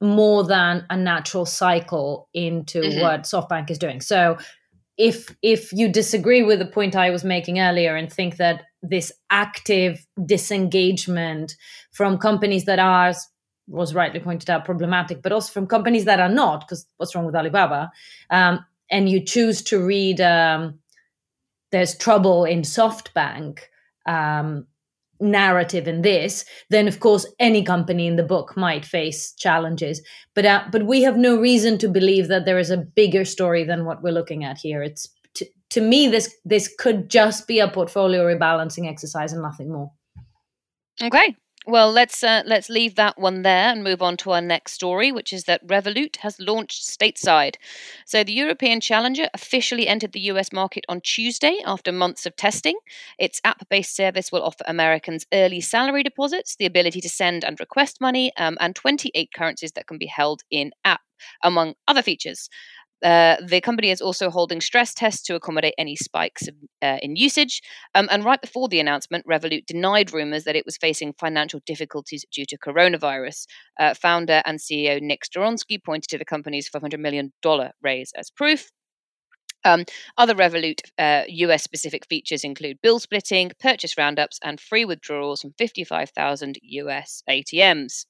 more 0.01 0.45
than 0.45 0.85
a 0.91 0.97
natural 0.97 1.45
cycle 1.47 2.29
into 2.33 2.81
mm-hmm. 2.81 3.01
what 3.01 3.23
SoftBank 3.23 3.71
is 3.71 3.79
doing. 3.79 4.01
So 4.01 4.39
if 4.97 5.35
if 5.43 5.73
you 5.73 5.89
disagree 5.89 6.43
with 6.43 6.59
the 6.59 6.67
point 6.67 6.97
I 6.97 7.11
was 7.11 7.25
making 7.25 7.61
earlier 7.61 7.97
and 7.97 8.13
think 8.13 8.37
that 8.37 8.65
this 8.83 9.13
active 9.31 10.07
disengagement 10.25 11.55
from 11.93 12.19
companies 12.19 12.65
that 12.65 12.79
are 12.79 13.13
was 13.67 13.95
rightly 13.95 14.21
pointed 14.21 14.51
out 14.51 14.65
problematic, 14.65 15.23
but 15.23 15.33
also 15.33 15.53
from 15.53 15.67
companies 15.67 16.05
that 16.05 16.21
are 16.21 16.29
not, 16.29 16.61
because 16.61 16.87
what's 16.97 17.15
wrong 17.15 17.25
with 17.25 17.37
Alibaba? 17.37 17.91
Um, 18.29 18.65
and 18.91 19.09
you 19.09 19.25
choose 19.25 19.63
to 19.63 19.79
read 19.79 20.21
um, 20.21 20.81
there's 21.71 21.97
trouble 21.97 22.45
in 22.45 22.63
SoftBank 22.63 23.61
um, 24.07 24.67
narrative 25.21 25.87
in 25.87 26.03
this, 26.03 26.45
then 26.71 26.89
of 26.89 27.01
course 27.01 27.27
any 27.39 27.63
company 27.63 28.07
in 28.07 28.17
the 28.17 28.23
book 28.23 28.57
might 28.57 28.85
face 28.85 29.33
challenges. 29.35 30.03
But 30.35 30.47
uh, 30.47 30.65
but 30.71 30.87
we 30.87 31.03
have 31.03 31.17
no 31.17 31.39
reason 31.39 31.79
to 31.79 31.89
believe 31.89 32.29
that 32.29 32.45
there 32.45 32.59
is 32.59 32.71
a 32.71 32.77
bigger 32.77 33.25
story 33.25 33.65
than 33.65 33.85
what 33.85 34.03
we're 34.03 34.13
looking 34.13 34.45
at 34.45 34.59
here. 34.59 34.83
It's 34.83 35.09
to, 35.35 35.47
to 35.71 35.81
me 35.81 36.09
this 36.09 36.35
this 36.45 36.73
could 36.79 37.11
just 37.11 37.47
be 37.47 37.61
a 37.61 37.69
portfolio 37.69 38.25
rebalancing 38.25 38.89
exercise 38.89 39.33
and 39.33 39.43
nothing 39.43 39.73
more. 39.73 39.91
Okay, 41.03 41.35
well, 41.67 41.93
let's 41.93 42.25
uh, 42.25 42.43
let's 42.47 42.71
leave 42.71 42.95
that 42.95 43.19
one 43.19 43.43
there 43.43 43.69
and 43.69 43.85
move 43.85 44.01
on 44.01 44.17
to 44.19 44.31
our 44.31 44.41
next 44.41 44.73
story, 44.73 45.13
which 45.13 45.31
is 45.31 45.45
that 45.45 45.67
Revolut 45.67 46.17
has 46.17 46.41
launched 46.41 46.83
stateside. 46.83 47.57
So 48.07 48.25
the 48.25 48.33
European 48.33 48.81
challenger 48.81 49.29
officially 49.35 49.87
entered 49.87 50.13
the 50.13 50.21
US 50.33 50.53
market 50.53 50.87
on 50.89 51.03
Tuesday 51.03 51.59
after 51.67 51.93
months 51.93 52.25
of 52.25 52.35
testing. 52.35 52.79
Its 53.19 53.43
app-based 53.45 53.95
service 53.95 54.33
will 54.33 54.43
offer 54.43 54.65
Americans 54.67 55.27
early 55.35 55.61
salary 55.61 56.03
deposits, 56.03 56.57
the 56.57 56.67
ability 56.67 57.03
to 57.03 57.11
send 57.11 57.45
and 57.45 57.61
request 57.61 58.01
money, 58.01 58.33
um, 58.39 58.57
and 58.59 58.75
28 58.75 59.31
currencies 59.35 59.73
that 59.73 59.87
can 59.87 59.99
be 59.99 60.07
held 60.07 60.43
in 60.51 60.73
app, 60.87 61.03
among 61.45 61.75
other 61.87 62.03
features. 62.03 62.49
Uh, 63.03 63.37
the 63.45 63.61
company 63.61 63.91
is 63.91 64.01
also 64.01 64.31
holding 64.31 64.61
stress 64.61 64.93
tests 64.95 65.23
to 65.23 65.35
accommodate 65.35 65.75
any 65.79 65.97
spikes 65.97 66.49
of, 66.49 66.55
uh, 66.83 66.99
in 67.03 67.17
usage. 67.17 67.63
Um, 67.95 68.09
and 68.11 68.25
right 68.25 68.41
before 68.41 68.69
the 68.69 68.81
announcement, 68.81 69.27
Revolut 69.27 69.67
denied 69.67 70.13
rumors 70.13 70.45
that 70.45 70.57
it 70.57 70.67
was 70.67 70.77
facing 70.77 71.15
financial 71.15 71.61
difficulties 71.67 72.25
due 72.33 72.45
to 72.47 72.59
coronavirus. 72.59 73.47
Uh, 73.79 73.95
founder 73.95 74.43
and 74.45 74.59
CEO 74.59 75.01
Nick 75.01 75.23
Storonsky 75.25 75.83
pointed 75.83 76.09
to 76.09 76.19
the 76.19 76.25
company's 76.25 76.69
$500 76.69 76.99
million 76.99 77.33
raise 77.83 78.13
as 78.17 78.31
proof. 78.31 78.71
Um, 79.65 79.85
other 80.17 80.35
Revolut 80.35 80.81
uh, 80.99 81.25
US 81.27 81.63
specific 81.63 82.07
features 82.07 82.45
include 82.45 82.81
bill 82.83 82.99
splitting, 82.99 83.53
purchase 83.61 83.97
roundups, 83.99 84.39
and 84.43 84.61
free 84.61 84.85
withdrawals 84.85 85.43
from 85.43 85.53
55,000 85.59 86.59
US 86.63 87.23
ATMs. 87.29 88.07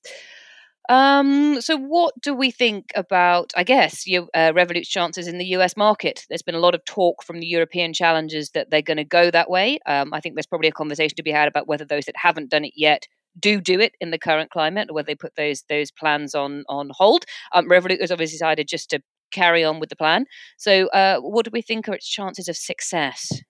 Um, 0.89 1.61
so, 1.61 1.77
what 1.77 2.15
do 2.21 2.35
we 2.35 2.51
think 2.51 2.91
about, 2.97 3.53
I 3.57 3.65
guess, 3.65 4.07
your, 4.07 4.27
uh, 4.35 4.53
Revolut's 4.53 4.89
chances 4.89 5.29
in 5.29 5.39
the 5.39 5.45
US 5.57 5.77
market? 5.77 6.25
There's 6.29 6.43
been 6.43 6.55
a 6.55 6.61
lot 6.61 6.75
of 6.75 6.85
talk 6.85 7.23
from 7.23 7.39
the 7.39 7.47
European 7.47 7.93
challengers 7.93 8.51
that 8.51 8.71
they're 8.71 8.83
going 8.83 8.97
to 8.97 9.05
go 9.05 9.31
that 9.31 9.51
way. 9.51 9.79
Um, 9.87 10.13
I 10.13 10.21
think 10.21 10.35
there's 10.35 10.47
probably 10.47 10.69
a 10.69 10.73
conversation 10.73 11.17
to 11.17 11.23
be 11.23 11.31
had 11.31 11.49
about 11.49 11.69
whether 11.69 11.85
those 11.85 12.07
that 12.07 12.17
haven't 12.17 12.51
done 12.51 12.65
it 12.65 12.73
yet 12.77 13.07
do 13.39 13.61
do 13.61 13.79
it 13.79 13.95
in 14.01 14.11
the 14.11 14.19
current 14.19 14.51
climate, 14.51 14.89
or 14.91 14.95
whether 14.95 15.07
they 15.07 15.15
put 15.15 15.37
those 15.37 15.63
those 15.69 15.91
plans 15.91 16.35
on 16.35 16.65
on 16.69 16.91
hold. 16.93 17.25
Um, 17.53 17.69
Revolut 17.69 18.01
has 18.01 18.11
obviously 18.11 18.35
decided 18.35 18.67
just 18.67 18.91
to 18.91 19.01
carry 19.33 19.65
on 19.65 19.79
with 19.81 19.91
the 19.91 19.97
plan. 19.97 20.27
So, 20.57 20.89
uh, 20.89 21.21
what 21.21 21.45
do 21.45 21.51
we 21.53 21.63
think 21.63 21.89
are 21.89 21.95
its 21.95 22.09
chances 22.09 22.49
of 22.49 22.57
success? 22.57 23.43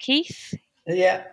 Keith? 0.00 0.54
Yeah, 0.86 1.24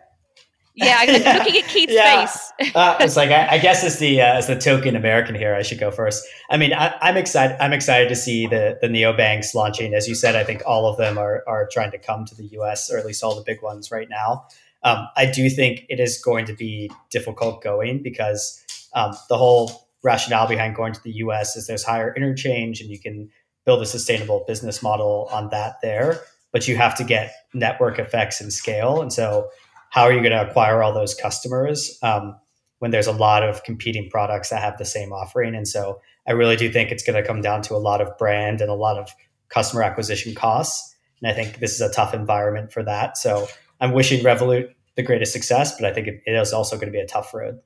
yeah, 0.75 0.97
I'm 0.99 1.13
looking 1.13 1.57
at 1.57 1.67
Keith's 1.69 1.93
yeah. 1.93 2.25
face. 2.25 2.75
uh, 2.75 2.97
it's 2.99 3.15
like 3.15 3.29
I, 3.29 3.55
I, 3.55 3.57
guess 3.57 3.83
as 3.83 3.99
the 3.99 4.21
uh, 4.21 4.33
as 4.33 4.47
the 4.47 4.57
token 4.57 4.95
American 4.95 5.35
here, 5.35 5.55
I 5.55 5.61
should 5.61 5.79
go 5.79 5.89
first. 5.89 6.25
I 6.49 6.57
mean, 6.57 6.73
I, 6.73 6.93
am 7.01 7.17
excited. 7.17 7.57
I'm 7.61 7.73
excited 7.73 8.09
to 8.09 8.15
see 8.15 8.45
the 8.47 8.77
the 8.81 8.87
neobanks 8.87 9.55
launching. 9.55 9.93
As 9.93 10.07
you 10.07 10.15
said, 10.15 10.35
I 10.35 10.43
think 10.43 10.63
all 10.65 10.87
of 10.87 10.97
them 10.97 11.17
are 11.17 11.43
are 11.47 11.67
trying 11.71 11.91
to 11.91 11.97
come 11.97 12.25
to 12.25 12.35
the 12.35 12.45
U.S. 12.53 12.91
or 12.91 12.97
at 12.97 13.05
least 13.05 13.23
all 13.23 13.35
the 13.35 13.43
big 13.43 13.61
ones 13.61 13.89
right 13.89 14.09
now. 14.09 14.45
Um, 14.83 15.07
I 15.15 15.25
do 15.25 15.49
think 15.49 15.85
it 15.89 15.99
is 15.99 16.21
going 16.21 16.45
to 16.45 16.53
be 16.53 16.91
difficult 17.09 17.63
going 17.63 18.03
because 18.03 18.63
um, 18.93 19.13
the 19.29 19.37
whole 19.37 19.87
rationale 20.03 20.47
behind 20.47 20.75
going 20.75 20.93
to 20.93 21.03
the 21.03 21.13
U.S. 21.13 21.55
is 21.55 21.67
there's 21.67 21.83
higher 21.83 22.13
interchange 22.15 22.81
and 22.81 22.89
you 22.89 22.99
can 22.99 23.29
build 23.65 23.81
a 23.81 23.85
sustainable 23.85 24.43
business 24.47 24.83
model 24.83 25.27
on 25.31 25.49
that 25.49 25.81
there. 25.81 26.21
But 26.51 26.67
you 26.67 26.77
have 26.77 26.95
to 26.97 27.03
get 27.03 27.33
network 27.53 27.99
effects 27.99 28.39
and 28.39 28.53
scale, 28.53 29.01
and 29.01 29.11
so 29.11 29.49
how 29.95 30.03
are 30.03 30.11
you 30.11 30.19
going 30.19 30.33
to 30.33 30.45
acquire 30.45 30.83
all 30.83 30.93
those 30.93 31.13
customers 31.13 31.97
um, 32.03 32.35
when 32.79 32.91
there's 32.91 33.07
a 33.07 33.13
lot 33.13 33.43
of 33.43 33.63
competing 33.63 34.09
products 34.09 34.49
that 34.49 34.61
have 34.61 34.77
the 34.77 34.83
same 34.83 35.13
offering? 35.13 35.55
And 35.55 35.65
so 35.65 36.01
I 36.27 36.33
really 36.33 36.57
do 36.57 36.69
think 36.69 36.91
it's 36.91 37.01
going 37.01 37.15
to 37.15 37.25
come 37.25 37.41
down 37.41 37.61
to 37.61 37.75
a 37.75 37.77
lot 37.77 38.01
of 38.01 38.17
brand 38.17 38.59
and 38.59 38.69
a 38.69 38.73
lot 38.73 38.97
of 38.97 39.09
customer 39.47 39.83
acquisition 39.83 40.35
costs. 40.35 40.93
And 41.21 41.31
I 41.31 41.33
think 41.33 41.59
this 41.59 41.73
is 41.73 41.79
a 41.79 41.89
tough 41.89 42.13
environment 42.13 42.73
for 42.73 42.83
that. 42.83 43.17
So 43.17 43.47
I'm 43.79 43.93
wishing 43.93 44.21
Revolut 44.21 44.73
the 44.95 45.03
greatest 45.03 45.31
success, 45.31 45.79
but 45.79 45.89
I 45.89 45.93
think 45.93 46.09
it 46.09 46.21
is 46.25 46.51
also 46.51 46.75
going 46.75 46.87
to 46.87 46.91
be 46.91 46.99
a 46.99 47.07
tough 47.07 47.33
road. 47.33 47.61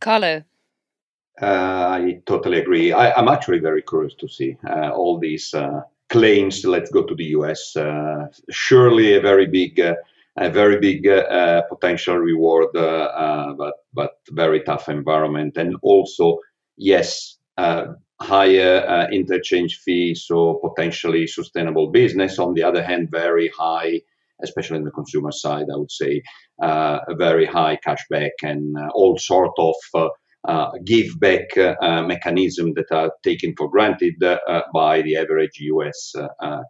Carlo. 0.00 0.42
Uh, 1.42 1.98
I 2.00 2.22
totally 2.24 2.60
agree. 2.60 2.92
I, 2.92 3.18
am 3.18 3.28
actually 3.28 3.58
very 3.58 3.82
curious 3.82 4.14
to 4.20 4.28
see 4.28 4.56
uh, 4.66 4.88
all 4.88 5.18
these 5.18 5.52
uh, 5.52 5.82
claims. 6.08 6.64
Let's 6.64 6.90
go 6.90 7.02
to 7.02 7.14
the 7.14 7.24
US. 7.36 7.76
Uh, 7.76 8.28
surely 8.50 9.14
a 9.14 9.20
very 9.20 9.46
big 9.46 9.78
uh, 9.78 9.96
a 10.36 10.50
very 10.50 10.78
big 10.80 11.06
uh, 11.06 11.62
potential 11.68 12.16
reward, 12.16 12.68
uh, 12.74 12.80
uh, 12.80 13.52
but 13.54 13.74
but 13.92 14.12
very 14.30 14.60
tough 14.62 14.88
environment, 14.88 15.56
and 15.56 15.76
also 15.82 16.38
yes, 16.76 17.38
higher 18.20 19.08
interchange 19.12 19.80
fees, 19.84 20.24
so 20.26 20.60
potentially 20.62 21.26
sustainable 21.26 21.90
business. 21.90 22.38
On 22.38 22.54
the 22.54 22.62
other 22.62 22.82
hand, 22.82 23.08
very 23.10 23.50
high 23.56 24.00
especially 24.42 24.78
in 24.78 24.84
the 24.84 24.90
consumer 24.90 25.32
side, 25.32 25.66
I 25.72 25.76
would 25.76 25.90
say, 25.90 26.22
uh, 26.62 26.98
a 27.08 27.14
very 27.14 27.46
high 27.46 27.78
cashback 27.86 28.30
and 28.42 28.76
uh, 28.76 28.88
all 28.94 29.18
sort 29.18 29.52
of 29.58 29.74
uh, 30.46 30.70
give 30.84 31.18
back 31.20 31.46
mechanism 32.06 32.74
that 32.74 32.90
are 32.90 33.12
taken 33.22 33.54
for 33.56 33.70
granted 33.70 34.14
by 34.72 35.02
the 35.02 35.16
average 35.16 35.58
US 35.60 36.14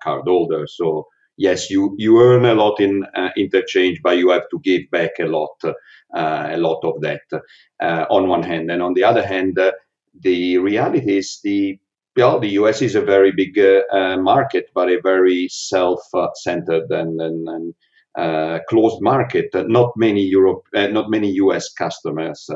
cardholder. 0.04 0.68
So 0.68 1.06
yes, 1.36 1.70
you 1.70 1.94
you 1.98 2.20
earn 2.20 2.44
a 2.44 2.54
lot 2.54 2.80
in 2.80 3.04
uh, 3.14 3.30
interchange, 3.36 4.00
but 4.02 4.18
you 4.18 4.30
have 4.30 4.48
to 4.50 4.60
give 4.62 4.82
back 4.90 5.12
a 5.20 5.26
lot, 5.26 5.56
uh, 5.64 6.48
a 6.50 6.56
lot 6.56 6.80
of 6.84 7.00
that 7.00 7.22
uh, 7.80 8.04
on 8.10 8.28
one 8.28 8.42
hand, 8.42 8.70
and 8.70 8.82
on 8.82 8.94
the 8.94 9.04
other 9.04 9.26
hand, 9.26 9.58
uh, 9.58 9.72
the 10.20 10.58
reality 10.58 11.18
is 11.18 11.40
the 11.42 11.78
well, 12.16 12.38
the 12.38 12.50
US 12.60 12.80
is 12.80 12.94
a 12.94 13.00
very 13.00 13.32
big 13.32 13.58
uh, 13.58 14.16
market, 14.18 14.66
but 14.72 14.88
a 14.88 15.00
very 15.02 15.48
self-centered 15.48 16.88
and, 16.90 17.20
and, 17.20 17.48
and 17.48 17.74
uh, 18.16 18.60
closed 18.68 19.02
market. 19.02 19.46
Not 19.52 19.90
many 19.96 20.22
Europe, 20.22 20.62
not 20.72 21.10
many 21.10 21.32
US 21.32 21.72
customers 21.72 22.48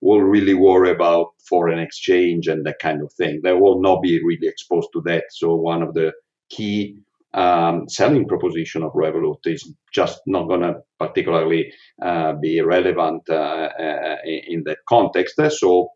will 0.00 0.20
really 0.20 0.54
worry 0.54 0.90
about 0.90 1.32
foreign 1.48 1.78
exchange 1.78 2.46
and 2.46 2.64
that 2.64 2.78
kind 2.78 3.02
of 3.02 3.12
thing. 3.12 3.40
They 3.42 3.52
will 3.52 3.80
not 3.80 4.00
be 4.02 4.22
really 4.22 4.46
exposed 4.46 4.90
to 4.92 5.02
that. 5.06 5.24
So 5.30 5.54
one 5.54 5.82
of 5.82 5.94
the 5.94 6.12
key 6.50 6.98
um, 7.34 7.88
selling 7.88 8.26
proposition 8.26 8.82
of 8.82 8.92
Revolut 8.92 9.46
is 9.46 9.72
just 9.92 10.20
not 10.26 10.48
going 10.48 10.62
to 10.62 10.76
particularly 10.98 11.72
uh, 12.02 12.32
be 12.34 12.60
relevant 12.60 13.22
uh, 13.28 13.68
uh, 13.78 14.16
in 14.24 14.62
that 14.64 14.78
context. 14.88 15.40
So 15.58 15.90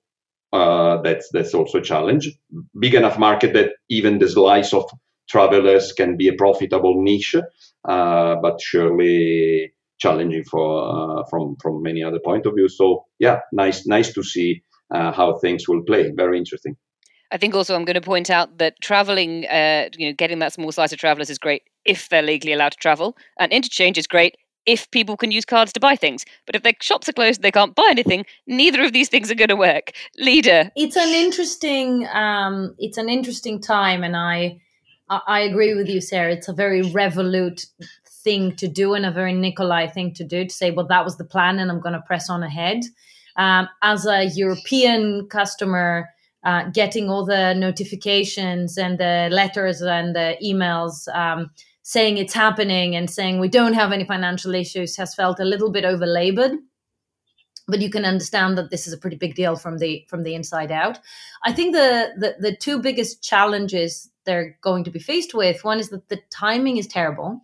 uh, 0.52 1.00
that's 1.02 1.30
that's 1.32 1.54
also 1.54 1.78
a 1.78 1.82
challenge. 1.82 2.30
Big 2.78 2.94
enough 2.94 3.18
market 3.18 3.54
that 3.54 3.70
even 3.88 4.18
the 4.18 4.28
slice 4.28 4.74
of 4.74 4.84
travelers 5.28 5.92
can 5.92 6.16
be 6.16 6.28
a 6.28 6.34
profitable 6.34 7.02
niche, 7.02 7.36
uh, 7.88 8.36
but 8.42 8.60
surely 8.60 9.72
challenging 9.98 10.44
for 10.44 11.24
from 11.30 11.56
from 11.62 11.82
many 11.82 12.02
other 12.02 12.20
point 12.22 12.44
of 12.44 12.54
view. 12.54 12.68
So 12.68 13.06
yeah, 13.18 13.40
nice 13.52 13.86
nice 13.86 14.12
to 14.12 14.22
see 14.22 14.62
how 14.90 15.38
things 15.40 15.66
will 15.66 15.82
play. 15.84 16.12
Very 16.14 16.36
interesting. 16.36 16.76
I 17.32 17.38
think 17.38 17.54
also 17.54 17.74
I'm 17.74 17.84
going 17.84 17.94
to 17.94 18.00
point 18.00 18.30
out 18.30 18.58
that 18.58 18.80
traveling, 18.80 19.46
uh, 19.46 19.88
you 19.96 20.08
know, 20.08 20.14
getting 20.14 20.38
that 20.40 20.52
small 20.52 20.70
slice 20.70 20.92
of 20.92 20.98
travelers 20.98 21.30
is 21.30 21.38
great 21.38 21.62
if 21.84 22.08
they're 22.10 22.22
legally 22.22 22.52
allowed 22.52 22.72
to 22.72 22.78
travel, 22.78 23.16
and 23.38 23.50
interchange 23.50 23.98
is 23.98 24.06
great 24.06 24.36
if 24.64 24.88
people 24.92 25.16
can 25.16 25.32
use 25.32 25.44
cards 25.44 25.72
to 25.72 25.80
buy 25.80 25.96
things. 25.96 26.24
But 26.46 26.54
if 26.54 26.62
their 26.62 26.74
shops 26.80 27.08
are 27.08 27.12
closed 27.12 27.42
they 27.42 27.50
can't 27.50 27.74
buy 27.74 27.88
anything, 27.90 28.24
neither 28.46 28.82
of 28.84 28.92
these 28.92 29.08
things 29.08 29.30
are 29.30 29.34
going 29.34 29.48
to 29.48 29.56
work. 29.56 29.92
Leda, 30.18 30.70
it's 30.76 30.96
an 30.96 31.08
interesting, 31.08 32.06
um, 32.12 32.74
it's 32.78 32.98
an 32.98 33.08
interesting 33.08 33.60
time, 33.60 34.04
and 34.04 34.16
I, 34.16 34.60
I 35.08 35.40
agree 35.40 35.74
with 35.74 35.88
you, 35.88 36.00
Sarah. 36.00 36.32
It's 36.32 36.48
a 36.48 36.52
very 36.52 36.82
Revolut 36.82 37.66
thing 38.06 38.54
to 38.56 38.68
do 38.68 38.94
and 38.94 39.04
a 39.04 39.10
very 39.10 39.32
Nikolai 39.32 39.88
thing 39.88 40.14
to 40.14 40.24
do 40.24 40.44
to 40.44 40.54
say, 40.54 40.70
well, 40.70 40.86
that 40.86 41.04
was 41.04 41.16
the 41.16 41.24
plan, 41.24 41.58
and 41.58 41.70
I'm 41.70 41.80
going 41.80 41.94
to 41.94 42.02
press 42.02 42.28
on 42.30 42.42
ahead. 42.42 42.84
Um, 43.36 43.68
as 43.82 44.06
a 44.06 44.26
European 44.26 45.26
customer 45.28 46.10
uh, 46.44 46.68
getting 46.70 47.08
all 47.08 47.24
the 47.24 47.54
notifications 47.54 48.76
and 48.76 48.98
the 48.98 49.28
letters 49.30 49.80
and 49.80 50.14
the 50.14 50.36
emails 50.42 51.06
um, 51.14 51.50
saying 51.82 52.18
it's 52.18 52.32
happening 52.32 52.96
and 52.96 53.10
saying 53.10 53.38
we 53.38 53.48
don't 53.48 53.74
have 53.74 53.92
any 53.92 54.04
financial 54.04 54.54
issues 54.54 54.96
has 54.96 55.14
felt 55.14 55.40
a 55.40 55.44
little 55.44 55.70
bit 55.70 55.84
overlabored. 55.84 56.58
But 57.68 57.80
you 57.80 57.90
can 57.90 58.04
understand 58.04 58.58
that 58.58 58.70
this 58.70 58.88
is 58.88 58.92
a 58.92 58.98
pretty 58.98 59.16
big 59.16 59.36
deal 59.36 59.54
from 59.54 59.78
the 59.78 60.04
from 60.08 60.24
the 60.24 60.34
inside 60.34 60.72
out. 60.72 60.98
I 61.44 61.52
think 61.52 61.74
the 61.74 62.10
the, 62.18 62.34
the 62.40 62.56
two 62.56 62.80
biggest 62.80 63.22
challenges 63.22 64.10
they're 64.24 64.58
going 64.62 64.84
to 64.84 64.90
be 64.90 64.98
faced 64.98 65.34
with 65.34 65.64
one 65.64 65.78
is 65.78 65.90
that 65.90 66.08
the 66.08 66.20
timing 66.30 66.76
is 66.76 66.86
terrible. 66.88 67.40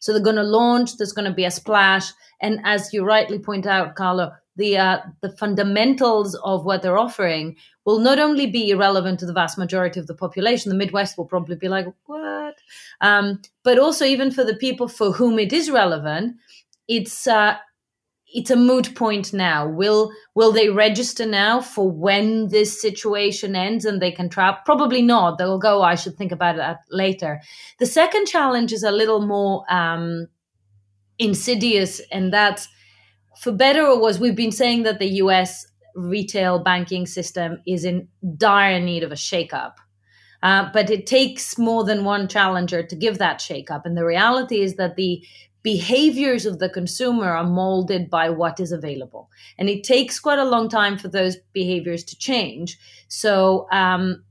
So 0.00 0.12
they're 0.12 0.22
going 0.22 0.36
to 0.36 0.42
launch 0.42 0.96
there's 0.96 1.12
going 1.12 1.28
to 1.28 1.34
be 1.34 1.46
a 1.46 1.50
splash. 1.50 2.12
And 2.40 2.60
as 2.64 2.92
you 2.92 3.02
rightly 3.04 3.38
point 3.38 3.66
out 3.66 3.94
carlo 3.94 4.32
the 4.62 4.78
uh, 4.78 4.98
the 5.20 5.30
fundamentals 5.30 6.36
of 6.36 6.64
what 6.64 6.82
they're 6.82 6.98
offering 6.98 7.56
will 7.84 7.98
not 7.98 8.20
only 8.20 8.46
be 8.46 8.70
irrelevant 8.70 9.18
to 9.18 9.26
the 9.26 9.32
vast 9.32 9.58
majority 9.58 9.98
of 9.98 10.06
the 10.06 10.14
population, 10.14 10.70
the 10.70 10.76
Midwest 10.76 11.18
will 11.18 11.24
probably 11.24 11.56
be 11.56 11.68
like, 11.68 11.86
what? 12.06 12.54
Um, 13.00 13.42
but 13.64 13.78
also, 13.78 14.04
even 14.04 14.30
for 14.30 14.44
the 14.44 14.54
people 14.54 14.86
for 14.86 15.10
whom 15.10 15.40
it 15.40 15.52
is 15.52 15.68
relevant, 15.68 16.36
it's 16.86 17.26
uh, 17.26 17.56
it's 18.32 18.52
a 18.52 18.56
moot 18.56 18.94
point 18.94 19.32
now. 19.32 19.68
Will 19.68 20.12
will 20.36 20.52
they 20.52 20.68
register 20.68 21.26
now 21.26 21.60
for 21.60 21.90
when 21.90 22.48
this 22.48 22.80
situation 22.80 23.56
ends 23.56 23.84
and 23.84 24.00
they 24.00 24.12
can 24.12 24.28
travel? 24.28 24.60
Probably 24.64 25.02
not. 25.02 25.38
They'll 25.38 25.58
go. 25.58 25.82
I 25.82 25.96
should 25.96 26.16
think 26.16 26.30
about 26.30 26.56
that 26.56 26.82
later. 26.88 27.40
The 27.80 27.86
second 27.86 28.26
challenge 28.26 28.72
is 28.72 28.84
a 28.84 28.92
little 28.92 29.26
more 29.26 29.64
um, 29.68 30.28
insidious, 31.18 32.00
and 32.12 32.32
that's 32.32 32.68
for 33.38 33.52
better 33.52 33.86
or 33.86 34.00
worse. 34.00 34.18
We've 34.18 34.36
been 34.36 34.52
saying 34.52 34.82
that 34.84 34.98
the 34.98 35.08
U.S. 35.24 35.66
retail 35.94 36.58
banking 36.58 37.06
system 37.06 37.62
is 37.66 37.84
in 37.84 38.08
dire 38.36 38.80
need 38.80 39.02
of 39.02 39.12
a 39.12 39.16
shakeup. 39.16 39.74
Uh, 40.42 40.68
but 40.72 40.90
it 40.90 41.06
takes 41.06 41.56
more 41.56 41.84
than 41.84 42.04
one 42.04 42.26
challenger 42.26 42.82
to 42.82 42.96
give 42.96 43.18
that 43.18 43.38
shakeup. 43.38 43.82
And 43.84 43.96
the 43.96 44.04
reality 44.04 44.60
is 44.60 44.74
that 44.74 44.96
the 44.96 45.24
behaviors 45.62 46.44
of 46.44 46.58
the 46.58 46.68
consumer 46.68 47.30
are 47.30 47.46
molded 47.46 48.10
by 48.10 48.28
what 48.28 48.58
is 48.58 48.72
available. 48.72 49.30
And 49.58 49.68
it 49.68 49.84
takes 49.84 50.18
quite 50.18 50.40
a 50.40 50.44
long 50.44 50.68
time 50.68 50.98
for 50.98 51.06
those 51.08 51.36
behaviors 51.52 52.02
to 52.04 52.18
change. 52.18 52.78
So 53.06 53.68
um, 53.70 54.24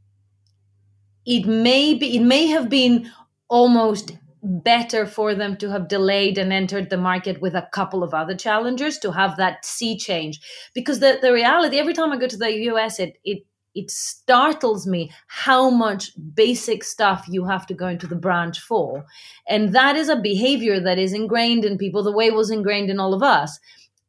it 1.26 1.46
may 1.46 1.94
be, 1.94 2.18
it 2.18 2.24
may 2.24 2.48
have 2.48 2.70
been 2.70 3.10
almost 3.48 4.12
better 4.44 5.06
for 5.06 5.36
them 5.36 5.56
to 5.58 5.70
have 5.70 5.88
delayed 5.88 6.38
and 6.38 6.52
entered 6.52 6.90
the 6.90 6.98
market 6.98 7.42
with 7.42 7.54
a 7.54 7.68
couple 7.72 8.04
of 8.04 8.14
other 8.14 8.36
challengers 8.36 8.98
to 8.98 9.12
have 9.12 9.38
that 9.38 9.64
sea 9.64 9.98
change 9.98 10.42
because 10.74 11.00
the, 11.00 11.20
the 11.22 11.32
reality 11.32 11.78
every 11.78 11.94
time 11.94 12.12
i 12.12 12.18
go 12.18 12.28
to 12.28 12.38
the 12.38 12.50
us 12.50 13.00
it, 13.00 13.18
it 13.24 13.46
it 13.74 13.90
startles 13.90 14.86
me 14.86 15.12
how 15.28 15.70
much 15.70 16.12
basic 16.34 16.84
stuff 16.84 17.26
you 17.30 17.46
have 17.46 17.66
to 17.68 17.74
go 17.74 17.88
into 17.88 18.08
the 18.08 18.16
branch 18.16 18.60
for. 18.60 19.06
And 19.48 19.74
that 19.74 19.96
is 19.96 20.10
a 20.10 20.20
behavior 20.20 20.80
that 20.82 21.00
is 21.00 21.14
ingrained 21.14 21.64
in 21.64 21.78
people 21.78 22.04
the 22.04 22.12
way 22.12 22.28
it 22.28 22.36
was 22.36 22.52
ingrained 22.52 22.90
in 22.90 23.00
all 23.00 23.14
of 23.14 23.24
us. 23.24 23.60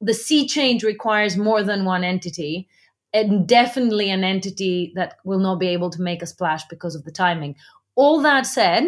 The 0.01 0.14
sea 0.14 0.49
change 0.49 0.83
requires 0.83 1.37
more 1.37 1.62
than 1.62 1.85
one 1.85 2.03
entity, 2.03 2.68
and 3.14 3.47
definitely 3.47 4.11
an 4.11 4.24
entity 4.24 4.93
that 4.97 5.14
will 5.24 5.39
not 5.39 5.61
be 5.61 5.68
able 5.68 5.91
to 5.91 6.03
make 6.03 6.22
a 6.22 6.26
splash 6.26 6.66
because 6.68 6.97
of 6.97 7.05
the 7.05 7.12
timing. 7.12 7.55
All 7.95 8.20
that 8.22 8.47
said, 8.47 8.85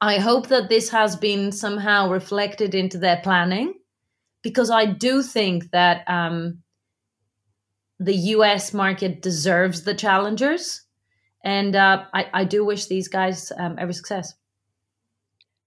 I 0.00 0.18
hope 0.18 0.48
that 0.48 0.68
this 0.68 0.88
has 0.90 1.16
been 1.16 1.52
somehow 1.52 2.10
reflected 2.10 2.74
into 2.74 2.98
their 2.98 3.20
planning 3.22 3.74
because 4.42 4.70
I 4.70 4.86
do 4.86 5.22
think 5.22 5.70
that. 5.72 6.08
Um, 6.08 6.62
the 8.00 8.16
US 8.34 8.72
market 8.72 9.20
deserves 9.22 9.82
the 9.82 9.94
challengers. 9.94 10.82
And 11.44 11.76
uh, 11.76 12.04
I, 12.12 12.26
I, 12.32 12.44
do 12.44 12.64
wish 12.64 12.86
these 12.86 13.08
guys 13.08 13.52
um, 13.56 13.76
every 13.78 13.94
success. 13.94 14.34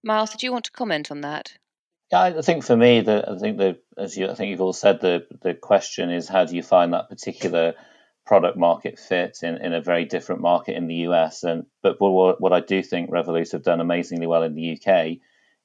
Miles, 0.04 0.32
did 0.32 0.44
you 0.44 0.52
want 0.52 0.66
to 0.66 0.72
comment 0.72 1.10
on 1.10 1.22
that? 1.22 1.54
Yeah, 2.12 2.22
I 2.22 2.42
think 2.42 2.64
for 2.64 2.76
me, 2.76 3.02
the 3.02 3.26
I 3.28 3.38
think 3.40 3.58
the 3.58 3.80
as 3.98 4.16
you 4.18 4.30
I 4.30 4.36
think 4.36 4.52
you've 4.52 4.62
all 4.62 4.74
said, 4.74 5.02
the 5.02 5.26
the 5.42 5.56
question 5.56 6.12
is 6.12 6.28
how 6.28 6.46
do 6.46 6.56
you 6.56 6.62
find 6.62 6.94
that 6.94 7.10
particular 7.10 7.74
product 8.26 8.58
market 8.58 9.00
fit 9.00 9.40
in, 9.44 9.58
in 9.58 9.74
a 9.74 9.82
very 9.82 10.06
different 10.06 10.42
market 10.42 10.76
in 10.76 10.88
the 10.88 11.08
US? 11.08 11.44
And 11.44 11.66
but 11.82 12.00
what, 12.00 12.40
what 12.42 12.54
I 12.54 12.60
do 12.60 12.82
think 12.82 13.10
Revolut 13.10 13.52
have 13.52 13.64
done 13.64 13.82
amazingly 13.82 14.28
well 14.28 14.44
in 14.44 14.56
the 14.56 14.80
UK 14.80 15.18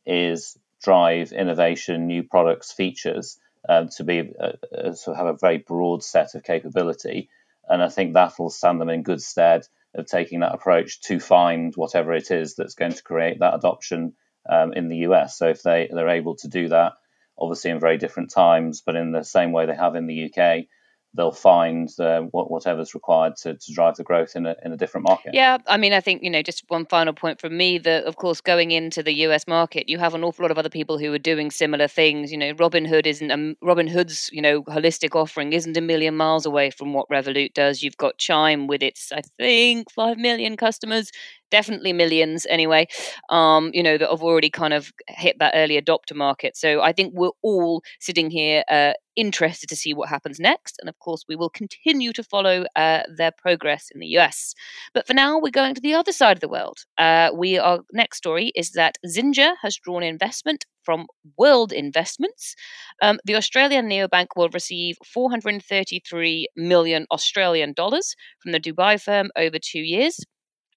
is 0.07 0.57
drive 0.83 1.33
innovation, 1.33 2.07
new 2.07 2.23
products, 2.23 2.73
features 2.73 3.39
um, 3.69 3.89
to 3.97 4.05
be 4.05 4.33
uh, 4.41 4.53
uh, 4.75 5.15
have 5.15 5.27
a 5.27 5.37
very 5.41 5.59
broad 5.59 6.03
set 6.03 6.35
of 6.35 6.45
capability, 6.45 7.29
and 7.69 7.83
I 7.83 7.89
think 7.89 8.15
that 8.15 8.39
will 8.39 8.51
stand 8.51 8.81
them 8.81 8.89
in 8.89 9.03
good 9.03 9.23
stead 9.23 9.67
of 9.95 10.07
taking 10.07 10.41
that 10.41 10.55
approach 10.55 11.01
to 11.03 11.19
find 11.19 11.75
whatever 11.75 12.13
it 12.13 12.31
is 12.31 12.55
that's 12.55 12.75
going 12.75 12.93
to 12.93 13.03
create 13.03 13.41
that 13.41 13.55
adoption 13.55 14.15
um, 14.49 14.73
in 14.73 14.89
the 14.89 14.99
US. 14.99 15.37
So 15.37 15.49
if 15.49 15.63
they 15.63 15.89
they're 15.93 16.09
able 16.09 16.37
to 16.37 16.49
do 16.49 16.69
that, 16.69 16.95
obviously 17.39 17.71
in 17.71 17.81
very 17.81 17.99
different 17.99 18.31
times, 18.31 18.83
but 18.85 18.97
in 18.97 19.13
the 19.13 19.25
same 19.25 19.53
way 19.53 19.67
they 19.67 19.75
have 19.75 19.95
in 19.95 20.07
the 20.07 20.27
UK, 20.27 20.67
they'll 21.15 21.33
find 21.33 21.89
uh, 21.99 22.21
whatever's 22.33 22.95
required 22.95 23.35
to, 23.37 23.55
to 23.55 23.73
drive 23.73 23.97
the 23.97 24.05
growth 24.05 24.37
in 24.37 24.47
a, 24.47 24.55
in 24.65 24.73
a 24.73 24.77
different 24.77 25.07
market. 25.09 25.33
Yeah, 25.35 25.59
I 25.67 25.77
mean, 25.77 25.93
I 25.93 26.01
think, 26.01 26.23
you 26.23 26.31
know, 26.31 26.43
just 26.43 26.65
one 26.69 26.87
final 26.87 27.13
point 27.13 27.41
from 27.41 27.57
me 27.57 27.79
that, 27.79 28.05
of 28.05 28.17
course, 28.17 28.41
going 28.41 28.71
into 28.71 29.03
the 29.03 29.13
US 29.25 29.47
market, 29.47 29.89
you 29.89 29.99
have 29.99 30.15
an 30.15 30.23
awful 30.23 30.45
lot 30.45 30.51
of 30.51 30.59
other 30.59 30.69
people 30.69 30.99
who 30.99 31.13
are 31.13 31.19
doing 31.19 31.51
similar 31.51 31.89
things. 31.89 32.31
You 32.31 32.39
know, 32.39 32.53
Robinhood 32.55 33.07
isn't, 33.07 33.31
um, 33.31 33.57
Robinhood's, 33.63 34.31
you 34.33 34.43
know, 34.43 34.63
holistic 34.65 35.17
offering 35.17 35.53
isn't 35.53 35.77
a 35.77 35.81
million 35.81 36.17
miles 36.17 36.45
away 36.45 36.71
from 36.71 36.93
what 36.93 37.09
Revolut 37.09 37.55
does. 37.55 37.83
You've 37.83 37.97
got 37.97 38.19
Chime 38.19 38.67
with 38.67 38.83
its, 38.83 39.11
I 39.11 39.23
think, 39.39 39.91
5 39.91 40.19
million 40.19 40.57
customers 40.57 41.11
definitely 41.51 41.93
millions 41.93 42.47
anyway, 42.49 42.87
um, 43.31 43.71
you 43.73 43.83
know, 43.83 43.99
that 43.99 44.11
have 44.11 44.23
already 44.23 44.51
kind 44.51 44.75
of 44.75 44.93
hit 45.09 45.37
that 45.39 45.53
early 45.55 45.81
adopter 45.81 46.15
market. 46.15 46.57
So 46.57 46.81
I 46.81 46.93
think 46.93 47.15
we're 47.15 47.31
all 47.43 47.83
sitting 48.01 48.31
here 48.31 48.65
uh, 48.71 48.93
interested 49.19 49.69
to 49.69 49.77
see 49.77 49.93
what 49.93 50.09
happens 50.09 50.39
next. 50.39 50.77
And 50.81 50.89
of 50.89 50.99
course, 51.01 51.25
we 51.29 51.37
will 51.37 51.51
continue 51.51 52.13
to 52.13 52.23
follow 52.23 52.65
uh, 52.77 53.03
their 53.15 53.33
progress 53.33 53.89
in 53.93 54.01
the 54.01 54.07
US. 54.19 54.55
But 54.95 55.07
for 55.07 55.15
now, 55.15 55.39
we're 55.39 55.51
going 55.51 55.75
to 55.75 55.81
the 55.81 55.95
other 55.95 56.13
side 56.13 56.37
of 56.37 56.41
the 56.41 56.49
world. 56.49 56.79
Uh, 56.97 57.31
we 57.35 57.59
our 57.59 57.81
next 57.93 58.19
story 58.19 58.53
is 58.55 58.71
that 58.73 58.97
Xinja 59.07 59.55
has 59.63 59.77
drawn 59.77 60.03
investment 60.03 60.65
from 60.85 61.07
World 61.37 61.73
Investments. 61.73 62.55
Um, 63.03 63.19
the 63.25 63.35
Australian 63.35 63.89
neobank 63.89 64.29
will 64.37 64.49
receive 64.51 64.97
433 65.05 66.49
million 66.57 67.07
Australian 67.11 67.73
dollars 67.75 68.15
from 68.41 68.53
the 68.53 68.61
Dubai 68.61 69.01
firm 69.01 69.31
over 69.37 69.59
two 69.59 69.81
years 69.81 70.21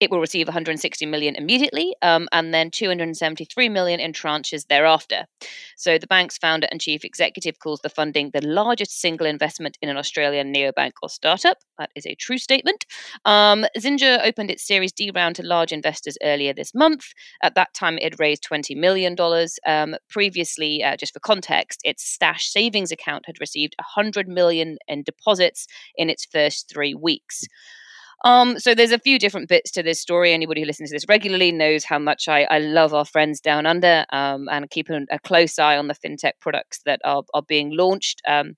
it 0.01 0.09
will 0.09 0.19
receive 0.19 0.47
160 0.47 1.05
million 1.05 1.35
immediately 1.35 1.95
um, 2.01 2.27
and 2.31 2.53
then 2.53 2.71
273 2.71 3.69
million 3.69 3.99
in 3.99 4.11
tranches 4.11 4.65
thereafter. 4.67 5.25
So 5.77 5.99
the 5.99 6.07
bank's 6.07 6.39
founder 6.39 6.67
and 6.71 6.81
chief 6.81 7.05
executive 7.05 7.59
calls 7.59 7.81
the 7.81 7.89
funding 7.89 8.31
the 8.31 8.45
largest 8.45 8.99
single 8.99 9.27
investment 9.27 9.77
in 9.81 9.89
an 9.89 9.97
Australian 9.97 10.51
neobank 10.53 10.93
or 11.03 11.09
startup. 11.09 11.57
That 11.77 11.91
is 11.95 12.07
a 12.07 12.15
true 12.15 12.39
statement. 12.39 12.85
Um, 13.25 13.65
Xinja 13.77 14.25
opened 14.25 14.49
its 14.49 14.65
Series 14.65 14.91
D 14.91 15.11
round 15.13 15.35
to 15.35 15.43
large 15.43 15.71
investors 15.71 16.17
earlier 16.23 16.53
this 16.53 16.73
month. 16.73 17.13
At 17.43 17.53
that 17.55 17.73
time, 17.75 17.97
it 17.97 18.03
had 18.03 18.19
raised 18.19 18.43
$20 18.43 18.75
million. 18.75 19.15
Um, 19.67 19.95
previously, 20.09 20.83
uh, 20.83 20.97
just 20.97 21.13
for 21.13 21.19
context, 21.19 21.79
its 21.83 22.03
stash 22.03 22.47
savings 22.49 22.91
account 22.91 23.25
had 23.27 23.39
received 23.39 23.75
100 23.77 24.27
million 24.27 24.77
in 24.87 25.03
deposits 25.03 25.67
in 25.95 26.09
its 26.09 26.25
first 26.25 26.69
three 26.69 26.95
weeks. 26.95 27.43
Um, 28.23 28.59
so 28.59 28.75
there's 28.75 28.91
a 28.91 28.99
few 28.99 29.17
different 29.17 29.49
bits 29.49 29.71
to 29.71 29.83
this 29.83 29.99
story. 29.99 30.31
Anybody 30.31 30.61
who 30.61 30.67
listens 30.67 30.89
to 30.89 30.95
this 30.95 31.05
regularly 31.09 31.51
knows 31.51 31.83
how 31.83 31.97
much 31.97 32.27
I, 32.27 32.43
I 32.43 32.59
love 32.59 32.93
our 32.93 33.05
friends 33.05 33.41
down 33.41 33.65
under 33.65 34.05
um, 34.13 34.47
and 34.51 34.69
keep 34.69 34.89
a, 34.89 35.01
a, 35.09 35.19
close 35.19 35.57
eye 35.57 35.77
on 35.77 35.87
the 35.87 35.95
fintech 35.95 36.33
products 36.39 36.81
that 36.85 37.01
are, 37.03 37.23
are 37.33 37.41
being 37.41 37.75
launched. 37.75 38.21
Um, 38.27 38.55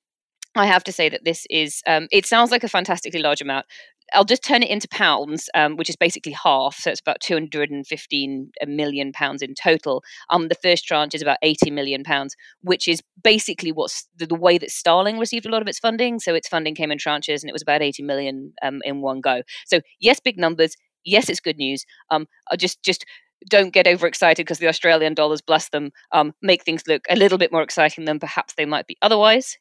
I 0.56 0.68
have 0.68 0.84
to 0.84 0.92
say 0.92 1.10
that 1.10 1.24
this 1.24 1.48
is, 1.50 1.82
um, 1.88 2.08
it 2.12 2.26
sounds 2.26 2.52
like 2.52 2.64
a 2.64 2.70
fantastically 2.70 3.22
large 3.22 3.42
amount. 3.42 3.66
I'll 4.14 4.26
just 4.26 4.44
turn 4.44 4.64
it 4.64 4.70
into 4.70 4.88
pounds, 4.88 5.50
um, 5.54 5.76
which 5.76 5.90
is 5.90 5.96
basically 5.96 6.32
half. 6.32 6.76
So 6.76 6.92
it's 6.92 7.00
about 7.00 7.20
215 7.22 8.52
million 8.68 9.12
pounds 9.12 9.42
in 9.42 9.56
total. 9.56 10.04
Um, 10.30 10.48
the 10.48 10.56
first 10.56 10.86
tranche 10.86 11.16
is 11.16 11.22
about 11.22 11.38
80 11.42 11.72
million 11.72 12.04
pounds, 12.04 12.36
which 12.62 12.88
is 12.88 13.02
basically 13.24 13.72
what's 13.72 14.08
the, 14.16 14.26
the, 14.26 14.36
way 14.36 14.58
that 14.58 14.72
Starling 14.72 15.20
received 15.20 15.46
a 15.46 15.50
lot 15.50 15.62
of 15.62 15.68
its 15.68 15.80
funding. 15.80 16.20
So 16.20 16.36
its 16.36 16.48
funding 16.48 16.76
came 16.76 16.92
in 16.92 16.98
tranches, 16.98 17.42
and 17.42 17.50
it 17.50 17.54
was 17.54 17.62
about 17.62 17.82
80 17.82 18.04
million 18.04 18.54
um, 18.62 18.82
in 18.84 19.02
one 19.02 19.22
go. 19.22 19.42
So 19.66 19.82
yes, 20.00 20.20
big 20.20 20.38
numbers. 20.38 20.76
Yes, 21.06 21.30
it's 21.30 21.40
good 21.40 21.58
news. 21.58 21.86
Um, 22.12 22.28
I 22.52 22.56
just 22.56 22.82
just 22.84 23.06
don't 23.50 23.74
get 23.74 23.88
overexcited 23.88 24.46
because 24.46 24.60
the 24.60 24.70
Australian 24.70 25.14
dollars, 25.14 25.42
bless 25.42 25.70
them, 25.70 25.92
um, 26.14 26.34
make 26.42 26.64
things 26.64 26.84
look 26.88 27.04
a 27.10 27.16
little 27.16 27.38
bit 27.38 27.52
more 27.52 27.62
exciting 27.62 28.06
than 28.06 28.20
perhaps 28.20 28.54
they 28.54 28.66
might 28.66 28.88
be 28.88 28.98
otherwise 29.02 29.58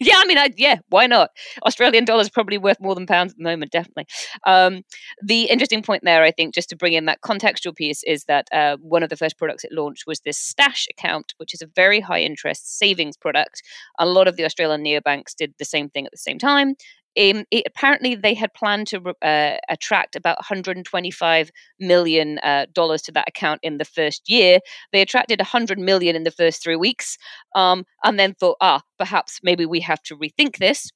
yeah, 0.00 0.14
I 0.16 0.24
mean, 0.26 0.38
I, 0.38 0.50
yeah, 0.56 0.78
why 0.88 1.06
not? 1.06 1.30
Australian 1.64 2.04
dollars 2.04 2.30
probably 2.30 2.58
worth 2.58 2.80
more 2.80 2.94
than 2.94 3.06
pounds 3.06 3.32
at 3.32 3.38
the 3.38 3.44
moment, 3.44 3.72
definitely. 3.72 4.06
Um, 4.46 4.82
the 5.22 5.44
interesting 5.44 5.82
point 5.82 6.02
there, 6.04 6.22
I 6.22 6.30
think, 6.30 6.54
just 6.54 6.68
to 6.70 6.76
bring 6.76 6.92
in 6.92 7.06
that 7.06 7.20
contextual 7.22 7.74
piece, 7.74 8.02
is 8.04 8.24
that 8.24 8.48
uh, 8.52 8.76
one 8.80 9.02
of 9.02 9.10
the 9.10 9.16
first 9.16 9.38
products 9.38 9.64
it 9.64 9.72
launched 9.72 10.04
was 10.06 10.20
this 10.20 10.38
Stash 10.38 10.86
account, 10.90 11.34
which 11.38 11.54
is 11.54 11.62
a 11.62 11.66
very 11.74 12.00
high 12.00 12.20
interest 12.20 12.78
savings 12.78 13.16
product. 13.16 13.62
A 13.98 14.06
lot 14.06 14.28
of 14.28 14.36
the 14.36 14.44
Australian 14.44 14.84
neobanks 14.84 15.34
did 15.36 15.54
the 15.58 15.64
same 15.64 15.88
thing 15.88 16.06
at 16.06 16.12
the 16.12 16.18
same 16.18 16.38
time. 16.38 16.74
Um, 17.18 17.44
it, 17.50 17.64
apparently, 17.66 18.14
they 18.14 18.34
had 18.34 18.52
planned 18.54 18.88
to 18.88 19.14
uh, 19.22 19.56
attract 19.68 20.16
about 20.16 20.38
125 20.38 21.50
million 21.80 22.38
uh, 22.38 22.66
dollars 22.72 23.02
to 23.02 23.12
that 23.12 23.28
account 23.28 23.60
in 23.62 23.78
the 23.78 23.84
first 23.84 24.28
year. 24.28 24.60
They 24.92 25.00
attracted 25.00 25.40
100 25.40 25.78
million 25.78 26.14
in 26.16 26.24
the 26.24 26.30
first 26.30 26.62
three 26.62 26.76
weeks, 26.76 27.16
um, 27.54 27.84
and 28.04 28.18
then 28.18 28.34
thought, 28.34 28.56
ah, 28.60 28.82
perhaps 28.98 29.40
maybe 29.42 29.66
we 29.66 29.80
have 29.80 30.02
to 30.04 30.16
rethink 30.16 30.58
this. 30.58 30.90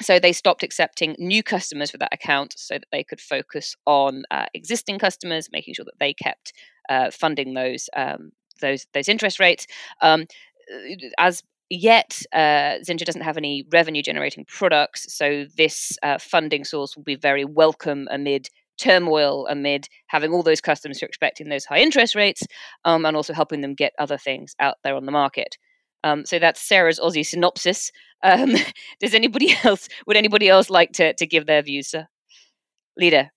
So 0.00 0.20
they 0.20 0.32
stopped 0.32 0.62
accepting 0.62 1.16
new 1.18 1.42
customers 1.42 1.90
for 1.90 1.98
that 1.98 2.14
account, 2.14 2.54
so 2.56 2.74
that 2.74 2.86
they 2.92 3.02
could 3.02 3.20
focus 3.20 3.74
on 3.86 4.22
uh, 4.30 4.46
existing 4.54 4.98
customers, 4.98 5.48
making 5.52 5.74
sure 5.74 5.84
that 5.84 5.98
they 5.98 6.14
kept 6.14 6.52
uh, 6.88 7.10
funding 7.10 7.54
those 7.54 7.90
um, 7.96 8.30
those 8.60 8.86
those 8.94 9.08
interest 9.08 9.40
rates. 9.40 9.66
Um, 10.02 10.26
as 11.18 11.42
yet 11.70 12.22
uh, 12.32 12.80
Xinja 12.86 13.04
doesn't 13.04 13.22
have 13.22 13.36
any 13.36 13.66
revenue 13.72 14.02
generating 14.02 14.44
products, 14.46 15.12
so 15.12 15.46
this 15.56 15.98
uh, 16.02 16.18
funding 16.18 16.64
source 16.64 16.96
will 16.96 17.04
be 17.04 17.16
very 17.16 17.44
welcome 17.44 18.08
amid 18.10 18.48
turmoil, 18.78 19.46
amid 19.48 19.88
having 20.06 20.32
all 20.32 20.42
those 20.42 20.60
customers 20.60 20.98
who 20.98 21.04
are 21.04 21.08
expecting 21.08 21.48
those 21.48 21.64
high 21.64 21.80
interest 21.80 22.14
rates, 22.14 22.42
um, 22.84 23.04
and 23.04 23.16
also 23.16 23.32
helping 23.32 23.60
them 23.60 23.74
get 23.74 23.92
other 23.98 24.16
things 24.16 24.54
out 24.60 24.76
there 24.84 24.94
on 24.94 25.04
the 25.04 25.12
market. 25.12 25.58
Um, 26.04 26.24
so 26.24 26.38
that's 26.38 26.60
Sarah's 26.60 27.00
Aussie 27.00 27.26
synopsis. 27.26 27.90
Um, 28.22 28.54
does 29.00 29.14
anybody 29.14 29.54
else? 29.64 29.88
Would 30.06 30.16
anybody 30.16 30.48
else 30.48 30.70
like 30.70 30.92
to 30.92 31.14
to 31.14 31.26
give 31.26 31.46
their 31.46 31.62
views, 31.62 31.88
sir? 31.88 32.06
Leda. 32.96 33.30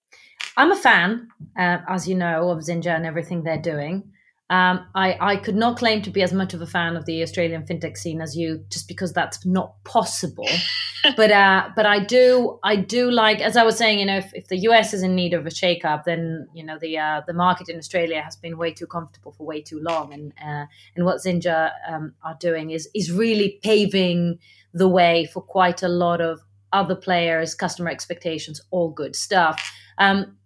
I'm 0.58 0.72
a 0.72 0.76
fan, 0.76 1.28
uh, 1.58 1.78
as 1.88 2.08
you 2.08 2.16
know, 2.16 2.50
of 2.50 2.60
Xinja 2.60 2.96
and 2.96 3.06
everything 3.06 3.44
they're 3.44 3.62
doing. 3.62 4.12
Um, 4.52 4.86
I, 4.96 5.18
I 5.22 5.36
could 5.38 5.56
not 5.56 5.78
claim 5.78 6.02
to 6.02 6.10
be 6.10 6.22
as 6.22 6.34
much 6.34 6.54
of 6.54 6.62
a 6.62 6.68
fan 6.68 6.98
of 6.98 7.06
the 7.06 7.24
Australian 7.24 7.64
fintech 7.64 7.98
scene 7.98 8.20
as 8.20 8.36
you, 8.36 8.66
just 8.70 8.86
because 8.86 9.14
that's 9.14 9.46
not 9.46 9.82
possible. 9.86 10.48
but 11.16 11.32
uh, 11.32 11.70
but 11.74 11.86
I 11.86 12.04
do 12.04 12.60
I 12.62 12.76
do 12.76 13.10
like, 13.10 13.40
as 13.40 13.56
I 13.56 13.64
was 13.64 13.78
saying, 13.78 14.00
you 14.00 14.06
know, 14.06 14.18
if, 14.18 14.34
if 14.34 14.50
the 14.50 14.58
US 14.68 14.94
is 14.94 15.04
in 15.04 15.16
need 15.16 15.34
of 15.34 15.46
a 15.46 15.50
shakeup, 15.50 16.04
then 16.04 16.50
you 16.54 16.66
know 16.66 16.78
the 16.78 16.98
uh, 16.98 17.22
the 17.26 17.34
market 17.34 17.70
in 17.70 17.78
Australia 17.78 18.22
has 18.22 18.36
been 18.36 18.58
way 18.58 18.74
too 18.74 18.88
comfortable 18.88 19.32
for 19.32 19.46
way 19.46 19.62
too 19.62 19.80
long, 19.80 20.14
and 20.14 20.34
uh, 20.44 20.66
and 20.98 21.06
what 21.06 21.20
Xinja 21.20 21.72
um, 21.88 22.14
are 22.22 22.36
doing 22.38 22.72
is 22.72 22.90
is 22.94 23.10
really 23.10 23.58
paving 23.64 24.38
the 24.74 24.90
way 24.90 25.30
for 25.34 25.42
quite 25.42 25.82
a 25.82 25.88
lot 25.88 26.20
of 26.20 26.42
other 26.74 26.96
players, 26.96 27.56
customer 27.56 27.90
expectations, 27.90 28.60
all 28.70 28.90
good 28.90 29.16
stuff. 29.16 29.74
Um, 29.98 30.38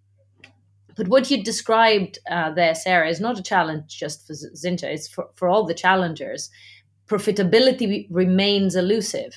but 0.96 1.08
what 1.08 1.30
you 1.30 1.44
described 1.44 2.18
uh, 2.30 2.52
there, 2.52 2.74
Sarah, 2.74 3.08
is 3.08 3.20
not 3.20 3.38
a 3.38 3.42
challenge 3.42 3.98
just 3.98 4.26
for 4.26 4.32
Xinja, 4.32 4.84
it's 4.84 5.06
for, 5.06 5.28
for 5.34 5.48
all 5.48 5.64
the 5.64 5.74
challengers. 5.74 6.50
Profitability 7.06 8.06
remains 8.10 8.74
elusive. 8.74 9.34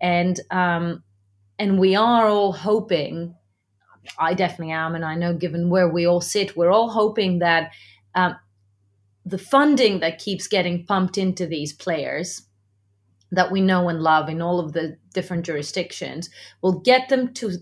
And, 0.00 0.40
um, 0.50 1.04
and 1.58 1.78
we 1.78 1.94
are 1.94 2.26
all 2.26 2.52
hoping, 2.52 3.36
I 4.18 4.34
definitely 4.34 4.72
am, 4.72 4.94
and 4.96 5.04
I 5.04 5.14
know 5.14 5.32
given 5.32 5.70
where 5.70 5.88
we 5.88 6.06
all 6.06 6.20
sit, 6.20 6.56
we're 6.56 6.72
all 6.72 6.90
hoping 6.90 7.38
that 7.38 7.72
um, 8.16 8.36
the 9.24 9.38
funding 9.38 10.00
that 10.00 10.18
keeps 10.18 10.48
getting 10.48 10.84
pumped 10.84 11.16
into 11.16 11.46
these 11.46 11.72
players 11.72 12.42
that 13.30 13.52
we 13.52 13.60
know 13.60 13.88
and 13.88 14.02
love 14.02 14.28
in 14.28 14.42
all 14.42 14.58
of 14.58 14.72
the 14.72 14.96
different 15.14 15.44
jurisdictions 15.44 16.30
will 16.62 16.80
get 16.80 17.08
them 17.08 17.32
to 17.34 17.58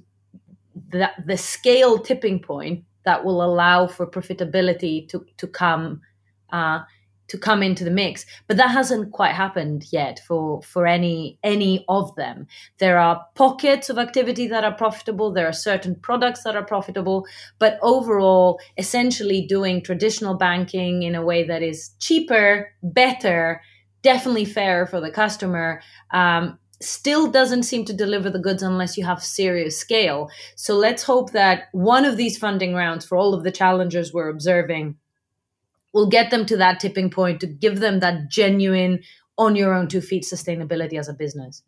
the, 0.91 1.11
the 1.27 1.37
scale 1.37 1.99
tipping 1.99 2.39
point 2.41 2.85
that 3.05 3.25
will 3.25 3.43
allow 3.43 3.87
for 3.87 4.07
profitability 4.07 5.09
to 5.09 5.25
to 5.37 5.47
come 5.47 6.01
uh, 6.53 6.81
to 7.29 7.39
come 7.39 7.63
into 7.63 7.85
the 7.85 7.91
mix. 7.91 8.27
But 8.47 8.59
that 8.59 8.71
hasn't 8.71 9.13
quite 9.13 9.33
happened 9.33 9.87
yet 9.91 10.21
for 10.27 10.63
for 10.63 10.87
any 10.87 11.39
any 11.43 11.85
of 11.89 12.15
them. 12.17 12.47
There 12.79 12.99
are 12.99 13.25
pockets 13.35 13.91
of 13.91 13.99
activity 13.99 14.47
that 14.49 14.65
are 14.65 14.75
profitable. 14.75 15.33
There 15.33 15.49
are 15.49 15.53
certain 15.53 15.95
products 15.97 16.45
that 16.45 16.57
are 16.57 16.65
profitable, 16.65 17.27
but 17.59 17.79
overall, 17.83 18.61
essentially 18.77 19.47
doing 19.47 19.83
traditional 19.83 20.35
banking 20.35 21.03
in 21.03 21.15
a 21.15 21.25
way 21.25 21.45
that 21.45 21.63
is 21.63 21.91
cheaper, 21.99 22.73
better, 22.83 23.63
definitely 24.03 24.45
fairer 24.45 24.87
for 24.87 25.01
the 25.01 25.11
customer. 25.11 25.81
Um, 26.13 26.59
still 26.85 27.31
doesn't 27.31 27.65
seem 27.65 27.85
to 27.87 27.93
deliver 27.93 28.31
the 28.31 28.39
goods 28.39 28.63
unless 28.63 28.97
you 28.97 29.05
have 29.05 29.23
serious 29.23 29.77
scale. 29.77 30.31
So 30.57 30.77
let's 30.77 31.03
hope 31.03 31.33
that 31.33 31.65
one 31.73 32.05
of 32.05 32.17
these 32.17 32.39
funding 32.39 32.75
rounds 32.75 33.05
for 33.05 33.17
all 33.17 33.35
of 33.35 33.45
the 33.45 33.53
challengers 33.53 34.13
we're 34.13 34.29
observing 34.29 34.97
will 35.93 36.09
get 36.09 36.31
them 36.31 36.45
to 36.47 36.57
that 36.57 36.81
tipping 36.81 37.11
point 37.11 37.41
to 37.41 37.47
give 37.47 37.81
them 37.81 38.01
that 38.01 38.29
genuine 38.29 39.01
on 39.39 39.57
your 39.57 39.75
own 39.75 39.89
two 39.89 40.01
feet 40.01 40.25
sustainability 40.25 40.99
as 40.99 41.09
a 41.09 41.15
business. 41.15 41.63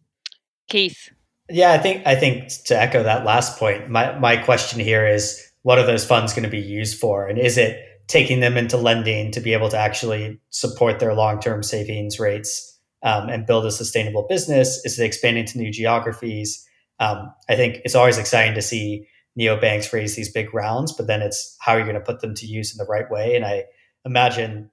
Keith. 0.69 1.11
Yeah, 1.49 1.73
I 1.73 1.79
think 1.79 2.07
I 2.07 2.17
think 2.17 2.49
to 2.65 2.79
echo 2.79 3.03
that 3.05 3.25
last 3.25 3.59
point, 3.59 3.89
my 3.89 4.19
my 4.19 4.37
question 4.37 4.81
here 4.81 5.07
is 5.07 5.43
what 5.63 5.79
are 5.79 5.87
those 5.87 6.05
funds 6.05 6.33
going 6.33 6.43
to 6.43 6.49
be 6.51 6.61
used 6.61 6.99
for 6.99 7.27
and 7.27 7.39
is 7.39 7.57
it 7.57 7.81
taking 8.09 8.41
them 8.41 8.57
into 8.57 8.77
lending 8.77 9.33
to 9.33 9.41
be 9.41 9.53
able 9.53 9.69
to 9.69 9.77
actually 9.77 10.41
support 10.51 11.01
their 11.01 11.15
long-term 11.15 11.63
savings 11.63 12.21
rates 12.21 12.76
um, 13.07 13.29
and 13.29 13.47
build 13.47 13.65
a 13.65 13.71
sustainable 13.71 14.27
business? 14.29 14.85
Is 14.85 14.99
it 14.99 15.05
expanding 15.05 15.47
to 15.47 15.59
new 15.59 15.71
geographies? 15.71 16.67
Um, 16.99 17.33
I 17.49 17.55
think 17.55 17.81
it's 17.85 17.95
always 17.95 18.19
exciting 18.19 18.55
to 18.55 18.63
see 18.63 19.07
neobanks 19.39 19.93
raise 19.93 20.17
these 20.17 20.33
big 20.33 20.53
rounds, 20.53 20.93
but 20.93 21.07
then 21.07 21.23
it's 21.23 21.57
how 21.61 21.73
are 21.73 21.79
you 21.79 21.85
going 21.85 21.95
to 21.95 22.01
put 22.01 22.21
them 22.21 22.35
to 22.35 22.47
use 22.47 22.73
in 22.73 22.79
the 22.79 22.91
right 22.91 23.09
way? 23.09 23.37
And 23.37 23.45
I 23.45 23.65
imagine 24.05 24.71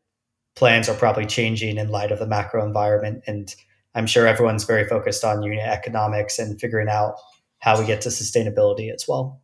plans 0.55 0.89
are 0.89 0.95
probably 0.95 1.27
changing 1.27 1.77
in 1.77 1.89
light 1.89 2.11
of 2.11 2.17
the 2.17 2.25
macro 2.25 2.65
environment. 2.65 3.23
And 3.27 3.53
I'm 3.93 4.07
sure 4.07 4.25
everyone's 4.25 4.63
very 4.63 4.88
focused 4.88 5.23
on 5.23 5.43
unit 5.43 5.67
economics 5.67 6.39
and 6.39 6.59
figuring 6.59 6.89
out 6.89 7.15
how 7.59 7.79
we 7.79 7.86
get 7.86 8.01
to 8.01 8.09
sustainability 8.09 8.91
as 8.91 9.05
well. 9.07 9.43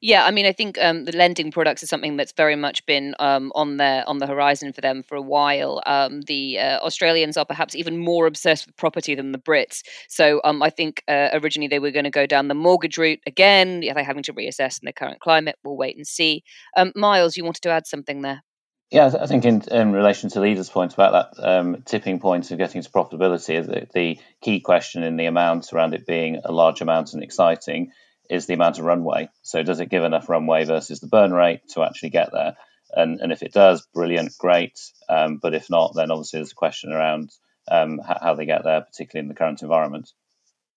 Yeah, 0.00 0.24
I 0.24 0.30
mean, 0.30 0.46
I 0.46 0.52
think 0.52 0.78
um, 0.78 1.04
the 1.04 1.16
lending 1.16 1.50
products 1.50 1.82
is 1.82 1.88
something 1.88 2.16
that's 2.16 2.32
very 2.32 2.54
much 2.54 2.86
been 2.86 3.14
um, 3.18 3.50
on 3.54 3.78
the 3.78 4.04
on 4.06 4.18
the 4.18 4.26
horizon 4.26 4.72
for 4.72 4.80
them 4.80 5.02
for 5.02 5.16
a 5.16 5.22
while. 5.22 5.82
Um, 5.86 6.22
the 6.22 6.58
uh, 6.58 6.78
Australians 6.78 7.36
are 7.36 7.44
perhaps 7.44 7.74
even 7.74 7.98
more 7.98 8.26
obsessed 8.26 8.66
with 8.66 8.76
property 8.76 9.14
than 9.14 9.32
the 9.32 9.38
Brits. 9.38 9.82
So 10.08 10.40
um, 10.44 10.62
I 10.62 10.70
think 10.70 11.02
uh, 11.08 11.30
originally 11.32 11.68
they 11.68 11.80
were 11.80 11.90
going 11.90 12.04
to 12.04 12.10
go 12.10 12.26
down 12.26 12.48
the 12.48 12.54
mortgage 12.54 12.96
route 12.96 13.20
again. 13.26 13.82
Are 13.88 13.94
They're 13.94 14.04
having 14.04 14.22
to 14.24 14.32
reassess 14.32 14.80
in 14.80 14.86
the 14.86 14.92
current 14.92 15.20
climate. 15.20 15.56
We'll 15.64 15.76
wait 15.76 15.96
and 15.96 16.06
see. 16.06 16.44
Um, 16.76 16.92
Miles, 16.94 17.36
you 17.36 17.44
wanted 17.44 17.62
to 17.62 17.70
add 17.70 17.86
something 17.86 18.22
there? 18.22 18.42
Yeah, 18.90 19.12
I 19.20 19.26
think 19.26 19.44
in, 19.44 19.62
in 19.70 19.92
relation 19.92 20.30
to 20.30 20.40
Leda's 20.40 20.70
point 20.70 20.94
about 20.94 21.34
that 21.36 21.46
um, 21.46 21.82
tipping 21.84 22.20
point 22.20 22.50
of 22.50 22.56
getting 22.56 22.80
to 22.80 22.90
profitability, 22.90 23.64
the, 23.66 23.86
the, 23.92 24.18
key 24.40 24.60
question 24.60 25.02
in 25.02 25.16
the 25.16 25.26
amount 25.26 25.72
around 25.72 25.92
it 25.92 26.06
being 26.06 26.40
a 26.44 26.52
large 26.52 26.80
amount 26.80 27.12
and 27.12 27.22
exciting 27.22 27.90
is 28.28 28.46
the 28.46 28.54
amount 28.54 28.78
of 28.78 28.84
runway. 28.84 29.28
So 29.42 29.62
does 29.62 29.80
it 29.80 29.90
give 29.90 30.04
enough 30.04 30.28
runway 30.28 30.64
versus 30.64 31.00
the 31.00 31.06
burn 31.06 31.32
rate 31.32 31.60
to 31.70 31.82
actually 31.82 32.10
get 32.10 32.30
there? 32.32 32.56
And, 32.90 33.20
and 33.20 33.32
if 33.32 33.42
it 33.42 33.52
does, 33.52 33.86
brilliant, 33.94 34.36
great. 34.38 34.78
Um, 35.08 35.38
but 35.38 35.54
if 35.54 35.70
not, 35.70 35.92
then 35.94 36.10
obviously 36.10 36.38
there's 36.38 36.52
a 36.52 36.56
question 36.56 36.92
around 36.92 37.30
um, 37.70 37.98
how, 37.98 38.18
how, 38.20 38.34
they 38.34 38.46
get 38.46 38.64
there, 38.64 38.80
particularly 38.80 39.24
in 39.24 39.28
the 39.28 39.34
current 39.34 39.62
environment. 39.62 40.10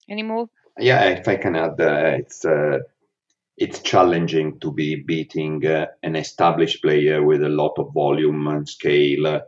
Any 0.09 0.23
more? 0.23 0.49
Yeah, 0.77 1.03
if 1.05 1.27
I 1.27 1.37
can 1.37 1.55
add, 1.55 1.79
uh, 1.79 2.17
it's 2.19 2.43
uh, 2.43 2.79
it's 3.57 3.79
challenging 3.79 4.59
to 4.59 4.71
be 4.73 4.95
beating 4.95 5.65
uh, 5.65 5.87
an 6.03 6.15
established 6.15 6.81
player 6.81 7.23
with 7.23 7.43
a 7.43 7.49
lot 7.49 7.77
of 7.77 7.93
volume 7.93 8.47
and 8.47 8.67
scale 8.67 9.41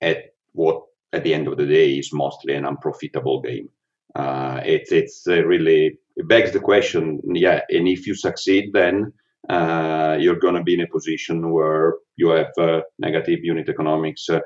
at 0.00 0.34
what 0.52 0.84
at 1.12 1.24
the 1.24 1.34
end 1.34 1.48
of 1.48 1.56
the 1.56 1.66
day 1.66 1.92
is 1.92 2.12
mostly 2.12 2.54
an 2.54 2.64
unprofitable 2.64 3.40
game. 3.40 3.68
Uh, 4.14 4.60
it's 4.64 4.92
it's 4.92 5.26
uh, 5.28 5.44
really 5.44 5.98
it 6.16 6.28
begs 6.28 6.52
the 6.52 6.60
question, 6.60 7.20
yeah, 7.34 7.60
and 7.70 7.88
if 7.88 8.06
you 8.06 8.14
succeed, 8.14 8.72
then 8.72 9.12
uh, 9.48 10.16
you're 10.18 10.38
going 10.38 10.54
to 10.54 10.62
be 10.62 10.74
in 10.74 10.80
a 10.80 10.86
position 10.86 11.50
where 11.50 11.94
you 12.16 12.28
have 12.30 12.52
uh, 12.58 12.80
negative 12.98 13.40
unit 13.42 13.68
economics 13.68 14.28
uh, 14.30 14.40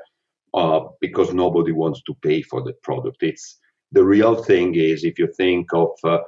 uh, 0.53 0.81
because 0.99 1.33
nobody 1.33 1.71
wants 1.71 2.01
to 2.03 2.15
pay 2.21 2.41
for 2.41 2.63
the 2.63 2.73
product. 2.83 3.17
It's 3.21 3.59
the 3.91 4.03
real 4.03 4.35
thing 4.35 4.75
is 4.75 5.03
if 5.03 5.17
you 5.19 5.27
think 5.37 5.73
of 5.73 5.91
uh, 6.03 6.19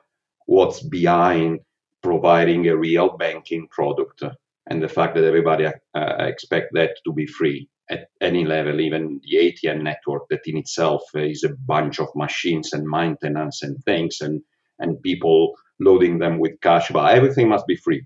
what's 0.45 0.81
behind 0.81 1.59
providing 2.01 2.67
a 2.67 2.77
real 2.77 3.17
banking 3.17 3.67
product 3.69 4.23
and 4.69 4.81
the 4.81 4.89
fact 4.89 5.15
that 5.15 5.23
everybody 5.23 5.65
uh, 5.65 5.71
expect 6.19 6.69
that 6.73 6.91
to 7.05 7.13
be 7.13 7.25
free 7.25 7.67
at 7.89 8.07
any 8.21 8.45
level, 8.45 8.79
even 8.79 9.19
the 9.23 9.37
ATM 9.37 9.81
network 9.81 10.23
that 10.29 10.41
in 10.45 10.57
itself 10.57 11.03
is 11.15 11.43
a 11.43 11.55
bunch 11.65 11.99
of 11.99 12.07
machines 12.15 12.73
and 12.73 12.87
maintenance 12.87 13.63
and 13.63 13.83
things 13.83 14.21
and 14.21 14.41
and 14.81 15.01
people 15.01 15.53
loading 15.79 16.19
them 16.19 16.39
with 16.39 16.59
cash. 16.61 16.89
But 16.91 17.15
everything 17.15 17.47
must 17.49 17.65
be 17.67 17.75
free. 17.75 18.05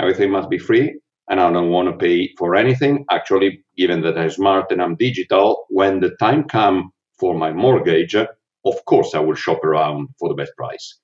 Everything 0.00 0.30
must 0.30 0.50
be 0.50 0.58
free. 0.58 1.00
And 1.30 1.40
I 1.40 1.50
don't 1.52 1.70
want 1.70 1.88
to 1.88 1.96
pay 1.96 2.32
for 2.38 2.54
anything. 2.54 3.04
Actually, 3.10 3.64
given 3.76 4.00
that 4.02 4.18
I'm 4.18 4.30
smart 4.30 4.70
and 4.70 4.80
I'm 4.80 4.96
digital, 4.96 5.66
when 5.68 6.00
the 6.00 6.16
time 6.20 6.44
comes 6.44 6.84
for 7.18 7.34
my 7.34 7.52
mortgage, 7.52 8.14
of 8.14 8.84
course 8.86 9.14
I 9.14 9.20
will 9.20 9.34
shop 9.34 9.64
around 9.64 10.08
for 10.18 10.28
the 10.28 10.34
best 10.34 10.52
price. 10.56 11.00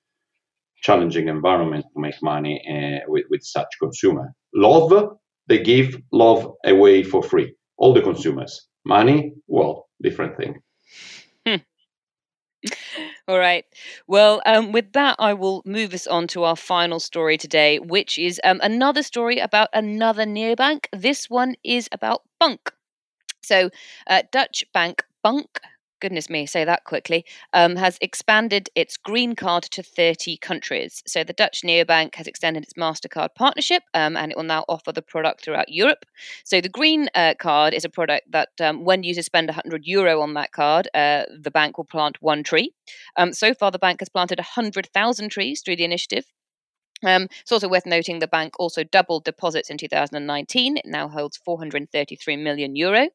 Challenging 0.81 1.27
environment 1.27 1.85
to 1.93 2.01
make 2.01 2.15
money 2.21 2.61
uh, 2.69 3.05
with, 3.07 3.25
with 3.29 3.43
such 3.43 3.67
consumer. 3.79 4.33
Love, 4.53 5.17
they 5.47 5.59
give 5.59 5.97
love 6.11 6.53
away 6.65 7.03
for 7.03 7.21
free. 7.21 7.53
All 7.77 7.93
the 7.93 8.01
consumers. 8.01 8.67
Money, 8.85 9.33
well, 9.47 9.87
different 10.01 10.37
thing. 10.37 10.61
All 13.27 13.39
right. 13.39 13.65
Well, 14.07 14.41
um, 14.45 14.71
with 14.71 14.93
that, 14.93 15.15
I 15.19 15.33
will 15.33 15.63
move 15.65 15.93
us 15.93 16.05
on 16.05 16.27
to 16.29 16.43
our 16.43 16.55
final 16.55 16.99
story 16.99 17.37
today, 17.37 17.79
which 17.79 18.17
is 18.19 18.39
um, 18.43 18.59
another 18.63 19.01
story 19.01 19.39
about 19.39 19.69
another 19.73 20.25
neobank. 20.25 20.85
This 20.93 21.29
one 21.29 21.55
is 21.63 21.89
about 21.91 22.21
bunq. 22.41 22.71
So, 23.43 23.69
uh, 24.07 24.23
Dutch 24.31 24.65
bank 24.73 25.03
bunq 25.25 25.47
goodness 26.05 26.29
me, 26.29 26.45
say 26.45 26.63
that 26.63 26.83
quickly, 26.83 27.25
um, 27.53 27.75
has 27.77 27.97
expanded 27.99 28.69
its 28.75 28.95
green 28.95 29.33
card 29.33 29.63
to 29.63 29.81
30 29.81 30.37
countries. 30.37 31.01
So 31.07 31.23
the 31.23 31.33
Dutch 31.33 31.63
neobank 31.63 32.13
has 32.13 32.27
extended 32.27 32.61
its 32.61 32.73
MasterCard 32.73 33.29
partnership 33.33 33.81
um, 33.95 34.15
and 34.15 34.31
it 34.31 34.37
will 34.37 34.43
now 34.43 34.65
offer 34.69 34.91
the 34.91 35.01
product 35.01 35.43
throughout 35.43 35.69
Europe. 35.69 36.05
So 36.43 36.61
the 36.61 36.69
green 36.69 37.09
uh, 37.15 37.33
card 37.39 37.73
is 37.73 37.85
a 37.85 37.89
product 37.89 38.31
that 38.31 38.49
um, 38.61 38.85
when 38.85 39.01
users 39.01 39.25
spend 39.25 39.47
100 39.47 39.81
euro 39.85 40.21
on 40.21 40.35
that 40.35 40.51
card, 40.51 40.87
uh, 40.93 41.23
the 41.41 41.49
bank 41.49 41.79
will 41.79 41.85
plant 41.85 42.17
one 42.21 42.43
tree. 42.43 42.71
Um, 43.17 43.33
so 43.33 43.55
far, 43.55 43.71
the 43.71 43.79
bank 43.79 44.01
has 44.01 44.09
planted 44.09 44.37
100,000 44.37 45.29
trees 45.29 45.63
through 45.65 45.77
the 45.77 45.85
initiative. 45.85 46.25
Um, 47.03 47.27
it's 47.41 47.51
also 47.51 47.67
worth 47.67 47.85
noting 47.85 48.19
the 48.19 48.27
bank 48.27 48.53
also 48.57 48.81
doubled 48.83 49.25
deposits 49.25 49.69
in 49.69 49.77
2019. 49.77 50.77
It 50.77 50.85
now 50.85 51.09
holds 51.09 51.37
433 51.37 52.37
million 52.37 52.75
euro. 52.75 53.09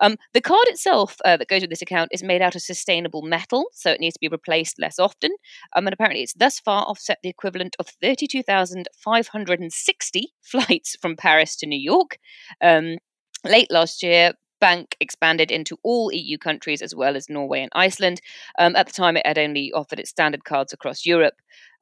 Um, 0.00 0.16
the 0.32 0.40
card 0.40 0.66
itself 0.68 1.18
uh, 1.24 1.36
that 1.36 1.48
goes 1.48 1.60
with 1.60 1.70
this 1.70 1.82
account 1.82 2.10
is 2.12 2.22
made 2.22 2.42
out 2.42 2.54
of 2.56 2.62
sustainable 2.62 3.22
metal, 3.22 3.66
so 3.72 3.90
it 3.90 4.00
needs 4.00 4.14
to 4.14 4.20
be 4.20 4.28
replaced 4.28 4.80
less 4.80 4.98
often. 4.98 5.32
Um, 5.74 5.86
and 5.86 5.92
apparently, 5.92 6.22
it's 6.22 6.32
thus 6.34 6.58
far 6.58 6.84
offset 6.84 7.18
the 7.22 7.28
equivalent 7.28 7.76
of 7.78 7.88
32,560 8.02 10.32
flights 10.42 10.96
from 11.00 11.16
Paris 11.16 11.56
to 11.56 11.66
New 11.66 11.78
York. 11.78 12.18
Um, 12.62 12.96
late 13.44 13.70
last 13.70 14.02
year, 14.02 14.32
bunq 14.60 14.96
expanded 15.00 15.50
into 15.50 15.78
all 15.82 16.12
EU 16.12 16.38
countries 16.38 16.82
as 16.82 16.94
well 16.94 17.16
as 17.16 17.28
Norway 17.28 17.60
and 17.60 17.70
Iceland. 17.74 18.20
Um, 18.58 18.76
at 18.76 18.86
the 18.86 18.92
time, 18.92 19.16
it 19.16 19.26
had 19.26 19.38
only 19.38 19.72
offered 19.72 20.00
its 20.00 20.10
standard 20.10 20.44
cards 20.44 20.72
across 20.72 21.04
Europe. 21.04 21.34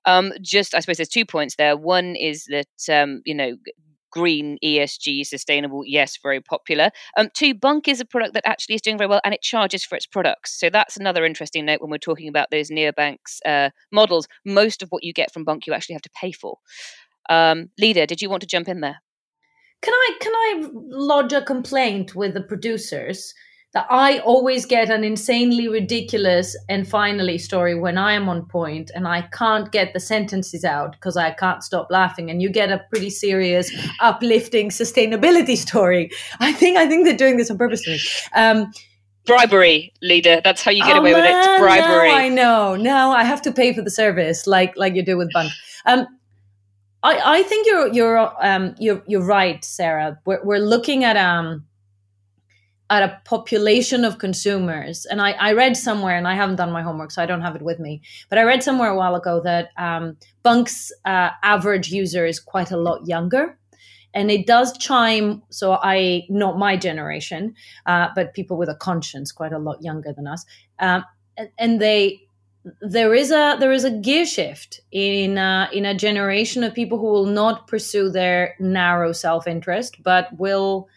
Um, 0.07 0.32
just, 0.40 0.74
I 0.74 0.80
suppose 0.80 0.96
there's 0.96 1.09
two 1.09 1.24
points 1.24 1.57
there. 1.57 1.76
One 1.76 2.16
is 2.16 2.46
that, 2.50 3.02
um, 3.02 3.22
you 3.24 3.34
know, 3.34 3.57
green, 4.14 4.59
ESG, 4.64 5.26
sustainable, 5.26 5.82
yes, 5.84 6.16
very 6.22 6.40
popular. 6.40 6.90
Um, 7.16 7.30
two, 7.34 7.52
bunq 7.52 7.88
is 7.88 8.00
a 8.00 8.05
product 8.05 8.34
that 8.34 8.46
actually 8.46 8.76
is 8.76 8.80
doing 8.80 8.96
very 8.96 9.09
well 9.09 9.20
and 9.24 9.34
it 9.34 9.42
charges 9.42 9.84
for 9.84 9.96
its 9.96 10.07
products. 10.07 10.59
So 10.59 10.70
that's 10.70 10.96
another 10.96 11.24
interesting 11.24 11.66
note 11.66 11.80
when 11.80 11.90
we're 11.90 11.98
talking 11.98 12.28
about 12.28 12.50
those 12.52 12.70
neobanks 12.70 13.40
uh, 13.44 13.70
models. 13.90 14.28
Most 14.44 14.82
of 14.82 14.88
what 14.90 15.02
you 15.02 15.12
get 15.12 15.32
from 15.32 15.44
bunq 15.44 15.66
you 15.66 15.74
actually 15.74 15.94
have 15.94 16.02
to 16.02 16.11
pay 16.11 16.30
for. 16.30 16.59
Um, 17.28 17.70
Leda, 17.78 18.07
did 18.07 18.22
you 18.22 18.30
want 18.30 18.42
to 18.42 18.46
jump 18.46 18.68
in 18.68 18.80
there? 18.80 18.98
Can 19.82 19.92
I 19.92 20.11
can 20.20 20.32
I 20.34 20.68
lodge 20.72 21.32
a 21.32 21.42
complaint 21.42 22.14
with 22.14 22.34
the 22.34 22.40
producers? 22.40 23.34
That 23.75 23.87
I 23.91 24.20
always 24.20 24.66
get 24.66 24.89
an 24.89 25.03
insanely 25.03 25.66
ridiculous 25.68 26.57
and 26.68 26.87
finally 26.89 27.39
story 27.39 27.75
when 27.75 27.99
I 27.99 28.12
am 28.12 28.29
on 28.29 28.47
point 28.47 28.93
and 28.95 29.09
I 29.09 29.22
can't 29.22 29.70
get 29.72 29.93
the 29.93 30.01
sentences 30.01 30.64
out 30.64 30.93
because 30.93 31.16
I 31.16 31.33
can't 31.33 31.62
stop 31.62 31.89
laughing. 31.91 32.31
And 32.31 32.41
you 32.41 32.51
get 32.51 32.70
a 32.70 32.85
pretty 32.89 33.11
serious 33.11 33.70
uplifting 34.01 34.70
sustainability 34.70 35.57
story. 35.68 36.11
I 36.39 36.53
think 36.53 36.79
I 36.79 36.87
think 36.87 37.05
they're 37.05 37.16
doing 37.16 37.37
this 37.37 37.51
on 37.51 37.59
purpose. 37.59 37.85
Um, 38.35 38.72
bribery 39.27 39.93
Leda 40.03 40.41
that's 40.45 40.62
how 40.62 40.70
you 40.70 40.85
get 40.85 40.97
oh, 40.97 41.01
away 41.01 41.12
man, 41.12 41.22
with 41.22 41.47
it. 41.47 41.59
bribery. 41.59 42.11
i 42.11 42.29
know. 42.29 42.77
Now 42.77 43.12
i 43.12 43.25
have 43.25 43.41
to 43.43 43.53
pay 43.53 43.72
for 43.72 43.83
the 43.83 43.91
service 43.91 44.47
like 44.47 44.77
like 44.77 44.95
you 44.95 45.03
do 45.03 45.16
with 45.16 45.33
bunq 45.33 45.51
um 45.87 46.07
i 47.03 47.39
i 47.39 47.43
think 47.43 47.66
you're 47.66 47.89
you're 47.89 48.18
um 48.45 48.75
you're 48.79 49.03
you're 49.07 49.25
right 49.25 49.64
sarah. 49.64 50.18
We're, 50.27 50.45
we're 50.45 50.59
looking 50.59 51.05
at 51.05 51.16
um 51.16 51.64
at 52.95 53.03
a 53.03 53.20
population 53.24 54.05
of 54.05 54.18
consumers. 54.18 55.05
And 55.07 55.20
I, 55.20 55.32
I, 55.32 55.53
read 55.53 55.76
somewhere 55.76 56.16
and 56.16 56.28
i 56.28 56.34
haven't 56.34 56.57
done 56.57 56.70
my 56.70 56.82
homework 56.82 57.11
so 57.11 57.22
i 57.22 57.26
don't 57.26 57.40
have 57.40 57.57
it 57.57 57.62
with 57.62 57.78
me 57.80 58.03
but 58.28 58.38
i 58.38 58.42
read 58.42 58.62
somewhere 58.62 58.90
a 58.90 58.97
while 58.97 59.14
ago 59.14 59.40
that 59.42 59.70
um, 59.76 60.16
bunq's 60.45 60.92
uh, 61.05 61.30
average 61.42 61.90
user 61.90 62.24
is 62.24 62.38
quite 62.38 62.70
a 62.70 62.76
lot 62.76 63.07
younger. 63.07 63.59
And 64.16 64.30
it 64.30 64.47
does 64.47 64.78
chime 64.78 65.42
so 65.51 65.66
i 65.82 66.22
not 66.28 66.57
my 66.57 66.76
generation 66.76 67.55
uh, 67.86 68.09
but 68.14 68.34
people 68.38 68.57
with 68.57 68.68
a 68.68 68.76
conscience 68.76 69.32
quite 69.32 69.53
a 69.53 69.59
lot 69.59 69.82
younger 69.82 70.12
than 70.12 70.26
us 70.28 70.47
um, 70.78 71.05
and, 71.59 71.80
they 71.80 72.20
there 72.80 73.12
is 73.12 73.30
a 73.30 73.57
there 73.59 73.72
is 73.72 73.84
a 73.84 73.90
gear 73.90 74.24
shift 74.24 74.80
in 74.92 75.36
uh, 75.36 75.68
in 75.72 75.84
a 75.84 75.95
generation 76.07 76.62
of 76.64 76.74
people 76.74 76.99
who 76.99 77.11
will 77.16 77.26
not 77.42 77.66
pursue 77.66 78.09
their 78.09 78.55
narrow 78.61 79.12
self-interest 79.12 80.03
but 80.03 80.28
will 80.38 80.88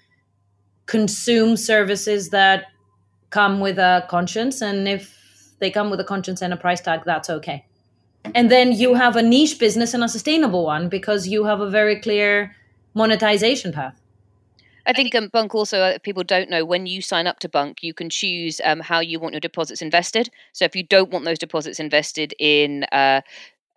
consume 0.87 1.55
services 1.55 2.29
that 2.29 2.65
come 3.29 3.59
with 3.59 3.77
a 3.77 4.05
conscience 4.09 4.61
and 4.61 4.87
if 4.87 5.13
they 5.59 5.69
come 5.69 5.89
with 5.89 5.99
a 5.99 6.03
conscience 6.03 6.41
and 6.41 6.53
a 6.53 6.57
price 6.57 6.81
tag 6.81 7.01
that's 7.05 7.29
okay 7.29 7.65
and 8.35 8.49
then 8.49 8.71
you 8.71 8.93
have 8.93 9.15
a 9.15 9.21
niche 9.21 9.59
business 9.59 9.93
and 9.93 10.03
a 10.03 10.09
sustainable 10.09 10.65
one 10.65 10.89
because 10.89 11.27
you 11.27 11.43
have 11.43 11.59
a 11.59 11.69
very 11.69 11.99
clear 11.99 12.55
monetization 12.93 13.71
path 13.71 14.01
I 14.87 14.93
think 14.93 15.13
um, 15.15 15.27
bunq 15.27 15.53
also, 15.53 15.81
uh, 15.81 15.97
people 15.99 16.23
don't 16.23 16.49
know 16.49 16.63
when 16.63 16.85
you 16.85 17.01
sign 17.01 17.27
up 17.27 17.39
to 17.39 17.49
bunq, 17.49 17.83
you 17.83 17.93
can 17.93 18.09
choose 18.09 18.61
um, 18.63 18.79
how 18.79 19.01
you 19.01 19.19
want 19.19 19.33
your 19.33 19.41
deposits 19.41 19.81
invested. 19.81 20.29
So 20.53 20.63
if 20.63 20.77
you 20.77 20.83
don't 20.83 21.11
want 21.11 21.25
those 21.25 21.37
deposits 21.37 21.77
invested 21.77 22.33
in 22.39 22.85
uh, 22.93 23.19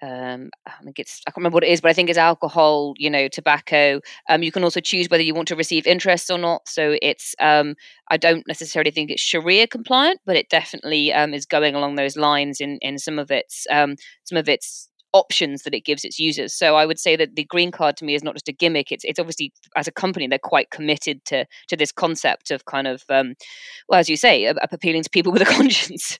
um, 0.02 0.50
I 0.66 0.82
think 0.82 0.98
it's 0.98 1.20
I 1.26 1.30
can't 1.30 1.38
remember 1.38 1.56
what 1.56 1.64
it 1.64 1.70
is, 1.70 1.80
but 1.80 1.90
I 1.90 1.92
think 1.92 2.08
it's 2.08 2.18
alcohol, 2.18 2.94
you 2.96 3.10
know, 3.10 3.28
tobacco. 3.28 4.00
Um, 4.28 4.42
you 4.42 4.52
can 4.52 4.64
also 4.64 4.80
choose 4.80 5.08
whether 5.08 5.22
you 5.22 5.34
want 5.34 5.48
to 5.48 5.56
receive 5.56 5.86
interest 5.86 6.30
or 6.30 6.38
not. 6.38 6.68
So 6.68 6.96
it's 7.02 7.34
um, 7.40 7.74
I 8.08 8.16
don't 8.16 8.46
necessarily 8.48 8.90
think 8.90 9.10
it's 9.10 9.22
Sharia 9.22 9.66
compliant, 9.66 10.20
but 10.24 10.36
it 10.36 10.48
definitely 10.48 11.12
um, 11.12 11.34
is 11.34 11.46
going 11.46 11.74
along 11.74 11.96
those 11.96 12.16
lines 12.16 12.60
in 12.60 12.78
in 12.80 12.98
some 12.98 13.18
of 13.18 13.30
its 13.30 13.66
um, 13.70 13.96
some 14.24 14.38
of 14.38 14.48
its 14.48 14.88
options 15.12 15.64
that 15.64 15.74
it 15.74 15.84
gives 15.84 16.04
its 16.04 16.20
users. 16.20 16.54
So 16.54 16.76
I 16.76 16.86
would 16.86 16.98
say 16.98 17.16
that 17.16 17.34
the 17.34 17.44
green 17.44 17.72
card 17.72 17.96
to 17.96 18.04
me 18.04 18.14
is 18.14 18.22
not 18.22 18.34
just 18.34 18.48
a 18.48 18.52
gimmick. 18.52 18.92
It's 18.92 19.04
it's 19.04 19.18
obviously 19.18 19.52
as 19.76 19.88
a 19.88 19.92
company 19.92 20.26
they're 20.26 20.38
quite 20.38 20.70
committed 20.70 21.24
to 21.26 21.44
to 21.68 21.76
this 21.76 21.92
concept 21.92 22.50
of 22.50 22.64
kind 22.64 22.86
of 22.86 23.02
um, 23.10 23.34
well, 23.88 24.00
as 24.00 24.08
you 24.08 24.16
say, 24.16 24.46
appealing 24.46 25.02
to 25.02 25.10
people 25.10 25.32
with 25.32 25.42
a 25.42 25.44
conscience. 25.56 26.18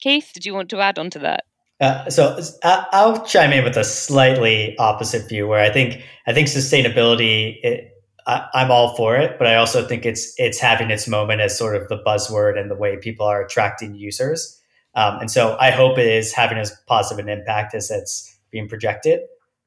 Keith, 0.00 0.32
did 0.34 0.44
you 0.44 0.52
want 0.52 0.68
to 0.68 0.80
add 0.80 0.98
on 0.98 1.08
to 1.10 1.18
that? 1.20 1.44
Uh, 1.80 2.08
so 2.08 2.38
I'll 2.62 3.24
chime 3.26 3.52
in 3.52 3.64
with 3.64 3.76
a 3.76 3.84
slightly 3.84 4.76
opposite 4.78 5.28
view, 5.28 5.48
where 5.48 5.60
I 5.60 5.70
think 5.70 6.02
I 6.26 6.32
think 6.32 6.48
sustainability. 6.48 7.58
It, 7.62 7.90
I, 8.26 8.48
am 8.54 8.70
all 8.70 8.96
for 8.96 9.16
it, 9.16 9.36
but 9.38 9.46
I 9.46 9.56
also 9.56 9.86
think 9.86 10.06
it's 10.06 10.32
it's 10.38 10.58
having 10.58 10.90
its 10.90 11.06
moment 11.06 11.40
as 11.40 11.58
sort 11.58 11.76
of 11.76 11.88
the 11.88 11.98
buzzword 11.98 12.58
and 12.58 12.70
the 12.70 12.76
way 12.76 12.96
people 12.96 13.26
are 13.26 13.44
attracting 13.44 13.94
users. 13.94 14.60
Um, 14.94 15.18
and 15.18 15.30
so 15.30 15.56
I 15.60 15.70
hope 15.70 15.98
it 15.98 16.06
is 16.06 16.32
having 16.32 16.58
as 16.58 16.72
positive 16.86 17.24
an 17.24 17.30
impact 17.30 17.74
as 17.74 17.90
it's 17.90 18.34
being 18.50 18.68
projected. 18.68 19.20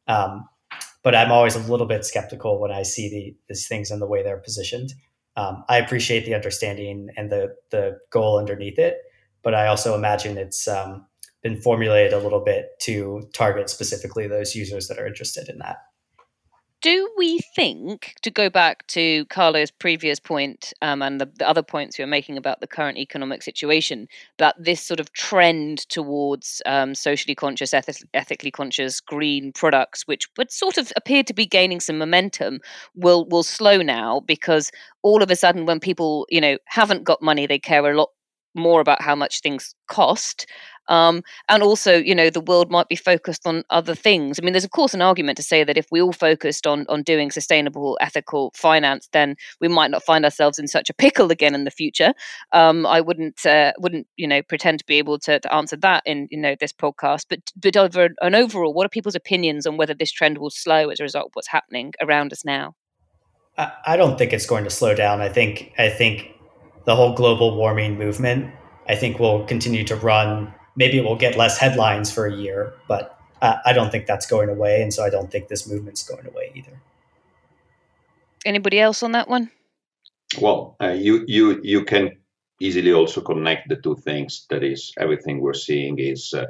Um, 0.07 0.47
but 1.03 1.13
I'm 1.13 1.31
always 1.31 1.55
a 1.55 1.59
little 1.59 1.85
bit 1.85 2.05
skeptical 2.05 2.59
when 2.59 2.71
I 2.71 2.83
see 2.83 3.09
the, 3.09 3.35
these 3.47 3.67
things 3.67 3.91
and 3.91 4.01
the 4.01 4.07
way 4.07 4.23
they're 4.23 4.37
positioned. 4.37 4.93
Um, 5.35 5.63
I 5.69 5.77
appreciate 5.77 6.25
the 6.25 6.33
understanding 6.33 7.09
and 7.15 7.29
the 7.29 7.55
the 7.69 7.99
goal 8.09 8.39
underneath 8.39 8.79
it, 8.79 8.97
but 9.43 9.53
I 9.53 9.67
also 9.67 9.93
imagine 9.93 10.37
it's 10.37 10.67
um, 10.67 11.05
been 11.47 11.61
formulated 11.61 12.13
a 12.13 12.19
little 12.19 12.41
bit 12.41 12.79
to 12.81 13.27
target 13.33 13.69
specifically 13.69 14.27
those 14.27 14.55
users 14.55 14.87
that 14.87 14.99
are 14.99 15.07
interested 15.07 15.47
in 15.47 15.59
that. 15.59 15.77
Do 16.83 17.09
we 17.17 17.39
think, 17.55 18.13
to 18.21 18.29
go 18.29 18.51
back 18.51 18.85
to 18.87 19.25
Carlo's 19.25 19.71
previous 19.71 20.19
point 20.19 20.73
um, 20.83 21.01
and 21.01 21.19
the, 21.19 21.25
the, 21.39 21.49
other 21.49 21.63
points 21.63 21.97
you 21.97 22.03
were 22.03 22.09
making 22.09 22.37
about 22.37 22.59
the 22.59 22.67
current 22.67 22.99
economic 22.99 23.41
situation, 23.41 24.07
that 24.37 24.55
this 24.59 24.79
sort 24.79 24.99
of 24.99 25.11
trend 25.13 25.79
towards 25.89 26.61
um, 26.67 26.93
socially 26.93 27.33
conscious, 27.33 27.73
eth- 27.73 28.03
ethically 28.13 28.51
conscious 28.51 29.01
green 29.01 29.51
products, 29.53 30.03
which 30.05 30.27
would 30.37 30.51
sort 30.51 30.77
of 30.77 30.93
appear 30.95 31.23
to 31.23 31.33
be 31.33 31.47
gaining 31.47 31.79
some 31.79 31.97
momentum, 31.97 32.59
will 32.93 33.25
will 33.25 33.43
slow 33.43 33.81
now 33.81 34.19
because 34.27 34.69
all 35.01 35.23
of 35.23 35.31
a 35.31 35.35
sudden, 35.35 35.65
when 35.65 35.79
people 35.79 36.27
you 36.29 36.39
know 36.39 36.59
haven't 36.67 37.05
got 37.05 37.23
money, 37.23 37.47
they 37.47 37.57
care 37.57 37.89
a 37.89 37.97
lot 37.97 38.09
more 38.53 38.81
about 38.81 39.01
how 39.01 39.15
much 39.15 39.41
things 39.41 39.73
cost 39.87 40.45
um, 40.87 41.23
and 41.49 41.63
also, 41.63 41.97
you 41.97 42.15
know, 42.15 42.29
the 42.29 42.41
world 42.41 42.71
might 42.71 42.89
be 42.89 42.95
focused 42.95 43.45
on 43.45 43.63
other 43.69 43.95
things. 43.95 44.39
I 44.39 44.43
mean, 44.43 44.53
there's 44.53 44.63
of 44.63 44.71
course 44.71 44.93
an 44.93 45.01
argument 45.01 45.37
to 45.37 45.43
say 45.43 45.63
that 45.63 45.77
if 45.77 45.87
we 45.91 46.01
all 46.01 46.13
focused 46.13 46.67
on 46.67 46.85
on 46.89 47.03
doing 47.03 47.31
sustainable, 47.31 47.97
ethical 48.01 48.51
finance, 48.55 49.09
then 49.13 49.35
we 49.61 49.67
might 49.67 49.91
not 49.91 50.03
find 50.03 50.25
ourselves 50.25 50.59
in 50.59 50.67
such 50.67 50.89
a 50.89 50.93
pickle 50.93 51.31
again 51.31 51.55
in 51.55 51.63
the 51.63 51.71
future. 51.71 52.13
Um, 52.51 52.85
I 52.85 53.01
wouldn't 53.01 53.45
uh, 53.45 53.73
wouldn't 53.79 54.07
you 54.15 54.27
know 54.27 54.41
pretend 54.41 54.79
to 54.79 54.85
be 54.85 54.97
able 54.97 55.19
to, 55.19 55.39
to 55.39 55.53
answer 55.53 55.77
that 55.77 56.03
in 56.05 56.27
you 56.31 56.39
know 56.39 56.55
this 56.59 56.73
podcast. 56.73 57.25
But 57.29 57.39
but 57.55 57.77
over 57.77 58.09
an 58.21 58.35
overall, 58.35 58.73
what 58.73 58.85
are 58.85 58.89
people's 58.89 59.15
opinions 59.15 59.65
on 59.65 59.77
whether 59.77 59.93
this 59.93 60.11
trend 60.11 60.37
will 60.37 60.49
slow 60.49 60.89
as 60.89 60.99
a 60.99 61.03
result 61.03 61.27
of 61.27 61.31
what's 61.33 61.49
happening 61.49 61.93
around 62.01 62.31
us 62.31 62.45
now? 62.45 62.75
I, 63.57 63.71
I 63.85 63.97
don't 63.97 64.17
think 64.17 64.33
it's 64.33 64.45
going 64.45 64.63
to 64.63 64.69
slow 64.69 64.95
down. 64.95 65.21
I 65.21 65.29
think 65.29 65.73
I 65.77 65.89
think 65.89 66.31
the 66.85 66.95
whole 66.95 67.13
global 67.13 67.55
warming 67.57 67.97
movement 67.97 68.53
I 68.87 68.95
think 68.95 69.19
will 69.19 69.43
continue 69.45 69.83
to 69.85 69.95
run 69.95 70.53
maybe 70.77 71.01
we'll 71.01 71.17
get 71.17 71.35
less 71.35 71.57
headlines 71.57 72.09
for 72.09 72.25
a 72.25 72.33
year, 72.33 72.73
but 72.87 73.19
uh, 73.41 73.57
I 73.65 73.73
don't 73.73 73.91
think 73.91 74.05
that's 74.05 74.25
going 74.25 74.49
away, 74.49 74.81
and 74.81 74.93
so 74.93 75.03
I 75.03 75.09
don't 75.09 75.29
think 75.29 75.49
this 75.49 75.67
movement's 75.67 76.03
going 76.07 76.25
away 76.25 76.51
either. 76.55 76.79
Anybody 78.45 78.79
else 78.79 79.03
on 79.03 79.11
that 79.11 79.27
one? 79.27 79.51
Well, 80.39 80.77
uh, 80.81 80.93
you 80.93 81.25
you 81.27 81.59
you 81.63 81.83
can 81.83 82.17
easily 82.59 82.93
also 82.93 83.21
connect 83.21 83.69
the 83.69 83.75
two 83.75 83.95
things. 83.95 84.45
That 84.49 84.63
is, 84.63 84.93
everything 84.97 85.41
we're 85.41 85.53
seeing 85.53 85.99
is 85.99 86.33
uh, 86.33 86.45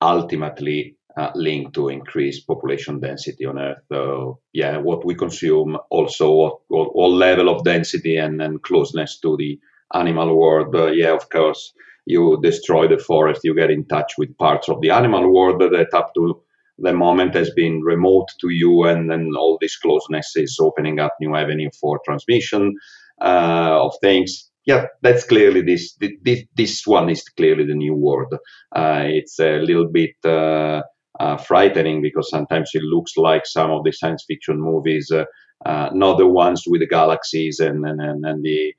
ultimately 0.00 0.96
uh, 1.16 1.30
linked 1.34 1.74
to 1.74 1.88
increased 1.88 2.46
population 2.46 3.00
density 3.00 3.44
on 3.44 3.58
Earth. 3.58 3.82
So, 3.88 4.38
yeah, 4.52 4.76
what 4.76 5.04
we 5.04 5.14
consume 5.14 5.76
also 5.90 6.30
what, 6.30 6.58
what, 6.68 6.94
what 6.94 7.10
level 7.10 7.48
of 7.48 7.64
density 7.64 8.16
and, 8.16 8.40
and 8.40 8.62
closeness 8.62 9.18
to 9.20 9.36
the 9.36 9.58
animal 9.94 10.36
world, 10.36 10.74
uh, 10.76 10.86
yeah, 10.86 11.12
of 11.12 11.28
course, 11.28 11.72
you 12.08 12.38
destroy 12.42 12.88
the 12.88 12.98
forest, 12.98 13.42
you 13.44 13.54
get 13.54 13.70
in 13.70 13.84
touch 13.84 14.14
with 14.16 14.36
parts 14.38 14.68
of 14.68 14.80
the 14.80 14.90
animal 14.90 15.32
world 15.32 15.60
that 15.60 15.94
up 15.94 16.14
to 16.14 16.40
the 16.78 16.92
moment 16.92 17.34
has 17.34 17.50
been 17.50 17.82
remote 17.82 18.28
to 18.40 18.48
you, 18.48 18.84
and 18.84 19.10
then 19.10 19.32
all 19.36 19.58
this 19.60 19.76
closeness 19.76 20.32
is 20.36 20.58
opening 20.60 21.00
up 21.00 21.12
new 21.20 21.34
avenue 21.34 21.70
for 21.78 22.00
transmission 22.04 22.74
uh, 23.20 23.78
of 23.84 23.92
things. 24.00 24.50
Yeah, 24.64 24.86
that's 25.02 25.24
clearly 25.24 25.60
this, 25.60 25.98
this. 26.24 26.44
This 26.56 26.86
one 26.86 27.10
is 27.10 27.22
clearly 27.36 27.66
the 27.66 27.74
new 27.74 27.94
world. 27.94 28.32
Uh, 28.74 29.04
it's 29.04 29.38
a 29.38 29.58
little 29.58 29.88
bit 29.88 30.14
uh, 30.24 30.82
uh 31.20 31.36
frightening 31.36 32.00
because 32.00 32.30
sometimes 32.30 32.70
it 32.74 32.82
looks 32.82 33.16
like 33.16 33.44
some 33.44 33.70
of 33.70 33.82
the 33.84 33.92
science 33.92 34.24
fiction 34.26 34.60
movies, 34.60 35.10
uh, 35.10 35.24
uh, 35.66 35.90
not 35.92 36.16
the 36.18 36.28
ones 36.28 36.62
with 36.66 36.80
the 36.80 36.86
galaxies 36.86 37.58
and 37.60 37.84
and, 37.84 38.00
and, 38.00 38.24
and 38.24 38.44
the 38.44 38.72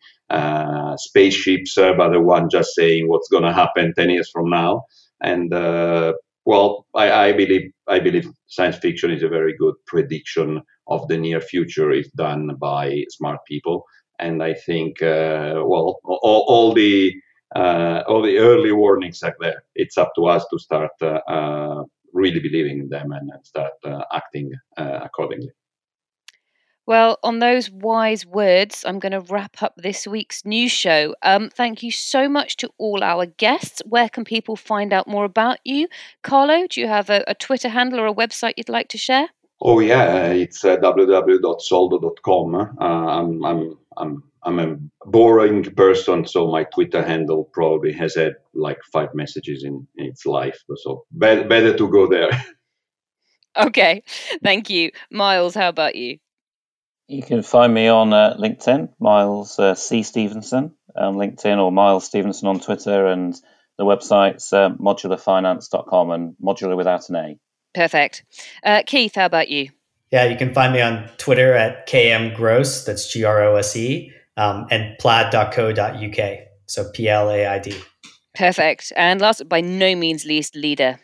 spaceships, 0.97 1.75
but 1.75 2.09
the 2.09 2.19
one 2.19 2.49
just 2.49 2.75
saying 2.75 3.07
what's 3.07 3.29
going 3.29 3.43
to 3.43 3.53
happen 3.53 3.93
ten 3.93 4.09
years 4.09 4.29
from 4.29 4.49
now. 4.49 4.83
And 5.21 5.53
uh 5.53 6.13
well, 6.45 6.87
I, 6.95 7.11
I, 7.11 7.33
believe 7.33 7.71
I 7.87 7.99
believe 7.99 8.27
science 8.47 8.77
fiction 8.77 9.11
is 9.11 9.21
a 9.21 9.29
very 9.29 9.55
good 9.55 9.75
prediction 9.85 10.63
of 10.87 11.07
the 11.07 11.15
near 11.15 11.41
future 11.41 11.91
if 11.91 12.11
done 12.13 12.55
by 12.59 13.03
smart 13.09 13.39
people. 13.47 13.85
And 14.17 14.41
I 14.41 14.55
think, 14.55 14.99
uh, 15.01 15.61
well, 15.63 15.99
all, 16.03 16.45
all 16.47 16.73
the 16.73 17.13
uh, 17.55 18.01
all 18.07 18.23
the 18.23 18.37
early 18.37 18.71
warnings 18.71 19.21
are 19.21 19.35
there. 19.39 19.63
It's 19.75 19.97
up 19.97 20.11
to 20.15 20.25
us 20.25 20.45
to 20.51 20.57
start 20.57 20.91
uh, 21.01 21.19
uh 21.27 21.83
really 22.13 22.39
believing 22.39 22.79
in 22.79 22.89
them 22.89 23.11
and 23.11 23.29
start 23.43 23.73
uh, 23.85 24.03
acting 24.11 24.51
uh, 24.77 24.99
accordingly. 25.03 25.51
Well, 26.89 27.19
on 27.21 27.37
those 27.37 27.69
wise 27.69 28.25
words, 28.25 28.83
I'm 28.83 28.97
going 28.97 29.11
to 29.11 29.19
wrap 29.19 29.61
up 29.61 29.75
this 29.77 30.07
week's 30.07 30.43
news 30.43 30.71
show. 30.71 31.13
Um, 31.21 31.51
thank 31.51 31.83
you 31.83 31.91
so 31.91 32.27
much 32.27 32.57
to 32.57 32.71
all 32.79 33.03
our 33.03 33.27
guests. 33.27 33.83
Where 33.85 34.09
can 34.09 34.25
people 34.25 34.55
find 34.55 34.91
out 34.91 35.07
more 35.07 35.23
about 35.23 35.59
you? 35.63 35.87
Carlo, 36.23 36.65
do 36.65 36.81
you 36.81 36.87
have 36.87 37.11
a, 37.11 37.23
a 37.27 37.35
Twitter 37.35 37.69
handle 37.69 37.99
or 37.99 38.07
a 38.07 38.13
website 38.15 38.53
you'd 38.57 38.69
like 38.69 38.87
to 38.87 38.97
share? 38.97 39.29
Oh, 39.61 39.79
yeah, 39.81 40.29
it's 40.29 40.65
uh, 40.65 40.77
www.soldo.com. 40.77 42.55
Uh, 42.55 42.83
I'm, 42.83 43.45
I'm, 43.45 43.77
I'm, 43.95 44.23
I'm 44.41 44.59
a 44.59 44.77
boring 45.05 45.65
person, 45.75 46.25
so 46.25 46.47
my 46.47 46.63
Twitter 46.63 47.03
handle 47.03 47.43
probably 47.53 47.93
has 47.93 48.15
had 48.15 48.33
like 48.55 48.79
five 48.91 49.13
messages 49.13 49.63
in, 49.63 49.85
in 49.97 50.07
its 50.07 50.25
life. 50.25 50.59
So 50.77 51.05
better, 51.11 51.47
better 51.47 51.77
to 51.77 51.87
go 51.87 52.07
there. 52.07 52.31
okay, 53.67 54.01
thank 54.43 54.71
you. 54.71 54.89
Miles, 55.11 55.53
how 55.53 55.69
about 55.69 55.95
you? 55.95 56.17
You 57.09 57.23
can 57.23 57.41
find 57.41 57.73
me 57.73 57.87
on 57.87 58.13
uh, 58.13 58.37
LinkedIn, 58.37 58.89
Miles 58.99 59.57
uh, 59.57 59.73
C. 59.73 60.03
Stevenson 60.03 60.75
on 60.95 61.15
LinkedIn 61.15 61.57
or 61.57 61.71
Miles 61.71 62.05
Stevenson 62.05 62.47
on 62.47 62.59
Twitter. 62.59 63.07
And 63.07 63.33
the 63.79 63.83
website's 63.83 64.53
uh, 64.53 64.69
modulrfinance.com 64.69 66.11
and 66.11 66.35
modulr 66.39 66.77
without 66.77 67.09
an 67.09 67.15
A. 67.15 67.39
Perfect. 67.73 68.23
Uh, 68.63 68.83
Keith, 68.85 69.15
how 69.15 69.25
about 69.25 69.49
you? 69.49 69.69
Yeah, 70.11 70.25
you 70.25 70.37
can 70.37 70.53
find 70.53 70.71
me 70.71 70.81
on 70.81 71.09
Twitter 71.17 71.53
at 71.55 71.87
KM 71.87 72.35
Grose, 72.35 72.85
that's 72.85 73.11
G 73.11 73.23
R 73.23 73.41
O 73.43 73.55
S 73.55 73.75
E, 73.75 74.11
um, 74.37 74.67
and 74.69 74.95
plaid.co.uk. 74.99 76.39
So 76.67 76.91
P 76.91 77.09
L 77.09 77.31
A 77.31 77.47
I 77.47 77.57
D. 77.57 77.75
Perfect. 78.35 78.93
And 78.95 79.19
last 79.19 79.39
but 79.39 79.49
by 79.49 79.61
no 79.61 79.95
means 79.95 80.25
least, 80.25 80.55
Leda. 80.55 80.99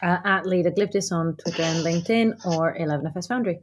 Uh, 0.00 0.18
at 0.24 0.46
Leda 0.46 0.70
Glyptis 0.70 1.10
on 1.10 1.36
Twitter 1.36 1.62
and 1.62 1.84
LinkedIn 1.84 2.46
or 2.46 2.76
11FS 2.78 3.26
Foundry. 3.26 3.58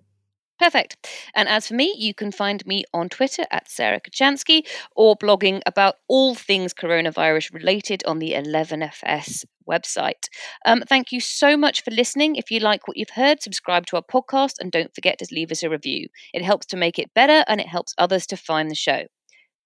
Perfect. 0.62 1.07
And 1.34 1.49
as 1.49 1.68
for 1.68 1.74
me, 1.74 1.95
you 1.97 2.14
can 2.14 2.32
find 2.32 2.64
me 2.68 2.84
on 2.93 3.09
Twitter 3.09 3.45
at 3.49 3.68
Sarah 3.68 3.99
Kocianski 3.99 4.68
or 4.95 5.16
blogging 5.16 5.59
about 5.66 5.95
all 6.07 6.36
things 6.36 6.72
coronavirus 6.72 7.51
related 7.51 8.03
on 8.05 8.20
the 8.20 8.36
11FS 8.36 9.43
website. 9.68 10.30
Um, 10.64 10.84
thank 10.88 11.12
you 11.12 11.20
so 11.20 11.57
much 11.57 11.84
for 11.84 11.89
listening. 11.89 12.36
If 12.36 12.51
you 12.51 12.59
like 12.59 12.88
what 12.88 12.95
you've 12.95 13.09
heard, 13.09 13.41
subscribe 13.41 13.88
to 13.88 13.95
our 13.95 14.03
podcast 14.03 14.59
and 14.59 14.72
don't 14.72 14.93
forget 14.93 15.18
to 15.18 15.28
leave 15.32 15.51
us 15.51 15.64
a 15.64 15.70
review. 15.70 16.09
It 16.32 16.43
helps 16.43 16.68
to 16.68 16.78
make 16.78 16.99
it 16.99 17.12
better 17.16 17.43
and 17.47 17.59
it 17.59 17.68
helps 17.68 17.95
others 17.97 18.28
to 18.28 18.38
find 18.38 18.70
the 18.70 18.76
show. 18.76 19.05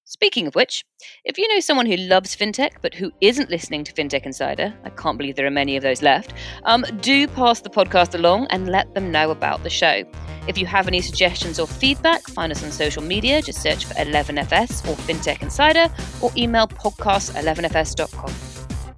Speaking 0.07 0.45
of 0.45 0.53
which, 0.53 0.85
if 1.23 1.39
you 1.39 1.47
know 1.47 1.59
someone 1.59 1.87
who 1.87 1.97
loves 1.97 2.35
fintech 2.35 2.73
but 2.83 2.93
who 2.93 3.11
isn't 3.21 3.49
listening 3.49 3.83
to 3.83 3.91
Fintech 3.91 4.23
Insider, 4.23 4.71
I 4.83 4.91
can't 4.91 5.17
believe 5.17 5.35
there 5.35 5.47
are 5.47 5.51
many 5.51 5.75
of 5.75 5.81
those 5.81 6.03
left, 6.03 6.33
um, 6.63 6.85
do 7.01 7.27
pass 7.27 7.61
the 7.61 7.71
podcast 7.71 8.13
along 8.13 8.45
and 8.51 8.69
let 8.69 8.93
them 8.93 9.11
know 9.11 9.31
about 9.31 9.63
the 9.63 9.69
show. 9.69 10.03
If 10.47 10.59
you 10.59 10.67
have 10.67 10.87
any 10.87 11.01
suggestions 11.01 11.59
or 11.59 11.65
feedback, 11.65 12.21
find 12.27 12.51
us 12.51 12.63
on 12.63 12.71
social 12.71 13.01
media. 13.01 13.41
Just 13.41 13.63
search 13.63 13.85
for 13.85 13.95
11FS 13.95 14.87
or 14.87 14.95
Fintech 14.95 15.41
Insider 15.41 15.91
or 16.21 16.31
email 16.37 16.67
podcast11fs.com. 16.67 18.29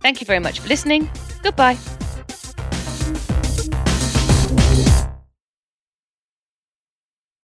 Thank 0.01 0.20
you 0.20 0.28
very 0.28 0.39
much 0.39 0.60
for 0.60 0.68
listening. 0.68 1.10
Goodbye. 1.41 1.78